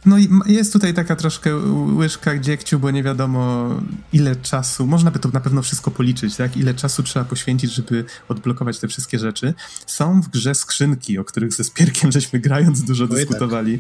no 0.07 0.19
i 0.19 0.29
jest 0.47 0.73
tutaj 0.73 0.95
taka 0.95 1.17
troszkę 1.17 1.57
łyżka 1.97 2.39
dziegciu, 2.39 2.79
bo 2.79 2.91
nie 2.91 3.03
wiadomo 3.03 3.71
ile 4.13 4.37
czasu, 4.37 4.87
można 4.87 5.11
by 5.11 5.19
to 5.19 5.29
na 5.29 5.41
pewno 5.41 5.63
wszystko 5.63 5.91
policzyć, 5.91 6.37
tak? 6.37 6.57
Ile 6.57 6.75
czasu 6.75 7.03
trzeba 7.03 7.25
poświęcić, 7.25 7.75
żeby 7.75 8.05
odblokować 8.29 8.79
te 8.79 8.89
wszystkie 8.89 9.19
rzeczy. 9.19 9.55
Są 9.87 10.23
w 10.23 10.29
grze 10.29 10.55
skrzynki, 10.55 11.19
o 11.19 11.25
których 11.25 11.53
ze 11.53 11.65
Spierkiem 11.65 12.13
żeśmy 12.13 12.39
grając 12.39 12.83
dużo 12.83 13.09
tak. 13.09 13.17
dyskutowali. 13.17 13.79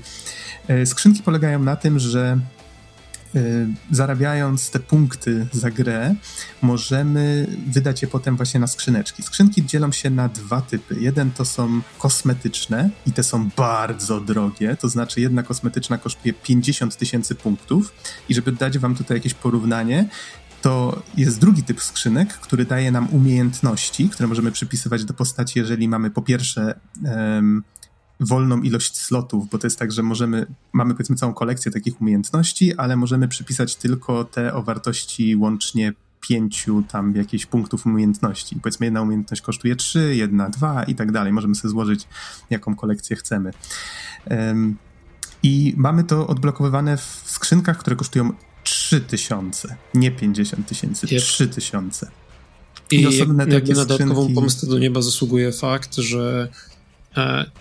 Tak. 0.66 0.76
Skrzynki 0.88 1.22
polegają 1.22 1.58
na 1.62 1.76
tym, 1.76 1.98
że 1.98 2.38
zarabiając 3.90 4.70
te 4.70 4.80
punkty 4.80 5.46
za 5.52 5.70
grę, 5.70 6.14
możemy 6.62 7.46
wydać 7.66 8.02
je 8.02 8.08
potem 8.08 8.36
właśnie 8.36 8.60
na 8.60 8.66
skrzyneczki. 8.66 9.22
Skrzynki 9.22 9.66
dzielą 9.66 9.92
się 9.92 10.10
na 10.10 10.28
dwa 10.28 10.60
typy. 10.60 10.96
Jeden 11.00 11.30
to 11.30 11.44
są 11.44 11.80
kosmetyczne 11.98 12.90
i 13.06 13.12
te 13.12 13.22
są 13.22 13.50
bardzo 13.56 14.20
drogie, 14.20 14.76
to 14.76 14.88
znaczy 14.88 15.20
jedna 15.20 15.42
kosmetyczna 15.42 15.98
kosztuje 15.98 16.34
50 16.34 16.96
tysięcy 16.96 17.34
punktów 17.34 17.94
i 18.28 18.34
żeby 18.34 18.52
dać 18.52 18.78
wam 18.78 18.94
tutaj 18.94 19.16
jakieś 19.16 19.34
porównanie, 19.34 20.08
to 20.62 21.02
jest 21.16 21.40
drugi 21.40 21.62
typ 21.62 21.82
skrzynek, 21.82 22.34
który 22.34 22.64
daje 22.64 22.92
nam 22.92 23.08
umiejętności, 23.08 24.08
które 24.08 24.28
możemy 24.28 24.52
przypisywać 24.52 25.04
do 25.04 25.14
postaci, 25.14 25.58
jeżeli 25.58 25.88
mamy 25.88 26.10
po 26.10 26.22
pierwsze 26.22 26.74
wolną 28.20 28.62
ilość 28.62 28.98
slotów, 28.98 29.50
bo 29.50 29.58
to 29.58 29.66
jest 29.66 29.78
tak, 29.78 29.92
że 29.92 30.02
możemy, 30.02 30.46
mamy 30.72 30.94
powiedzmy 30.94 31.16
całą 31.16 31.34
kolekcję 31.34 31.72
takich 31.72 32.00
umiejętności, 32.00 32.76
ale 32.76 32.96
możemy 32.96 33.28
przypisać 33.28 33.76
tylko 33.76 34.24
te 34.24 34.54
o 34.54 34.62
wartości 34.62 35.36
łącznie 35.36 35.92
pięciu 36.28 36.82
tam 36.88 37.14
jakichś 37.16 37.46
punktów 37.46 37.86
umiejętności. 37.86 38.56
Powiedzmy 38.62 38.86
jedna 38.86 39.02
umiejętność 39.02 39.42
kosztuje 39.42 39.76
trzy, 39.76 40.16
jedna, 40.16 40.50
dwa 40.50 40.84
i 40.84 40.94
tak 40.94 41.12
dalej. 41.12 41.32
Możemy 41.32 41.54
sobie 41.54 41.70
złożyć 41.70 42.08
jaką 42.50 42.76
kolekcję 42.76 43.16
chcemy. 43.16 43.50
Um, 44.30 44.76
I 45.42 45.74
mamy 45.76 46.04
to 46.04 46.26
odblokowywane 46.26 46.96
w 46.96 47.22
skrzynkach, 47.26 47.78
które 47.78 47.96
kosztują 47.96 48.32
3000, 48.64 49.76
nie 49.94 50.10
50 50.10 50.68
tysięcy, 50.68 51.06
yep. 51.06 51.22
3000. 51.22 52.10
I, 52.90 53.00
I 53.00 53.06
osobne 53.06 53.44
jak, 53.44 53.52
takie 53.52 53.72
na 53.74 53.84
dodatkową 53.84 54.14
skrzynki... 54.14 54.34
pomstę 54.34 54.66
do 54.66 54.78
nieba 54.78 55.02
zasługuje 55.02 55.52
fakt, 55.52 55.94
że 55.94 56.48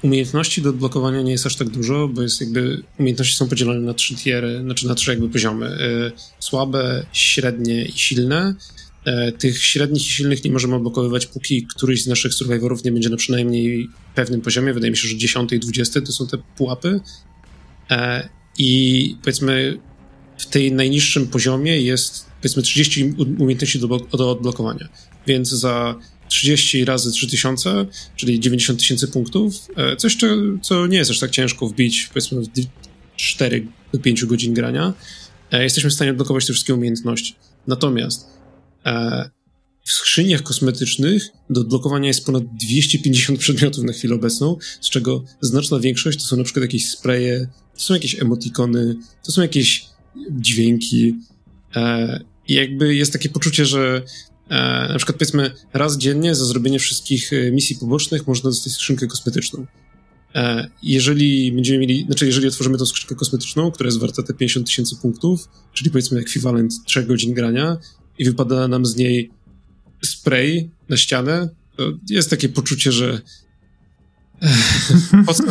umiejętności 0.01 0.61
do 0.61 0.69
odblokowania 0.69 1.21
nie 1.21 1.31
jest 1.31 1.45
aż 1.45 1.55
tak 1.55 1.69
dużo, 1.69 2.07
bo 2.07 2.21
jest 2.21 2.41
jakby 2.41 2.83
umiejętności 2.99 3.35
są 3.35 3.49
podzielone 3.49 3.79
na 3.79 3.93
trzy 3.93 4.15
tiery, 4.15 4.61
znaczy 4.61 4.87
na 4.87 4.95
trzy 4.95 5.11
jakby 5.11 5.29
poziomy. 5.29 5.65
E, 5.65 6.11
słabe, 6.39 7.05
średnie 7.13 7.85
i 7.85 7.91
silne. 7.91 8.55
E, 9.05 9.31
tych 9.31 9.63
średnich 9.63 10.03
i 10.03 10.09
silnych 10.09 10.43
nie 10.43 10.51
możemy 10.51 10.75
odblokowywać, 10.75 11.25
póki 11.25 11.67
któryś 11.67 12.03
z 12.03 12.07
naszych 12.07 12.33
survivorów 12.33 12.83
nie 12.83 12.91
będzie 12.91 13.09
na 13.09 13.17
przynajmniej 13.17 13.87
pewnym 14.15 14.41
poziomie. 14.41 14.73
Wydaje 14.73 14.91
mi 14.91 14.97
się, 14.97 15.07
że 15.07 15.17
10 15.17 15.53
i 15.53 15.59
20 15.59 16.01
to 16.01 16.11
są 16.11 16.27
te 16.27 16.37
pułapy. 16.57 16.99
I 18.57 19.15
powiedzmy 19.21 19.77
w 20.37 20.45
tej 20.45 20.71
najniższym 20.71 21.27
poziomie 21.27 21.81
jest 21.81 22.25
powiedzmy 22.41 22.63
30 22.63 23.13
umiejętności 23.39 23.79
do, 23.79 23.87
do 23.87 24.31
odblokowania. 24.31 24.89
Więc 25.27 25.49
za 25.49 25.95
30 26.33 26.85
razy 26.85 27.11
3000, 27.11 27.85
czyli 28.15 28.39
90 28.39 28.79
tysięcy 28.79 29.07
punktów. 29.07 29.67
E, 29.75 29.95
coś, 29.95 30.17
co 30.61 30.87
nie 30.87 30.97
jest 30.97 31.11
aż 31.11 31.19
tak 31.19 31.31
ciężko 31.31 31.67
wbić, 31.67 32.09
powiedzmy, 32.13 32.41
w 32.41 32.47
4 33.15 33.67
do 33.93 33.99
5 33.99 34.25
godzin 34.25 34.53
grania. 34.53 34.93
E, 35.51 35.63
jesteśmy 35.63 35.89
w 35.89 35.93
stanie 35.93 36.11
odblokować 36.11 36.45
te 36.45 36.53
wszystkie 36.53 36.73
umiejętności. 36.73 37.35
Natomiast 37.67 38.27
e, 38.85 39.29
w 39.85 39.91
skrzyniach 39.91 40.43
kosmetycznych 40.43 41.27
do 41.49 41.61
odblokowania 41.61 42.07
jest 42.07 42.25
ponad 42.25 42.43
250 42.63 43.39
przedmiotów 43.39 43.83
na 43.83 43.93
chwilę 43.93 44.15
obecną, 44.15 44.57
z 44.81 44.89
czego 44.89 45.23
znaczna 45.41 45.79
większość 45.79 46.19
to 46.19 46.25
są 46.25 46.37
na 46.37 46.43
przykład 46.43 46.61
jakieś 46.61 46.89
spraye, 46.89 47.47
to 47.73 47.79
są 47.79 47.93
jakieś 47.93 48.21
emotikony, 48.21 48.95
to 49.23 49.31
są 49.31 49.41
jakieś 49.41 49.85
dźwięki. 50.31 51.15
I 52.47 52.53
jakby 52.53 52.95
jest 52.95 53.13
takie 53.13 53.29
poczucie, 53.29 53.65
że 53.65 54.03
na 54.89 54.95
przykład 54.97 55.17
powiedzmy 55.17 55.51
raz 55.73 55.97
dziennie 55.97 56.35
za 56.35 56.45
zrobienie 56.45 56.79
wszystkich 56.79 57.33
e, 57.33 57.51
misji 57.51 57.75
pobocznych 57.75 58.27
można 58.27 58.49
dostać 58.49 58.73
skrzynkę 58.73 59.07
kosmetyczną. 59.07 59.65
E, 60.35 60.69
jeżeli 60.83 61.51
będziemy 61.51 61.79
mieli, 61.79 62.05
znaczy 62.05 62.25
jeżeli 62.25 62.47
otworzymy 62.47 62.77
tą 62.77 62.85
skrzynkę 62.85 63.15
kosmetyczną, 63.15 63.71
która 63.71 63.87
jest 63.87 63.99
warta 63.99 64.23
te 64.23 64.33
50 64.33 64.67
tysięcy 64.67 64.95
punktów, 64.95 65.49
czyli 65.73 65.91
powiedzmy 65.91 66.19
ekwiwalent 66.19 66.73
3 66.85 67.03
godzin 67.03 67.33
grania 67.33 67.77
i 68.19 68.25
wypada 68.25 68.67
nam 68.67 68.85
z 68.85 68.95
niej 68.95 69.31
spray 70.03 70.69
na 70.89 70.97
ścianę, 70.97 71.49
to 71.77 71.83
jest 72.09 72.29
takie 72.29 72.49
poczucie, 72.49 72.91
że 72.91 73.21
po 75.25 75.33
co, 75.33 75.43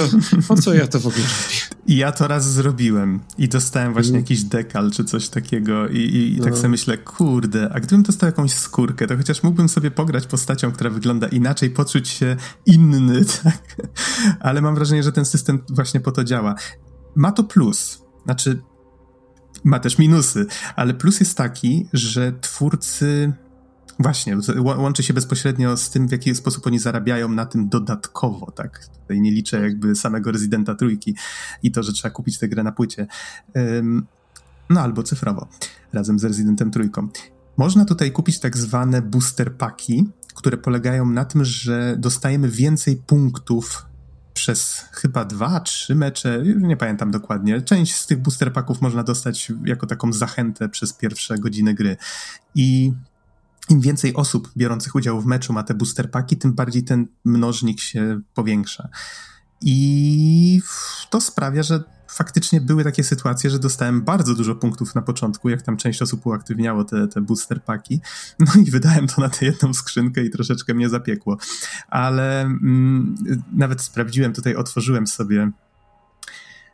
po 0.48 0.54
co 0.56 0.74
ja 0.74 0.86
to 0.86 1.00
w 1.00 1.06
ogóle 1.06 1.22
robię? 1.22 1.82
Ja 1.86 2.12
to 2.12 2.28
raz 2.28 2.52
zrobiłem 2.52 3.20
i 3.38 3.48
dostałem 3.48 3.92
właśnie 3.92 4.10
mm. 4.10 4.20
jakiś 4.20 4.42
dekal 4.42 4.90
czy 4.90 5.04
coś 5.04 5.28
takiego 5.28 5.88
i, 5.88 5.98
i, 5.98 6.36
i 6.36 6.40
tak 6.40 6.50
no. 6.50 6.56
sobie 6.56 6.68
myślę, 6.68 6.98
kurde, 6.98 7.70
a 7.72 7.80
gdybym 7.80 8.02
dostał 8.02 8.26
jakąś 8.26 8.52
skórkę, 8.52 9.06
to 9.06 9.16
chociaż 9.16 9.42
mógłbym 9.42 9.68
sobie 9.68 9.90
pograć 9.90 10.26
postacią, 10.26 10.72
która 10.72 10.90
wygląda 10.90 11.28
inaczej, 11.28 11.70
poczuć 11.70 12.08
się 12.08 12.36
inny, 12.66 13.24
tak? 13.44 13.76
Ale 14.40 14.62
mam 14.62 14.74
wrażenie, 14.74 15.02
że 15.02 15.12
ten 15.12 15.24
system 15.24 15.58
właśnie 15.68 16.00
po 16.00 16.12
to 16.12 16.24
działa. 16.24 16.54
Ma 17.14 17.32
to 17.32 17.44
plus, 17.44 18.02
znaczy 18.24 18.62
ma 19.64 19.78
też 19.78 19.98
minusy, 19.98 20.46
ale 20.76 20.94
plus 20.94 21.20
jest 21.20 21.36
taki, 21.36 21.86
że 21.92 22.32
twórcy 22.40 23.32
Właśnie, 23.98 24.36
łączy 24.64 25.02
się 25.02 25.14
bezpośrednio 25.14 25.76
z 25.76 25.90
tym, 25.90 26.08
w 26.08 26.12
jaki 26.12 26.34
sposób 26.34 26.66
oni 26.66 26.78
zarabiają 26.78 27.28
na 27.28 27.46
tym 27.46 27.68
dodatkowo, 27.68 28.50
tak? 28.50 28.86
Tutaj 28.86 29.20
nie 29.20 29.30
liczę 29.30 29.60
jakby 29.60 29.94
samego 29.94 30.32
Residenta 30.32 30.74
trójki 30.74 31.16
i 31.62 31.72
to, 31.72 31.82
że 31.82 31.92
trzeba 31.92 32.14
kupić 32.14 32.38
tę 32.38 32.48
grę 32.48 32.62
na 32.62 32.72
płycie. 32.72 33.06
no 34.70 34.80
albo 34.80 35.02
cyfrowo, 35.02 35.48
razem 35.92 36.18
z 36.18 36.24
Residentem 36.24 36.70
trójką. 36.70 37.08
Można 37.56 37.84
tutaj 37.84 38.12
kupić 38.12 38.40
tak 38.40 38.56
zwane 38.56 39.02
booster 39.02 39.56
paki, 39.56 40.04
które 40.34 40.56
polegają 40.56 41.06
na 41.06 41.24
tym, 41.24 41.44
że 41.44 41.96
dostajemy 41.98 42.48
więcej 42.48 42.96
punktów 42.96 43.86
przez 44.34 44.84
chyba 44.92 45.24
dwa, 45.24 45.60
trzy 45.60 45.94
mecze, 45.94 46.42
nie 46.56 46.76
pamiętam 46.76 47.10
dokładnie. 47.10 47.62
Część 47.62 47.94
z 47.94 48.06
tych 48.06 48.18
booster 48.22 48.52
paków 48.52 48.80
można 48.80 49.02
dostać 49.02 49.52
jako 49.64 49.86
taką 49.86 50.12
zachętę 50.12 50.68
przez 50.68 50.92
pierwsze 50.92 51.38
godziny 51.38 51.74
gry. 51.74 51.96
I 52.54 52.92
im 53.68 53.80
więcej 53.80 54.14
osób 54.14 54.50
biorących 54.56 54.94
udział 54.94 55.20
w 55.20 55.26
meczu 55.26 55.52
ma 55.52 55.62
te 55.62 55.74
booster 55.74 56.10
paki, 56.10 56.36
tym 56.36 56.52
bardziej 56.52 56.84
ten 56.84 57.06
mnożnik 57.24 57.80
się 57.80 58.20
powiększa. 58.34 58.88
I 59.60 60.62
to 61.10 61.20
sprawia, 61.20 61.62
że 61.62 61.84
faktycznie 62.08 62.60
były 62.60 62.84
takie 62.84 63.04
sytuacje, 63.04 63.50
że 63.50 63.58
dostałem 63.58 64.02
bardzo 64.02 64.34
dużo 64.34 64.54
punktów 64.54 64.94
na 64.94 65.02
początku, 65.02 65.48
jak 65.48 65.62
tam 65.62 65.76
część 65.76 66.02
osób 66.02 66.26
uaktywniało 66.26 66.84
te, 66.84 67.08
te 67.08 67.20
booster 67.20 67.64
paki, 67.64 68.00
no 68.38 68.52
i 68.66 68.70
wydałem 68.70 69.06
to 69.06 69.20
na 69.20 69.28
tę 69.28 69.46
jedną 69.46 69.74
skrzynkę 69.74 70.24
i 70.24 70.30
troszeczkę 70.30 70.74
mnie 70.74 70.88
zapiekło. 70.88 71.36
Ale 71.88 72.40
mm, 72.40 73.14
nawet 73.52 73.82
sprawdziłem, 73.82 74.32
tutaj 74.32 74.54
otworzyłem 74.54 75.06
sobie 75.06 75.50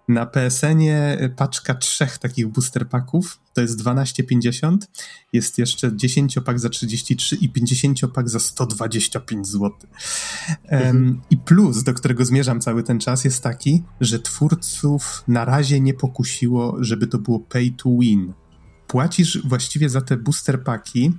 na 0.08 0.26
PSN-ie 0.26 1.30
paczka 1.36 1.74
trzech 1.74 2.18
takich 2.18 2.48
booster 2.48 2.88
packów 2.88 3.38
to 3.58 3.62
jest 3.62 3.82
12,50. 3.82 4.76
Jest 5.32 5.58
jeszcze 5.58 5.96
10 5.96 6.38
pak 6.44 6.60
za 6.60 6.68
33 6.68 7.36
i 7.36 7.48
50 7.48 8.00
pak 8.14 8.28
za 8.28 8.40
125 8.40 9.46
zł. 9.46 9.72
Mhm. 10.68 11.20
I 11.30 11.36
plus, 11.36 11.82
do 11.82 11.94
którego 11.94 12.24
zmierzam 12.24 12.60
cały 12.60 12.82
ten 12.82 13.00
czas, 13.00 13.24
jest 13.24 13.42
taki, 13.42 13.82
że 14.00 14.18
twórców 14.18 15.24
na 15.28 15.44
razie 15.44 15.80
nie 15.80 15.94
pokusiło, 15.94 16.76
żeby 16.80 17.06
to 17.06 17.18
było 17.18 17.40
pay 17.40 17.70
to 17.70 17.90
win. 18.00 18.32
Płacisz 18.86 19.38
właściwie 19.44 19.88
za 19.88 20.00
te 20.00 20.16
booster 20.16 20.64
paki 20.64 21.12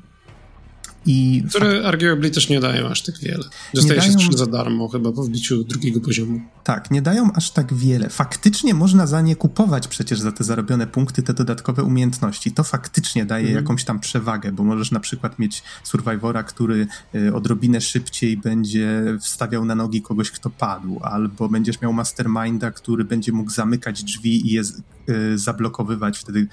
i 1.09 1.43
Które 1.49 1.83
arguably 1.85 2.31
też 2.31 2.49
nie 2.49 2.59
dają 2.59 2.87
aż 2.87 3.01
tak 3.03 3.19
wiele. 3.19 3.43
Dostaje 3.73 3.99
dają... 3.99 4.19
się 4.19 4.37
za 4.37 4.45
darmo 4.45 4.87
chyba 4.87 5.11
po 5.11 5.23
wbiciu 5.23 5.63
drugiego 5.63 6.01
poziomu. 6.01 6.41
Tak, 6.63 6.91
nie 6.91 7.01
dają 7.01 7.31
aż 7.33 7.51
tak 7.51 7.73
wiele. 7.73 8.09
Faktycznie 8.09 8.73
można 8.73 9.07
za 9.07 9.21
nie 9.21 9.35
kupować 9.35 9.87
przecież 9.87 10.19
za 10.19 10.31
te 10.31 10.43
zarobione 10.43 10.87
punkty, 10.87 11.23
te 11.23 11.33
dodatkowe 11.33 11.83
umiejętności. 11.83 12.51
To 12.51 12.63
faktycznie 12.63 13.25
daje 13.25 13.47
mhm. 13.47 13.63
jakąś 13.63 13.83
tam 13.83 13.99
przewagę, 13.99 14.51
bo 14.51 14.63
możesz 14.63 14.91
na 14.91 14.99
przykład 14.99 15.39
mieć 15.39 15.63
Survivora, 15.83 16.43
który 16.43 16.87
y, 17.15 17.33
odrobinę 17.35 17.81
szybciej 17.81 18.37
będzie 18.37 19.03
wstawiał 19.21 19.65
na 19.65 19.75
nogi 19.75 20.01
kogoś, 20.01 20.31
kto 20.31 20.49
padł, 20.49 20.99
albo 21.03 21.49
będziesz 21.49 21.81
miał 21.81 21.93
Masterminda, 21.93 22.71
który 22.71 23.03
będzie 23.03 23.31
mógł 23.31 23.51
zamykać 23.51 24.03
drzwi 24.03 24.47
i 24.47 24.53
je 24.53 24.61
y, 25.09 25.37
zablokowywać. 25.37 26.17
Wtedy 26.17 26.47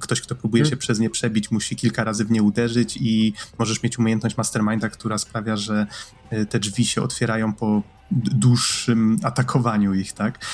ktoś, 0.00 0.20
kto 0.20 0.34
próbuje 0.34 0.62
mhm. 0.62 0.70
się 0.70 0.76
przez 0.76 0.98
nie 0.98 1.10
przebić, 1.10 1.50
musi 1.50 1.76
kilka 1.76 2.04
razy 2.04 2.24
w 2.24 2.30
nie 2.30 2.42
uderzyć 2.42 2.98
i 3.00 3.32
możesz 3.58 3.82
mieć 3.82 3.98
umiejętność 3.98 4.36
Masterminda, 4.36 4.88
która 4.88 5.18
sprawia, 5.18 5.56
że 5.56 5.86
y, 6.32 6.46
te 6.46 6.58
drzwi 6.58 6.84
się 6.84 7.02
otwierają 7.02 7.52
po 7.52 7.82
dłuższym 8.10 9.16
atakowaniu 9.22 9.94
ich, 9.94 10.12
tak? 10.12 10.46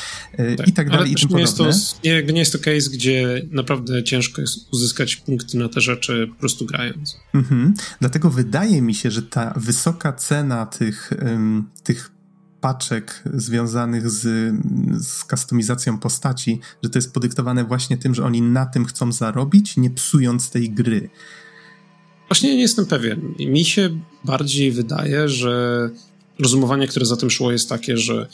Tak 0.57 0.69
I 0.69 0.73
tak 0.73 0.91
dalej, 0.91 1.13
i 1.13 1.15
tym 1.15 1.29
nie 1.31 1.41
jest, 1.41 1.57
to, 1.57 1.71
nie, 2.05 2.23
nie 2.23 2.39
jest 2.39 2.53
to 2.53 2.59
case, 2.59 2.91
gdzie 2.93 3.43
naprawdę 3.51 4.05
ciężko 4.05 4.41
jest 4.41 4.73
uzyskać 4.73 5.17
punkty 5.17 5.59
na 5.59 5.69
te 5.69 5.81
rzeczy 5.81 6.29
po 6.31 6.41
prostu 6.41 6.67
grając. 6.67 7.17
Mhm. 7.35 7.75
Dlatego 8.01 8.31
wydaje 8.31 8.83
mi 8.83 8.95
się, 8.95 9.11
że 9.11 9.23
ta 9.23 9.55
wysoka 9.57 10.13
cena 10.13 10.67
tych, 10.67 11.11
um, 11.23 11.71
tych 11.83 12.16
paczek 12.67 13.23
związanych 13.35 14.11
z, 14.11 14.23
z 15.07 15.25
kustomizacją 15.25 15.99
postaci, 15.99 16.61
że 16.83 16.91
to 16.91 16.99
jest 16.99 17.13
podyktowane 17.13 17.65
właśnie 17.65 17.97
tym, 17.97 18.15
że 18.15 18.25
oni 18.25 18.43
na 18.43 18.67
tym 18.67 18.85
chcą 18.85 19.13
zarobić, 19.13 19.77
nie 19.77 19.91
psując 19.91 20.51
tej 20.51 20.71
gry. 20.71 21.11
Właśnie 22.29 22.55
nie 22.55 22.61
jestem 22.61 22.87
pewien. 22.87 23.35
Mi 23.39 23.65
się 23.65 24.01
bardziej 24.25 24.73
wydaje, 24.73 25.29
że 25.29 25.91
rozumowanie, 26.39 26.89
które 26.89 27.07
za 27.07 27.17
tym 27.17 27.31
szło, 27.31 27.53
jest 27.53 27.69
takie, 27.69 27.97
że 27.97 28.27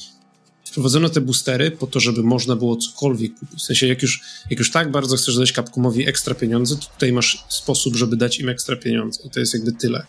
wprowadzono 0.64 1.08
te 1.08 1.20
boostery 1.20 1.70
po 1.70 1.86
to, 1.86 2.00
żeby 2.00 2.22
można 2.22 2.56
było 2.56 2.76
cokolwiek 2.76 3.34
kupić. 3.34 3.60
W 3.60 3.62
sensie, 3.62 3.86
jak 3.86 4.02
już, 4.02 4.20
jak 4.50 4.58
już 4.58 4.70
tak 4.70 4.90
bardzo 4.90 5.16
chcesz 5.16 5.36
dać 5.36 5.52
Capcomowi 5.52 6.08
ekstra 6.08 6.34
pieniądze, 6.34 6.76
to 6.76 6.86
tutaj 6.86 7.12
masz 7.12 7.44
sposób, 7.48 7.96
żeby 7.96 8.16
dać 8.16 8.40
im 8.40 8.48
ekstra 8.48 8.76
pieniądze. 8.76 9.20
I 9.24 9.30
to 9.30 9.40
jest 9.40 9.54
jakby 9.54 9.72
tyle. 9.72 10.06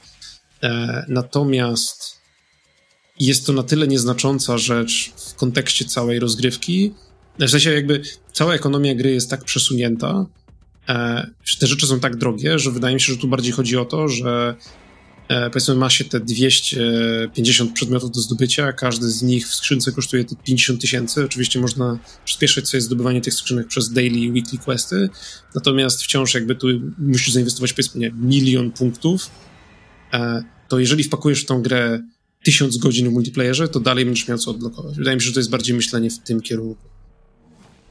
E, 0.64 1.06
natomiast 1.08 2.23
jest 3.20 3.46
to 3.46 3.54
na 3.54 3.64
tyle 3.64 3.88
nieznacząca 3.88 4.58
rzecz 4.58 5.12
w 5.16 5.36
kontekście 5.36 5.86
całej 5.86 6.20
rozgrywki. 6.20 6.94
W 7.40 7.50
sensie, 7.50 7.72
jakby 7.74 8.02
cała 8.34 8.54
ekonomia 8.54 8.96
gry 8.96 9.12
jest 9.12 9.30
tak 9.30 9.44
przesunięta, 9.44 10.26
e, 10.90 11.28
te 11.60 11.68
rzeczy 11.68 11.88
są 11.88 12.00
tak 12.00 12.16
drogie, 12.16 12.60
że 12.60 12.72
wydaje 12.72 12.96
mi 12.96 13.02
się, 13.02 13.14
że 13.14 13.20
tu 13.20 13.28
bardziej 13.28 13.52
chodzi 13.52 13.78
o 13.78 13.86
to, 13.86 14.08
że 14.08 14.56
e, 15.28 15.50
powiedzmy 15.50 15.76
ma 15.76 15.90
się 15.90 16.06
te 16.06 16.20
250 16.20 17.74
przedmiotów 17.74 18.12
do 18.12 18.20
zdobycia, 18.20 18.74
każdy 18.74 19.10
z 19.10 19.22
nich 19.22 19.48
w 19.48 19.56
skrzynce 19.56 19.92
kosztuje 19.92 20.26
50 20.44 20.82
tysięcy. 20.82 21.26
Oczywiście 21.26 21.60
można 21.60 22.00
przyspieszyć 22.26 22.70
sobie 22.70 22.82
zdobywanie 22.82 23.22
tych 23.22 23.34
skrzynek 23.34 23.68
przez 23.68 23.94
daily, 23.94 24.32
weekly 24.32 24.58
questy, 24.58 25.10
natomiast 25.56 26.04
wciąż 26.04 26.34
jakby 26.34 26.56
tu 26.56 26.68
musisz 26.98 27.34
zainwestować 27.34 27.74
powiedzmy 27.74 28.02
nie, 28.02 28.12
milion 28.12 28.72
punktów, 28.72 29.30
e, 30.14 30.44
to 30.70 30.80
jeżeli 30.80 31.04
wpakujesz 31.04 31.44
w 31.44 31.46
tą 31.46 31.62
grę 31.62 32.00
tysiąc 32.44 32.78
godzin 32.78 33.10
w 33.10 33.14
multiplayerze, 33.14 33.68
to 33.68 33.80
dalej 33.80 34.06
będziesz 34.06 34.28
miał 34.28 34.38
co 34.38 34.52
odblokować. 34.52 34.96
Wydaje 34.96 35.18
mi 35.18 35.22
się, 35.22 35.28
że 35.28 35.34
to 35.34 35.40
jest 35.40 35.50
bardziej 35.50 35.76
myślenie 35.76 36.10
w 36.10 36.20
tym 36.20 36.42
kierunku. 36.42 36.82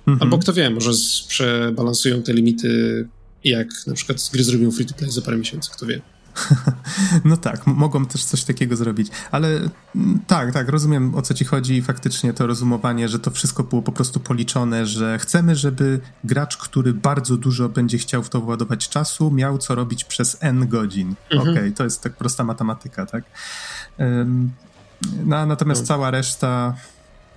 Mhm. 0.06 0.22
Albo 0.22 0.38
kto 0.38 0.52
wie, 0.52 0.70
może 0.70 0.90
przebalansują 1.28 2.22
te 2.22 2.32
limity, 2.32 3.08
jak 3.44 3.68
na 3.86 3.94
przykład 3.94 4.30
gry 4.32 4.44
zrobią 4.44 4.70
free 4.70 4.86
to 4.86 4.94
play 4.94 5.10
za 5.10 5.22
parę 5.22 5.36
miesięcy, 5.36 5.70
kto 5.72 5.86
wie. 5.86 6.00
No 7.24 7.36
tak, 7.36 7.66
mogą 7.66 8.06
też 8.06 8.24
coś 8.24 8.44
takiego 8.44 8.76
zrobić, 8.76 9.08
ale 9.30 9.48
mm, 9.96 10.20
tak, 10.26 10.52
tak, 10.52 10.68
rozumiem 10.68 11.14
o 11.14 11.22
co 11.22 11.34
ci 11.34 11.44
chodzi 11.44 11.76
i 11.76 11.82
faktycznie 11.82 12.32
to 12.32 12.46
rozumowanie, 12.46 13.08
że 13.08 13.18
to 13.18 13.30
wszystko 13.30 13.62
było 13.62 13.82
po 13.82 13.92
prostu 13.92 14.20
policzone, 14.20 14.86
że 14.86 15.18
chcemy, 15.18 15.56
żeby 15.56 16.00
gracz, 16.24 16.56
który 16.56 16.94
bardzo 16.94 17.36
dużo 17.36 17.68
będzie 17.68 17.98
chciał 17.98 18.22
w 18.22 18.28
to 18.28 18.40
władować 18.40 18.88
czasu, 18.88 19.30
miał 19.30 19.58
co 19.58 19.74
robić 19.74 20.04
przez 20.04 20.36
n 20.40 20.68
godzin. 20.68 21.14
Mhm. 21.30 21.40
Okej, 21.40 21.52
okay, 21.52 21.72
to 21.72 21.84
jest 21.84 22.02
tak 22.02 22.16
prosta 22.16 22.44
matematyka, 22.44 23.06
tak? 23.06 23.24
No, 25.24 25.46
natomiast 25.46 25.80
no. 25.80 25.86
cała 25.86 26.10
reszta 26.10 26.74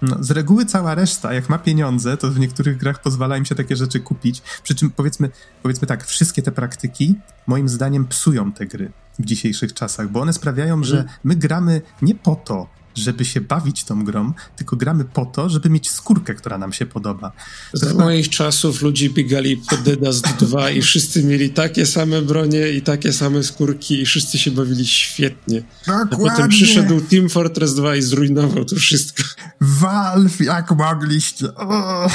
no, 0.01 0.23
z 0.23 0.31
reguły 0.31 0.65
cała 0.65 0.95
reszta, 0.95 1.33
jak 1.33 1.49
ma 1.49 1.57
pieniądze, 1.57 2.17
to 2.17 2.31
w 2.31 2.39
niektórych 2.39 2.77
grach 2.77 3.01
pozwala 3.01 3.37
im 3.37 3.45
się 3.45 3.55
takie 3.55 3.75
rzeczy 3.75 3.99
kupić. 3.99 4.41
Przy 4.63 4.75
czym 4.75 4.91
powiedzmy, 4.91 5.29
powiedzmy 5.63 5.87
tak, 5.87 6.05
wszystkie 6.05 6.41
te 6.41 6.51
praktyki 6.51 7.15
moim 7.47 7.69
zdaniem 7.69 8.05
psują 8.07 8.51
te 8.51 8.65
gry 8.65 8.91
w 9.19 9.25
dzisiejszych 9.25 9.73
czasach, 9.73 10.09
bo 10.09 10.21
one 10.21 10.33
sprawiają, 10.33 10.83
że 10.83 10.97
mhm. 10.97 11.19
my 11.23 11.35
gramy 11.35 11.81
nie 12.01 12.15
po 12.15 12.35
to, 12.35 12.67
żeby 12.95 13.25
się 13.25 13.41
bawić 13.41 13.83
tą 13.83 14.03
grą, 14.03 14.33
tylko 14.55 14.75
gramy 14.75 15.05
po 15.05 15.25
to, 15.25 15.49
żeby 15.49 15.69
mieć 15.69 15.89
skórkę, 15.89 16.35
która 16.35 16.57
nam 16.57 16.73
się 16.73 16.85
podoba. 16.85 17.31
Za 17.73 17.87
chyba... 17.87 18.03
moich 18.03 18.29
czasów 18.29 18.81
ludzie 18.81 19.09
biegali 19.09 19.57
po 19.57 19.77
Dedas 19.77 20.21
2 20.21 20.69
i 20.69 20.81
wszyscy 20.81 21.23
mieli 21.23 21.49
takie 21.49 21.85
same 21.85 22.21
bronie 22.21 22.69
i 22.69 22.81
takie 22.81 23.13
same 23.13 23.43
skórki 23.43 24.01
i 24.01 24.05
wszyscy 24.05 24.37
się 24.37 24.51
bawili 24.51 24.87
świetnie. 24.87 25.63
Dokładnie. 25.87 26.31
A 26.31 26.35
potem 26.35 26.49
przyszedł 26.49 27.01
Team 27.01 27.29
Fortress 27.29 27.75
2 27.75 27.95
i 27.95 28.01
zrujnował 28.01 28.65
to 28.65 28.75
wszystko. 28.75 29.23
Valve, 29.61 30.39
jak 30.39 30.71
mogliście? 30.71 31.55
Oh. 31.55 32.11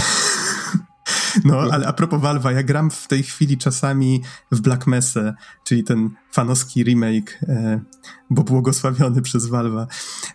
No, 1.45 1.61
ale 1.61 1.87
a 1.87 1.93
propos 1.93 2.21
Valve'a, 2.21 2.51
ja 2.51 2.63
gram 2.63 2.91
w 2.91 3.09
tej 3.09 3.23
chwili 3.23 3.59
czasami 3.59 4.23
w 4.53 4.61
Black 4.61 4.87
Mesa, 4.87 5.35
czyli 5.65 5.85
ten 5.85 6.11
fanowski 6.33 6.85
remake, 6.85 7.39
e, 7.49 7.81
bo 8.31 8.43
błogosławiony 8.43 9.23
przez 9.23 9.51
Valve'a. 9.51 9.87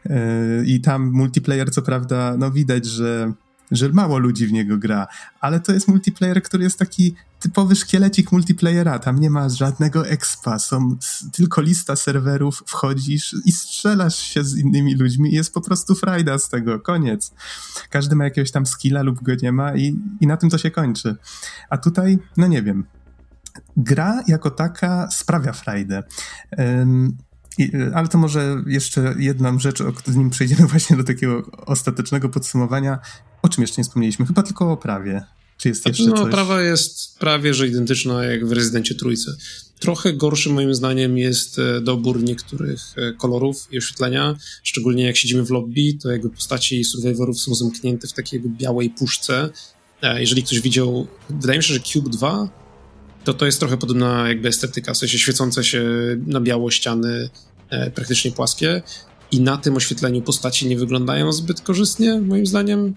E, 0.05 0.19
I 0.65 0.82
tam 0.82 1.11
multiplayer, 1.11 1.71
co 1.71 1.82
prawda, 1.82 2.36
no 2.38 2.51
widać, 2.51 2.86
że 2.86 3.34
że 3.76 3.89
mało 3.89 4.17
ludzi 4.17 4.47
w 4.47 4.51
niego 4.51 4.78
gra, 4.78 5.07
ale 5.39 5.59
to 5.59 5.73
jest 5.73 5.88
multiplayer, 5.88 6.43
który 6.43 6.63
jest 6.63 6.80
taki 6.80 7.15
typowy 7.39 7.76
szkielecik 7.76 8.32
multiplayera, 8.32 8.99
tam 8.99 9.19
nie 9.19 9.30
ma 9.30 9.49
żadnego 9.49 10.07
expa, 10.07 10.59
są 10.59 10.97
tylko 11.34 11.61
lista 11.61 11.95
serwerów, 11.95 12.63
wchodzisz 12.67 13.36
i 13.45 13.51
strzelasz 13.51 14.15
się 14.15 14.43
z 14.43 14.57
innymi 14.57 14.95
ludźmi 14.95 15.34
i 15.34 15.36
jest 15.36 15.53
po 15.53 15.61
prostu 15.61 15.95
frajda 15.95 16.38
z 16.38 16.49
tego, 16.49 16.80
koniec. 16.80 17.34
Każdy 17.89 18.15
ma 18.15 18.23
jakiegoś 18.23 18.51
tam 18.51 18.65
skilla 18.65 19.01
lub 19.01 19.23
go 19.23 19.32
nie 19.41 19.51
ma 19.51 19.76
i, 19.76 19.99
i 20.21 20.28
na 20.28 20.38
tym 20.38 20.49
to 20.49 20.57
się 20.57 20.71
kończy. 20.71 21.15
A 21.69 21.78
tutaj, 21.78 22.19
no 22.38 22.47
nie 22.47 22.63
wiem, 22.63 22.86
gra 23.78 24.23
jako 24.28 24.51
taka 24.51 25.07
sprawia 25.11 25.53
frajdę. 25.53 26.03
Um, 26.57 27.17
i, 27.58 27.72
ale 27.93 28.08
to 28.08 28.18
może 28.18 28.64
jeszcze 28.68 29.16
jedna 29.20 29.60
rzecz, 29.60 29.82
o 29.82 29.93
nim 30.16 30.30
przejdziemy 30.30 30.68
właśnie 30.72 30.97
do 30.97 31.03
takiego 31.03 31.51
ostatecznego 31.66 32.30
podsumowania. 32.30 32.99
O 33.41 33.49
czym 33.49 33.62
jeszcze 33.62 33.82
nie 33.82 33.84
wspomnieliśmy? 33.84 34.26
Chyba 34.26 34.43
tylko 34.43 34.72
o 34.72 34.78
prawie. 34.78 35.24
Czy 35.58 35.70
jest 35.70 35.86
jeszcze 35.86 36.03
no, 36.03 36.18
coś? 36.18 36.32
prawa 36.32 36.62
jest 36.62 37.20
prawie, 37.20 37.53
że 37.53 37.68
identyczna 37.68 38.24
jak 38.24 38.47
w 38.47 38.51
Rezydencie 38.51 38.95
Trójce. 38.95 39.32
Trochę 39.80 40.14
gorszy 40.14 40.49
moim 40.49 40.76
zdaniem 40.76 41.18
jest 41.18 41.60
e, 41.60 41.82
dobór 41.82 42.24
niektórych 42.24 42.82
e, 42.97 43.14
kolorów 43.14 43.68
i 43.72 43.78
oświetlenia, 43.78 44.36
szczególnie 44.64 45.03
jak 45.03 45.18
siedzimy 45.18 45.43
w 45.43 45.49
lobby, 45.49 45.97
to 46.01 46.12
jakby 46.12 46.30
postaci 46.30 46.84
survivorów 46.84 47.39
są 47.39 47.56
zamknięte 47.56 48.08
w 48.08 48.14
takiej 48.14 48.41
białej 48.41 48.89
puszce. 48.89 49.49
E, 50.01 50.20
jeżeli 50.20 50.43
ktoś 50.43 50.62
widział, 50.62 51.08
wydaje 51.30 51.60
mi 51.60 51.64
się, 51.64 51.74
że 51.74 51.80
Cube 51.80 52.10
2 52.10 52.64
to 53.26 53.34
to 53.34 53.45
jest 53.45 53.59
trochę 53.59 53.78
podobna 53.78 54.28
jakby 54.28 54.49
estetyka, 54.49 54.93
w 54.93 54.97
sensie 54.97 55.19
świecące 55.19 55.63
się 55.63 55.84
na 56.28 56.41
biało 56.41 56.71
ściany, 56.71 57.30
e, 57.69 57.91
praktycznie 57.91 58.32
płaskie 58.32 58.82
i 59.32 59.41
na 59.41 59.57
tym 59.57 59.76
oświetleniu 59.76 60.21
postaci 60.21 60.67
nie 60.67 60.78
wyglądają 60.78 61.32
zbyt 61.32 61.61
korzystnie, 61.61 62.21
moim 62.21 62.45
zdaniem. 62.45 62.93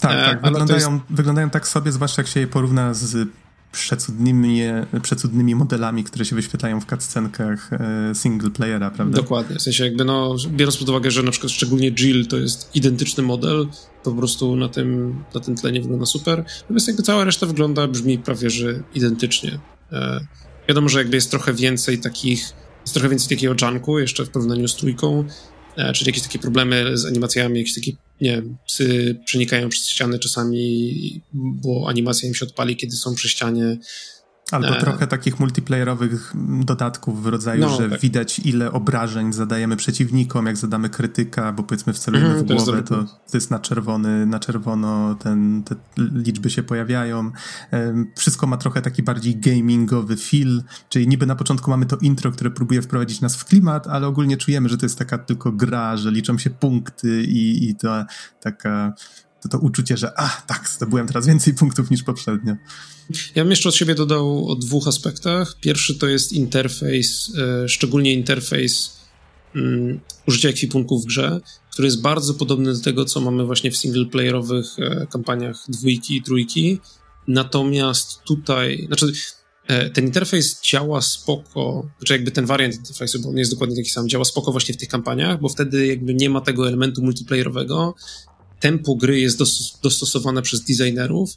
Tak, 0.00 0.12
e, 0.12 0.30
tak, 0.30 0.42
wyglądają, 0.42 0.94
jest... 0.94 1.04
wyglądają 1.10 1.50
tak 1.50 1.68
sobie, 1.68 1.92
zwłaszcza 1.92 2.22
jak 2.22 2.28
się 2.28 2.40
je 2.40 2.46
porówna 2.46 2.94
z 2.94 3.28
przecudnymi, 3.72 4.60
przecudnymi 5.02 5.54
modelami, 5.54 6.04
które 6.04 6.24
się 6.24 6.36
wyświetlają 6.36 6.80
w 6.80 6.86
cutscenkach 6.86 7.72
e, 7.72 8.14
single 8.14 8.50
playera, 8.50 8.90
prawda? 8.90 9.16
Dokładnie, 9.16 9.56
w 9.56 9.62
sensie 9.62 9.84
jakby 9.84 10.04
no, 10.04 10.36
biorąc 10.50 10.76
pod 10.76 10.88
uwagę, 10.88 11.10
że 11.10 11.22
na 11.22 11.30
przykład 11.30 11.52
szczególnie 11.52 11.92
Jill 11.92 12.26
to 12.26 12.36
jest 12.36 12.70
identyczny 12.76 13.22
model, 13.22 13.66
to 14.02 14.10
po 14.10 14.16
prostu 14.16 14.56
na 14.56 14.68
tym, 14.68 15.14
na 15.34 15.40
tym 15.40 15.54
tle 15.56 15.72
nie 15.72 15.80
wygląda 15.80 16.06
super, 16.06 16.44
natomiast 16.62 16.88
jakby 16.88 17.02
cała 17.02 17.24
reszta 17.24 17.46
wygląda, 17.46 17.88
brzmi 17.88 18.18
prawie, 18.18 18.50
że 18.50 18.82
identycznie. 18.94 19.58
E, 19.92 20.20
wiadomo, 20.68 20.88
że 20.88 20.98
jakby 20.98 21.16
jest 21.16 21.30
trochę 21.30 21.54
więcej 21.54 21.98
takich, 21.98 22.40
jest 22.82 22.94
trochę 22.94 23.08
więcej 23.08 23.36
takiego 23.36 23.54
junku 23.62 23.98
jeszcze 23.98 24.24
w 24.24 24.30
porównaniu 24.30 24.68
z 24.68 24.76
trójką, 24.76 25.24
e, 25.76 25.92
czyli 25.92 26.08
jakieś 26.08 26.22
takie 26.22 26.38
problemy 26.38 26.98
z 26.98 27.06
animacjami, 27.06 27.58
jakieś 27.58 27.74
takie 27.74 27.92
nie 28.20 28.30
wiem, 28.30 28.56
psy 28.66 29.16
przenikają 29.24 29.68
przez 29.68 29.88
ściany 29.88 30.18
czasami, 30.18 31.22
bo 31.32 31.88
animacja 31.88 32.28
im 32.28 32.34
się 32.34 32.46
odpali, 32.46 32.76
kiedy 32.76 32.96
są 32.96 33.14
przy 33.14 33.28
ścianie. 33.28 33.78
Albo 34.50 34.68
e... 34.68 34.80
trochę 34.80 35.06
takich 35.06 35.40
multiplayerowych 35.40 36.32
dodatków 36.64 37.22
w 37.22 37.26
rodzaju, 37.26 37.60
no, 37.60 37.76
że 37.76 37.90
tak. 37.90 38.00
widać 38.00 38.38
ile 38.38 38.72
obrażeń 38.72 39.32
zadajemy 39.32 39.76
przeciwnikom, 39.76 40.46
jak 40.46 40.56
zadamy 40.56 40.88
krytyka, 40.88 41.52
bo 41.52 41.62
powiedzmy 41.62 41.92
wcelujemy 41.92 42.30
mm, 42.30 42.44
w 42.44 42.46
głowę, 42.46 42.82
to, 42.82 43.04
to 43.04 43.36
jest 43.36 43.50
na 43.50 43.58
czerwony, 43.58 44.26
na 44.26 44.40
czerwono 44.40 45.14
ten, 45.14 45.62
te 45.62 45.74
liczby 45.96 46.50
się 46.50 46.62
pojawiają. 46.62 47.30
Wszystko 48.16 48.46
ma 48.46 48.56
trochę 48.56 48.82
taki 48.82 49.02
bardziej 49.02 49.36
gamingowy 49.36 50.16
feel, 50.16 50.62
czyli 50.88 51.08
niby 51.08 51.26
na 51.26 51.36
początku 51.36 51.70
mamy 51.70 51.86
to 51.86 51.96
intro, 51.96 52.32
które 52.32 52.50
próbuje 52.50 52.82
wprowadzić 52.82 53.20
nas 53.20 53.36
w 53.36 53.44
klimat, 53.44 53.86
ale 53.86 54.06
ogólnie 54.06 54.36
czujemy, 54.36 54.68
że 54.68 54.78
to 54.78 54.86
jest 54.86 54.98
taka 54.98 55.18
tylko 55.18 55.52
gra, 55.52 55.96
że 55.96 56.10
liczą 56.10 56.38
się 56.38 56.50
punkty 56.50 57.22
i, 57.22 57.70
i 57.70 57.74
to 57.74 58.04
taka 58.40 58.92
to, 59.42 59.48
to 59.48 59.58
uczucie, 59.58 59.96
że 59.96 60.18
a, 60.20 60.28
tak, 60.46 60.68
zdobyłem 60.68 61.06
teraz 61.06 61.26
więcej 61.26 61.54
punktów 61.54 61.90
niż 61.90 62.02
poprzednio. 62.02 62.56
Ja 63.34 63.42
bym 63.42 63.50
jeszcze 63.50 63.68
od 63.68 63.74
siebie 63.74 63.94
dodał 63.94 64.48
o 64.48 64.56
dwóch 64.56 64.88
aspektach. 64.88 65.56
Pierwszy 65.60 65.94
to 65.94 66.06
jest 66.08 66.32
interfejs, 66.32 67.32
e, 67.38 67.68
szczególnie 67.68 68.12
interfejs 68.12 68.96
um, 69.54 70.00
użycia 70.28 70.48
ekwipunków 70.48 71.02
w 71.02 71.06
grze, 71.06 71.40
który 71.72 71.86
jest 71.86 72.00
bardzo 72.00 72.34
podobny 72.34 72.72
do 72.72 72.80
tego, 72.80 73.04
co 73.04 73.20
mamy 73.20 73.44
właśnie 73.46 73.70
w 73.70 73.76
singleplayerowych 73.76 74.66
e, 74.78 75.06
kampaniach 75.06 75.56
dwójki 75.68 76.16
i 76.16 76.22
trójki. 76.22 76.80
Natomiast 77.28 78.22
tutaj, 78.22 78.84
znaczy 78.86 79.12
e, 79.66 79.90
ten 79.90 80.04
interfejs 80.04 80.62
działa 80.62 81.02
spoko, 81.02 81.90
znaczy 81.98 82.12
jakby 82.12 82.30
ten 82.30 82.46
wariant 82.46 82.74
interfejsu, 82.74 83.20
bo 83.20 83.28
on 83.28 83.36
jest 83.36 83.50
dokładnie 83.50 83.76
taki 83.76 83.90
sam, 83.90 84.08
działa 84.08 84.24
spoko 84.24 84.52
właśnie 84.52 84.74
w 84.74 84.76
tych 84.76 84.88
kampaniach, 84.88 85.40
bo 85.40 85.48
wtedy 85.48 85.86
jakby 85.86 86.14
nie 86.14 86.30
ma 86.30 86.40
tego 86.40 86.68
elementu 86.68 87.02
multiplayerowego, 87.02 87.94
tempo 88.62 88.94
gry 88.94 89.20
jest 89.20 89.38
dostosowane 89.82 90.42
przez 90.42 90.64
designerów 90.64 91.30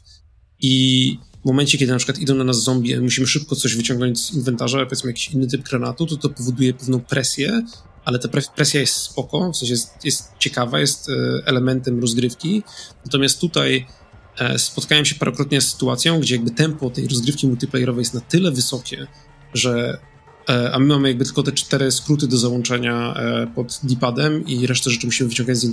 i 0.60 1.18
w 1.42 1.44
momencie, 1.44 1.78
kiedy 1.78 1.92
na 1.92 1.98
przykład 1.98 2.18
idą 2.18 2.34
na 2.34 2.44
nas 2.44 2.62
zombie, 2.62 3.00
musimy 3.00 3.26
szybko 3.26 3.56
coś 3.56 3.76
wyciągnąć 3.76 4.20
z 4.20 4.34
inwentarza, 4.34 4.84
powiedzmy 4.84 5.10
jakiś 5.10 5.28
inny 5.30 5.46
typ 5.46 5.62
granatu, 5.62 6.06
to 6.06 6.16
to 6.16 6.28
powoduje 6.28 6.74
pewną 6.74 7.00
presję, 7.00 7.62
ale 8.04 8.18
ta 8.18 8.28
presja 8.56 8.80
jest 8.80 8.94
spoko, 8.94 9.52
w 9.52 9.56
sensie 9.56 9.72
jest, 9.72 10.04
jest 10.04 10.32
ciekawa, 10.38 10.80
jest 10.80 11.08
e, 11.08 11.12
elementem 11.46 12.00
rozgrywki. 12.00 12.62
Natomiast 13.04 13.40
tutaj 13.40 13.86
e, 14.38 14.58
spotkałem 14.58 15.04
się 15.04 15.14
parokrotnie 15.14 15.60
z 15.60 15.72
sytuacją, 15.72 16.20
gdzie 16.20 16.34
jakby 16.34 16.50
tempo 16.50 16.90
tej 16.90 17.08
rozgrywki 17.08 17.46
multiplayerowej 17.46 18.02
jest 18.02 18.14
na 18.14 18.20
tyle 18.20 18.52
wysokie, 18.52 19.06
że 19.54 19.98
a 20.46 20.78
my 20.78 20.86
mamy 20.86 21.08
jakby 21.08 21.24
tylko 21.24 21.42
te 21.42 21.52
cztery 21.52 21.92
skróty 21.92 22.26
do 22.26 22.36
załączenia 22.36 23.14
e, 23.14 23.46
pod 23.54 23.80
D-padem 23.82 24.46
i 24.46 24.66
resztę 24.66 24.90
rzeczy 24.90 25.06
musimy 25.06 25.28
wyciągać 25.28 25.56
z 25.56 25.66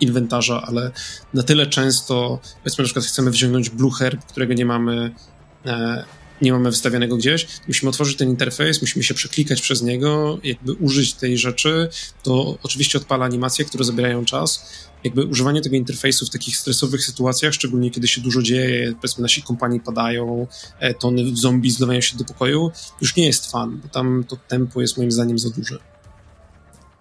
inwentarza, 0.00 0.62
ale 0.66 0.90
na 1.34 1.42
tyle 1.42 1.66
często, 1.66 2.38
powiedzmy 2.62 2.82
na 2.82 2.86
przykład 2.86 3.04
chcemy 3.04 3.30
wyciągnąć 3.30 3.70
Blue 3.70 3.92
Herb, 3.92 4.24
którego 4.24 4.54
nie 4.54 4.66
mamy 4.66 5.14
e, 5.66 6.04
nie 6.42 6.52
mamy 6.52 6.70
wystawionego 6.70 7.16
gdzieś, 7.16 7.46
musimy 7.68 7.90
otworzyć 7.90 8.16
ten 8.16 8.28
interfejs, 8.28 8.80
musimy 8.80 9.02
się 9.02 9.14
przeklikać 9.14 9.60
przez 9.60 9.82
niego, 9.82 10.38
jakby 10.44 10.72
użyć 10.72 11.14
tej 11.14 11.38
rzeczy, 11.38 11.88
to 12.22 12.58
oczywiście 12.62 12.98
odpala 12.98 13.24
animacje, 13.24 13.64
które 13.64 13.84
zabierają 13.84 14.24
czas, 14.24 14.66
jakby 15.04 15.24
używanie 15.24 15.60
tego 15.60 15.76
interfejsu 15.76 16.26
w 16.26 16.30
takich 16.30 16.56
stresowych 16.56 17.04
sytuacjach, 17.04 17.54
szczególnie 17.54 17.90
kiedy 17.90 18.08
się 18.08 18.20
dużo 18.20 18.42
dzieje, 18.42 18.92
powiedzmy 18.92 19.22
nasi 19.22 19.42
kompanii 19.42 19.80
padają, 19.80 20.46
e, 20.78 20.94
tony 20.94 21.36
zombie 21.36 21.70
zlewają 21.70 22.00
się 22.00 22.16
do 22.16 22.24
pokoju, 22.24 22.70
już 23.00 23.16
nie 23.16 23.26
jest 23.26 23.50
fan, 23.50 23.80
bo 23.82 23.88
tam 23.88 24.24
to 24.28 24.36
tempo 24.48 24.80
jest 24.80 24.98
moim 24.98 25.12
zdaniem 25.12 25.38
za 25.38 25.50
duże. 25.50 25.78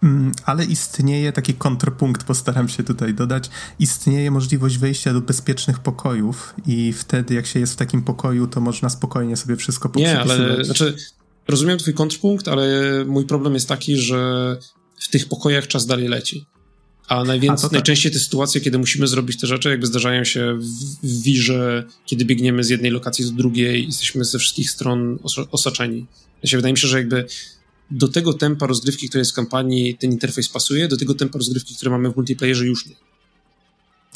Mm, 0.03 0.31
ale 0.45 0.65
istnieje 0.65 1.31
taki 1.31 1.53
kontrpunkt, 1.53 2.23
postaram 2.23 2.69
się 2.69 2.83
tutaj 2.83 3.13
dodać. 3.13 3.49
Istnieje 3.79 4.31
możliwość 4.31 4.77
wejścia 4.77 5.13
do 5.13 5.21
bezpiecznych 5.21 5.79
pokojów, 5.79 6.53
i 6.67 6.93
wtedy, 6.93 7.33
jak 7.33 7.45
się 7.45 7.59
jest 7.59 7.73
w 7.73 7.75
takim 7.75 8.01
pokoju, 8.01 8.47
to 8.47 8.61
można 8.61 8.89
spokojnie 8.89 9.37
sobie 9.37 9.55
wszystko. 9.55 9.91
Nie, 9.95 10.19
ale 10.19 10.65
znaczy, 10.65 10.95
rozumiem 11.47 11.77
Twój 11.77 11.93
kontrpunkt, 11.93 12.47
ale 12.47 12.65
mój 13.05 13.25
problem 13.25 13.53
jest 13.53 13.67
taki, 13.67 13.97
że 13.97 14.57
w 14.99 15.09
tych 15.09 15.27
pokojach 15.27 15.67
czas 15.67 15.85
dalej 15.85 16.07
leci. 16.07 16.45
A, 17.07 17.23
najwięcej, 17.23 17.65
A 17.65 17.69
tak. 17.69 17.71
najczęściej 17.71 18.11
te 18.11 18.19
sytuacje, 18.19 18.61
kiedy 18.61 18.77
musimy 18.77 19.07
zrobić 19.07 19.39
te 19.39 19.47
rzeczy, 19.47 19.69
jakby 19.69 19.87
zdarzają 19.87 20.23
się 20.23 20.53
w, 20.53 20.63
w 21.07 21.21
wirze, 21.23 21.83
kiedy 22.05 22.25
biegniemy 22.25 22.63
z 22.63 22.69
jednej 22.69 22.91
lokacji 22.91 23.25
do 23.25 23.31
drugiej 23.31 23.83
i 23.83 23.85
jesteśmy 23.85 24.25
ze 24.25 24.39
wszystkich 24.39 24.71
stron 24.71 25.19
os 25.23 25.35
osaczeni. 25.51 26.05
Ja 26.43 26.49
się 26.49 26.57
wydaje 26.57 26.73
mi 26.73 26.79
się, 26.79 26.87
że 26.87 26.97
jakby 26.97 27.25
do 27.91 28.07
tego 28.07 28.33
tempa 28.33 28.67
rozgrywki, 28.67 29.09
które 29.09 29.21
jest 29.21 29.31
w 29.31 29.35
kampanii, 29.35 29.97
ten 29.97 30.11
interfejs 30.11 30.49
pasuje, 30.49 30.87
do 30.87 30.97
tego 30.97 31.15
tempa 31.15 31.37
rozgrywki, 31.37 31.75
które 31.75 31.91
mamy 31.91 32.11
w 32.11 32.15
multiplayerze 32.15 32.65
już 32.65 32.85
nie. 32.85 32.95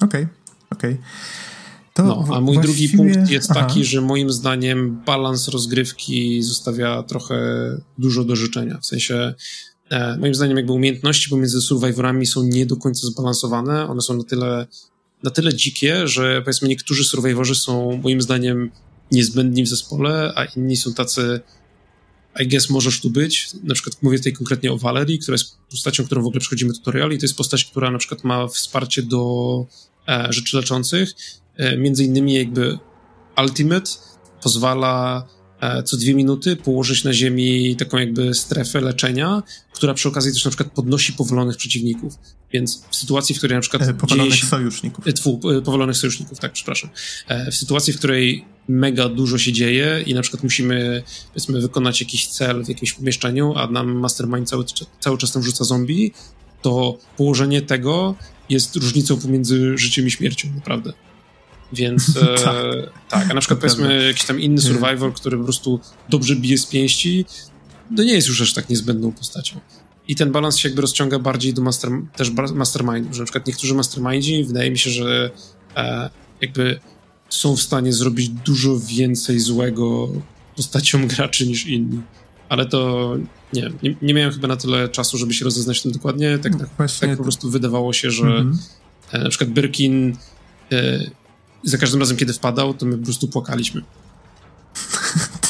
Okej, 0.02 0.24
okay, 0.24 0.28
okej. 0.70 0.94
Okay. 0.94 1.04
No, 1.98 2.26
a 2.34 2.42
mój 2.42 2.56
właściwie... 2.56 2.62
drugi 2.62 2.98
punkt 2.98 3.30
jest 3.30 3.52
Aha. 3.52 3.66
taki, 3.66 3.86
że 3.86 4.02
moim 4.02 4.32
zdaniem 4.32 5.02
balans 5.06 5.48
rozgrywki 5.48 6.44
zostawia 6.44 7.04
trochę 7.04 7.38
dużo 7.98 8.24
do 8.24 8.36
życzenia. 8.36 8.78
W 8.82 8.86
sensie 8.86 9.34
E, 9.90 10.18
moim 10.18 10.36
zdaniem 10.36 10.58
jakby 10.58 10.74
umiejętności 10.74 11.30
pomiędzy 11.30 11.62
survivorami 11.62 12.26
są 12.26 12.44
nie 12.44 12.66
do 12.66 12.78
końca 12.78 13.08
zbalansowane. 13.08 13.88
One 13.88 14.02
są 14.02 14.18
na 14.18 14.24
tyle, 14.24 14.68
na 15.24 15.32
tyle 15.32 15.54
dzikie, 15.54 16.08
że 16.08 16.42
powiedzmy 16.42 16.68
niektórzy 16.68 17.04
survivorzy 17.04 17.56
są 17.56 18.00
moim 18.04 18.22
zdaniem 18.22 18.72
niezbędni 19.12 19.64
w 19.64 19.68
zespole, 19.68 20.34
a 20.36 20.46
inni 20.46 20.78
są 20.78 20.94
tacy 20.94 21.40
I 22.40 22.48
guess 22.48 22.70
możesz 22.70 23.02
tu 23.02 23.10
być. 23.10 23.50
Na 23.64 23.74
przykład 23.74 24.04
mówię 24.04 24.18
tutaj 24.18 24.34
konkretnie 24.34 24.72
o 24.72 24.78
Valerii, 24.78 25.20
która 25.20 25.34
jest 25.34 25.58
postacią, 25.72 26.06
którą 26.06 26.22
w 26.22 26.26
ogóle 26.26 26.40
przechodzimy 26.40 26.74
tutorial 26.74 27.12
i 27.12 27.18
to 27.18 27.26
jest 27.26 27.38
postać, 27.38 27.66
która 27.66 27.92
na 27.92 27.98
przykład 27.98 28.24
ma 28.24 28.48
wsparcie 28.48 29.04
do 29.04 29.66
e, 30.08 30.28
rzeczy 30.30 30.58
leczących. 30.58 31.14
E, 31.56 31.78
między 31.78 32.04
innymi 32.04 32.34
jakby 32.34 32.80
Ultimate 33.38 33.92
pozwala 34.44 35.28
co 35.86 35.98
dwie 35.98 36.14
minuty 36.14 36.56
położyć 36.56 37.04
na 37.04 37.14
ziemi 37.14 37.76
taką 37.76 37.98
jakby 37.98 38.34
strefę 38.34 38.82
leczenia, 38.82 39.44
która 39.74 39.94
przy 39.94 40.10
okazji 40.10 40.34
też 40.34 40.46
na 40.46 40.52
przykład 40.52 40.72
podnosi 40.72 41.14
powolonych 41.14 41.58
przeciwników. 41.58 42.18
Więc 42.54 42.84
w 42.92 42.96
sytuacji, 42.96 43.36
w 43.36 43.38
której 43.38 43.58
na 43.58 43.62
przykład. 43.62 43.82
E, 43.82 43.94
powolonych 43.94 44.36
się, 44.36 44.46
sojuszników. 44.46 45.08
E, 45.08 45.14
tfu, 45.14 45.40
e, 45.58 45.62
powolonych 45.62 45.98
sojuszników, 45.98 46.40
tak, 46.40 46.52
przepraszam. 46.52 46.90
E, 47.28 47.52
w 47.52 47.56
sytuacji, 47.56 47.94
w 47.94 47.98
której 47.98 48.46
mega 48.68 49.10
dużo 49.10 49.38
się 49.38 49.54
dzieje 49.54 50.04
i 50.06 50.14
na 50.14 50.22
przykład 50.22 50.44
musimy, 50.44 51.04
powiedzmy, 51.34 51.62
wykonać 51.62 52.02
jakiś 52.02 52.28
cel 52.28 52.66
w 52.66 52.70
jakimś 52.70 52.94
pomieszczeniu, 52.94 53.54
a 53.56 53.68
nam 53.68 54.00
mastermind 54.00 54.50
cały, 54.50 54.66
cały 55.00 55.18
czas 55.18 55.32
tam 55.32 55.44
rzuca 55.44 55.64
zombie, 55.64 56.14
to 56.62 56.98
położenie 57.18 57.62
tego 57.62 58.16
jest 58.50 58.76
różnicą 58.76 59.18
pomiędzy 59.18 59.78
życiem 59.78 60.08
i 60.08 60.12
śmiercią, 60.12 60.48
naprawdę. 60.56 60.94
Więc 61.76 62.10
e, 62.18 62.44
tak. 62.44 62.56
tak. 63.10 63.32
a 63.32 63.34
na 63.34 63.40
przykład 63.40 63.60
powiedzmy 63.60 64.06
jakiś 64.08 64.26
tam 64.26 64.40
inny 64.40 64.62
hmm. 64.62 64.80
survival, 64.80 65.14
który 65.14 65.38
po 65.38 65.44
prostu 65.44 65.80
dobrze 66.10 66.36
bije 66.36 66.58
z 66.58 66.66
pięści, 66.66 67.26
to 67.98 68.04
nie 68.04 68.14
jest 68.14 68.28
już 68.28 68.42
aż 68.42 68.54
tak 68.54 68.70
niezbędną 68.70 69.12
postacią. 69.12 69.60
I 70.08 70.16
ten 70.16 70.32
balans 70.32 70.58
się 70.58 70.70
jakby 70.70 70.82
rozciąga 70.82 71.20
bardziej 71.20 71.54
do 71.54 71.62
master, 71.62 71.92
też 72.16 72.32
mastermindu, 72.54 73.14
że 73.14 73.20
na 73.20 73.26
przykład 73.26 73.48
niektórzy 73.48 73.74
mastermindzi 73.74 74.44
wydaje 74.44 74.72
mi 74.72 74.78
się, 74.78 74.90
że 74.90 75.32
e, 75.76 76.10
jakby 76.42 76.80
są 77.30 77.56
w 77.56 77.62
stanie 77.62 77.94
zrobić 77.94 78.30
dużo 78.30 78.80
więcej 78.80 79.40
złego 79.40 80.10
postacią 80.56 81.08
graczy 81.18 81.48
niż 81.48 81.66
inni. 81.66 82.02
Ale 82.50 82.66
to 82.66 83.12
nie, 83.54 83.72
nie, 83.84 83.96
nie 84.02 84.14
miałem 84.14 84.34
chyba 84.34 84.48
na 84.48 84.58
tyle 84.58 84.90
czasu, 84.90 85.18
żeby 85.18 85.34
się 85.34 85.46
rozeznać 85.46 85.82
tym 85.82 85.92
dokładnie. 85.92 86.38
Tak, 86.38 86.54
tak, 86.78 86.92
tak 87.00 87.18
po 87.18 87.24
prostu 87.24 87.50
wydawało 87.50 87.94
się, 87.94 88.12
że 88.12 88.28
mm 88.28 88.54
-hmm. 88.54 88.58
e, 89.12 89.24
na 89.24 89.30
przykład 89.30 89.50
Birkin 89.50 90.18
e, 90.72 91.00
za 91.66 91.78
każdym 91.78 92.00
razem, 92.00 92.18
kiedy 92.18 92.34
wpadał, 92.34 92.74
to 92.74 92.86
my 92.86 92.98
po 92.98 93.04
prostu 93.04 93.28
płakaliśmy. 93.28 93.82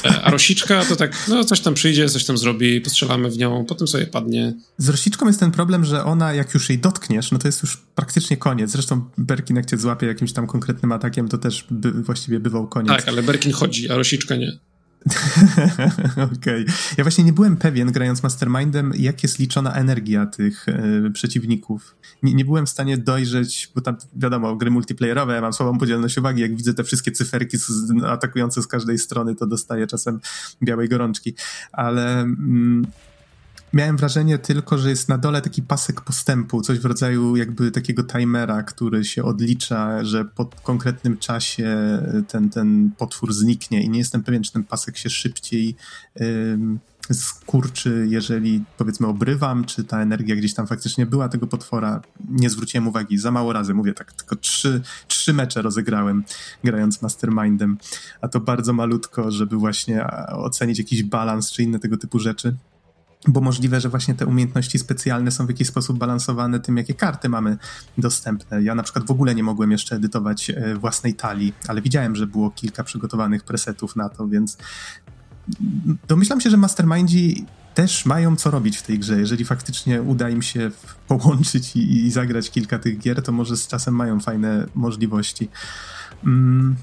E, 0.05 0.21
a 0.21 0.31
rosiczka 0.31 0.85
to 0.85 0.95
tak, 0.95 1.27
no 1.27 1.43
coś 1.43 1.59
tam 1.59 1.73
przyjdzie, 1.73 2.09
coś 2.09 2.25
tam 2.25 2.37
zrobi, 2.37 2.81
postrzelamy 2.81 3.29
w 3.29 3.37
nią, 3.37 3.65
potem 3.65 3.87
sobie 3.87 4.07
padnie. 4.07 4.53
Z 4.77 4.89
rosiczką 4.89 5.27
jest 5.27 5.39
ten 5.39 5.51
problem, 5.51 5.85
że 5.85 6.03
ona, 6.03 6.33
jak 6.33 6.53
już 6.53 6.69
jej 6.69 6.79
dotkniesz, 6.79 7.31
no 7.31 7.39
to 7.39 7.47
jest 7.47 7.63
już 7.63 7.77
praktycznie 7.95 8.37
koniec. 8.37 8.71
Zresztą 8.71 9.09
Berkin, 9.17 9.55
jak 9.55 9.65
cię 9.65 9.77
złapie 9.77 10.07
jakimś 10.07 10.33
tam 10.33 10.47
konkretnym 10.47 10.91
atakiem, 10.91 11.27
to 11.27 11.37
też 11.37 11.65
by, 11.71 11.91
właściwie 11.91 12.39
bywał 12.39 12.67
koniec. 12.67 12.89
Tak, 12.89 13.07
ale 13.07 13.23
Berkin 13.23 13.51
chodzi, 13.51 13.89
a 13.89 13.95
rosiczka 13.95 14.35
nie. 14.35 14.59
Okej. 16.33 16.63
Okay. 16.63 16.65
Ja 16.97 17.03
właśnie 17.03 17.23
nie 17.23 17.33
byłem 17.33 17.57
pewien, 17.57 17.91
grając 17.91 18.23
Mastermindem, 18.23 18.91
jak 18.95 19.23
jest 19.23 19.39
liczona 19.39 19.73
energia 19.73 20.25
tych 20.25 20.69
e, 20.69 21.11
przeciwników. 21.13 21.95
Nie, 22.23 22.33
nie, 22.33 22.45
byłem 22.45 22.65
w 22.65 22.69
stanie 22.69 22.97
dojrzeć, 22.97 23.71
bo 23.75 23.81
tam, 23.81 23.97
wiadomo, 24.15 24.55
gry 24.55 24.71
multiplayerowe, 24.71 25.35
ja 25.35 25.41
mam 25.41 25.53
słabą 25.53 25.77
podzielność 25.77 26.17
uwagi, 26.17 26.41
jak 26.41 26.55
widzę 26.55 26.73
te 26.73 26.83
wszystkie 26.83 27.11
cyferki 27.11 27.57
z, 27.57 28.03
atakujące 28.05 28.61
z 28.61 28.67
każdej 28.67 28.99
strony, 28.99 29.35
to 29.35 29.47
dostaję 29.47 29.87
czasem 29.87 30.19
białej 30.63 30.89
gorączki. 30.89 31.35
Ale 31.71 32.19
mm, 32.19 32.87
miałem 33.75 33.97
wrażenie 33.97 34.37
tylko, 34.37 34.77
że 34.77 34.89
jest 34.89 35.09
na 35.09 35.17
dole 35.17 35.41
taki 35.41 35.61
pasek 35.61 36.01
postępu, 36.01 36.61
coś 36.61 36.79
w 36.79 36.85
rodzaju 36.85 37.35
jakby 37.35 37.71
takiego 37.71 38.03
timera, 38.03 38.63
który 38.63 39.05
się 39.05 39.23
odlicza, 39.23 40.03
że 40.03 40.25
po 40.25 40.45
konkretnym 40.45 41.17
czasie 41.17 41.99
ten, 42.27 42.49
ten 42.49 42.91
potwór 42.97 43.33
zniknie 43.33 43.83
i 43.83 43.89
nie 43.89 43.99
jestem 43.99 44.23
pewien, 44.23 44.43
czy 44.43 44.51
ten 44.51 44.63
pasek 44.63 44.97
się 44.97 45.09
szybciej 45.09 45.75
skurczy, 47.11 48.07
jeżeli 48.09 48.63
powiedzmy 48.77 49.07
obrywam, 49.07 49.65
czy 49.65 49.83
ta 49.83 50.01
energia 50.01 50.35
gdzieś 50.35 50.53
tam 50.53 50.67
faktycznie 50.67 51.05
była 51.05 51.29
tego 51.29 51.47
potwora. 51.47 52.01
Nie 52.29 52.49
zwróciłem 52.49 52.87
uwagi, 52.87 53.17
za 53.17 53.31
mało 53.31 53.53
razy, 53.53 53.73
mówię 53.73 53.93
tak, 53.93 54.13
tylko 54.13 54.35
trzy, 54.35 54.81
trzy 55.07 55.33
mecze 55.33 55.61
rozegrałem 55.61 56.23
grając 56.63 57.01
Mastermindem, 57.01 57.77
a 58.21 58.27
to 58.27 58.39
bardzo 58.39 58.73
malutko, 58.73 59.31
żeby 59.31 59.55
właśnie 59.55 60.07
ocenić 60.27 60.79
jakiś 60.79 61.03
balans, 61.03 61.51
czy 61.51 61.63
inne 61.63 61.79
tego 61.79 61.97
typu 61.97 62.19
rzeczy 62.19 62.55
bo 63.27 63.41
możliwe, 63.41 63.81
że 63.81 63.89
właśnie 63.89 64.15
te 64.15 64.25
umiejętności 64.25 64.79
specjalne 64.79 65.31
są 65.31 65.45
w 65.45 65.49
jakiś 65.49 65.67
sposób 65.67 65.97
balansowane 65.97 66.59
tym, 66.59 66.77
jakie 66.77 66.93
karty 66.93 67.29
mamy 67.29 67.57
dostępne. 67.97 68.63
Ja 68.63 68.75
na 68.75 68.83
przykład 68.83 69.07
w 69.07 69.11
ogóle 69.11 69.35
nie 69.35 69.43
mogłem 69.43 69.71
jeszcze 69.71 69.95
edytować 69.95 70.49
e, 70.49 70.75
własnej 70.75 71.13
talii, 71.13 71.53
ale 71.67 71.81
widziałem, 71.81 72.15
że 72.15 72.27
było 72.27 72.51
kilka 72.51 72.83
przygotowanych 72.83 73.43
presetów 73.43 73.95
na 73.95 74.09
to, 74.09 74.27
więc 74.27 74.57
domyślam 76.07 76.41
się, 76.41 76.49
że 76.49 76.57
mastermindzi 76.57 77.45
też 77.73 78.05
mają 78.05 78.35
co 78.35 78.51
robić 78.51 78.77
w 78.77 78.81
tej 78.81 78.99
grze. 78.99 79.19
Jeżeli 79.19 79.45
faktycznie 79.45 80.01
uda 80.01 80.29
im 80.29 80.41
się 80.41 80.71
połączyć 81.07 81.75
i, 81.75 82.05
i 82.05 82.11
zagrać 82.11 82.51
kilka 82.51 82.79
tych 82.79 82.99
gier, 82.99 83.21
to 83.21 83.31
może 83.31 83.57
z 83.57 83.67
czasem 83.67 83.95
mają 83.95 84.19
fajne 84.19 84.67
możliwości. 84.75 85.49
Mm, 86.23 86.75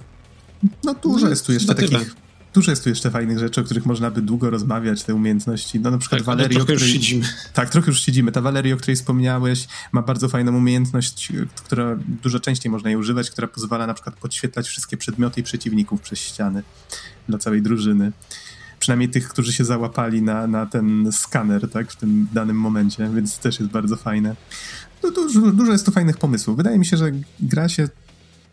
no 0.85 0.95
dużo 0.95 1.25
no, 1.25 1.31
jest 1.31 1.47
tu 1.47 1.53
jeszcze 1.53 1.75
takich 1.75 2.15
Dużo 2.55 2.71
jest 2.71 2.83
tu 2.85 2.89
jeszcze 2.89 3.11
fajnych 3.11 3.39
rzeczy, 3.39 3.61
o 3.61 3.65
których 3.65 3.87
można 3.87 4.11
by 4.11 4.23
długo 4.23 4.51
rozmawiać, 4.51 5.03
te 5.03 5.15
umiejętności. 5.15 5.81
No 5.81 5.91
na 5.91 5.99
przykład 5.99 6.25
tak, 6.25 6.37
trochę 6.39 6.61
której... 6.61 6.73
już 6.73 6.93
siedzimy. 6.93 7.25
Tak, 7.53 7.71
trochę 7.71 7.91
już 7.91 8.01
siedzimy. 8.01 8.33
Ta 8.33 8.41
Walerii, 8.41 8.73
o 8.73 8.77
której 8.77 8.97
wspomniałeś, 8.97 9.69
ma 9.93 10.03
bardzo 10.03 10.29
fajną 10.29 10.57
umiejętność, 10.57 11.33
która 11.57 11.97
dużo 12.23 12.41
częściej 12.41 12.73
można 12.73 12.91
jej 12.91 12.97
używać, 12.97 13.31
która 13.31 13.49
pozwala 13.49 13.87
na 13.87 13.95
przykład 13.95 14.17
podświetlać 14.17 14.69
wszystkie 14.69 14.97
przedmioty 14.97 15.41
i 15.41 15.45
przeciwników 15.45 16.01
przez 16.01 16.19
ściany 16.19 16.63
dla 17.29 17.39
całej 17.39 17.63
drużyny. 17.63 18.13
Przynajmniej 18.79 19.09
tych, 19.09 19.29
którzy 19.29 19.53
się 19.53 19.65
załapali 19.65 20.23
na, 20.23 20.47
na 20.47 20.67
ten 20.67 21.13
skaner, 21.13 21.71
tak, 21.71 21.93
w 21.93 21.97
tym 21.97 22.29
danym 22.33 22.57
momencie, 22.57 23.11
więc 23.15 23.39
też 23.39 23.61
jest 23.61 23.73
bardzo 23.73 23.97
fajne. 23.97 24.37
No, 25.03 25.11
dużo, 25.11 25.41
dużo 25.41 25.73
jest 25.73 25.87
tu 25.87 25.93
fajnych 25.93 26.17
pomysłów. 26.17 26.57
Wydaje 26.57 26.79
mi 26.79 26.87
się, 26.87 26.97
że 26.97 27.13
gra 27.41 27.69
się 27.69 27.89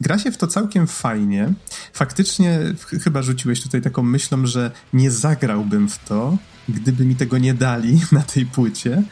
Gra 0.02 0.20
się 0.20 0.32
w 0.32 0.38
to 0.38 0.48
całkiem 0.48 0.88
fajnie. 0.88 1.54
Faktycznie 1.94 2.60
chyba 3.04 3.22
rzuciłeś 3.22 3.62
tutaj 3.62 3.82
taką 3.82 4.04
myślą, 4.04 4.46
że 4.46 4.72
nie 4.94 5.12
zagrałbym 5.12 5.90
w 5.90 6.00
to, 6.00 6.38
gdyby 6.70 7.06
mi 7.06 7.16
tego 7.16 7.38
nie 7.38 7.54
dali 7.54 8.02
na 8.12 8.22
tej 8.22 8.46
płycie. 8.46 9.04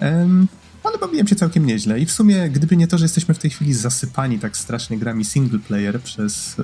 Um, 0.00 0.48
ale 0.84 0.98
bawiłem 0.98 1.28
się 1.28 1.36
całkiem 1.36 1.66
nieźle. 1.66 2.00
I 2.00 2.06
w 2.06 2.12
sumie, 2.12 2.50
gdyby 2.50 2.76
nie 2.76 2.86
to, 2.86 2.98
że 2.98 3.04
jesteśmy 3.04 3.34
w 3.34 3.38
tej 3.38 3.50
chwili 3.50 3.74
zasypani 3.74 4.38
tak 4.38 4.56
strasznie 4.56 4.98
grami 4.98 5.24
single 5.24 5.58
player 5.58 6.00
przez 6.00 6.56
e, 6.58 6.62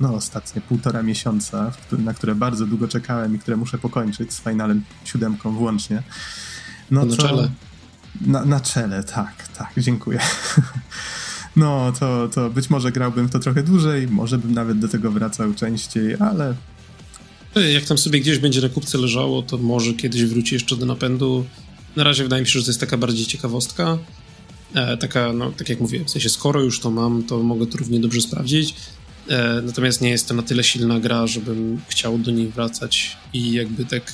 no, 0.00 0.14
ostatnie 0.14 0.60
półtora 0.60 1.02
miesiąca, 1.02 1.72
na 1.98 2.14
które 2.14 2.34
bardzo 2.34 2.66
długo 2.66 2.88
czekałem 2.88 3.36
i 3.36 3.38
które 3.38 3.56
muszę 3.56 3.78
pokończyć 3.78 4.32
z 4.32 4.40
Finalem 4.40 4.84
siódemką 5.04 5.52
włącznie. 5.52 6.02
No 6.90 7.04
na 7.04 7.16
to, 7.16 7.22
czele. 7.22 7.50
Na, 8.20 8.44
na 8.44 8.60
czele, 8.60 9.04
tak, 9.04 9.48
tak, 9.48 9.72
dziękuję. 9.76 10.18
No, 11.56 11.92
to, 12.00 12.28
to 12.28 12.50
być 12.50 12.70
może 12.70 12.92
grałbym 12.92 13.28
w 13.28 13.30
to 13.30 13.38
trochę 13.38 13.62
dłużej, 13.62 14.08
może 14.08 14.38
bym 14.38 14.54
nawet 14.54 14.78
do 14.78 14.88
tego 14.88 15.10
wracał 15.10 15.54
częściej, 15.54 16.14
ale... 16.14 16.54
Jak 17.74 17.84
tam 17.84 17.98
sobie 17.98 18.20
gdzieś 18.20 18.38
będzie 18.38 18.60
na 18.60 18.68
kupce 18.68 18.98
leżało, 18.98 19.42
to 19.42 19.58
może 19.58 19.92
kiedyś 19.92 20.24
wróci 20.24 20.54
jeszcze 20.54 20.76
do 20.76 20.86
napędu. 20.86 21.44
Na 21.96 22.04
razie 22.04 22.22
wydaje 22.22 22.42
mi 22.42 22.48
się, 22.48 22.58
że 22.58 22.64
to 22.64 22.70
jest 22.70 22.80
taka 22.80 22.96
bardziej 22.96 23.26
ciekawostka. 23.26 23.98
E, 24.74 24.96
taka, 24.96 25.32
no, 25.32 25.52
tak 25.52 25.68
jak 25.68 25.80
mówię, 25.80 26.04
w 26.04 26.10
sensie 26.10 26.28
skoro 26.28 26.62
już 26.62 26.80
to 26.80 26.90
mam, 26.90 27.22
to 27.22 27.42
mogę 27.42 27.66
to 27.66 27.78
równie 27.78 28.00
dobrze 28.00 28.20
sprawdzić. 28.20 28.74
E, 29.28 29.62
natomiast 29.64 30.00
nie 30.00 30.10
jest 30.10 30.28
to 30.28 30.34
na 30.34 30.42
tyle 30.42 30.64
silna 30.64 31.00
gra, 31.00 31.26
żebym 31.26 31.80
chciał 31.88 32.18
do 32.18 32.30
niej 32.30 32.48
wracać 32.48 33.16
i 33.32 33.52
jakby 33.52 33.84
tak 33.84 34.12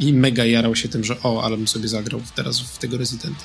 i 0.00 0.12
mega 0.12 0.44
jarał 0.44 0.76
się 0.76 0.88
tym, 0.88 1.04
że 1.04 1.22
o, 1.22 1.42
ale 1.44 1.56
bym 1.56 1.68
sobie 1.68 1.88
zagrał 1.88 2.20
teraz 2.34 2.60
w 2.60 2.78
tego 2.78 2.98
rezydenta. 2.98 3.44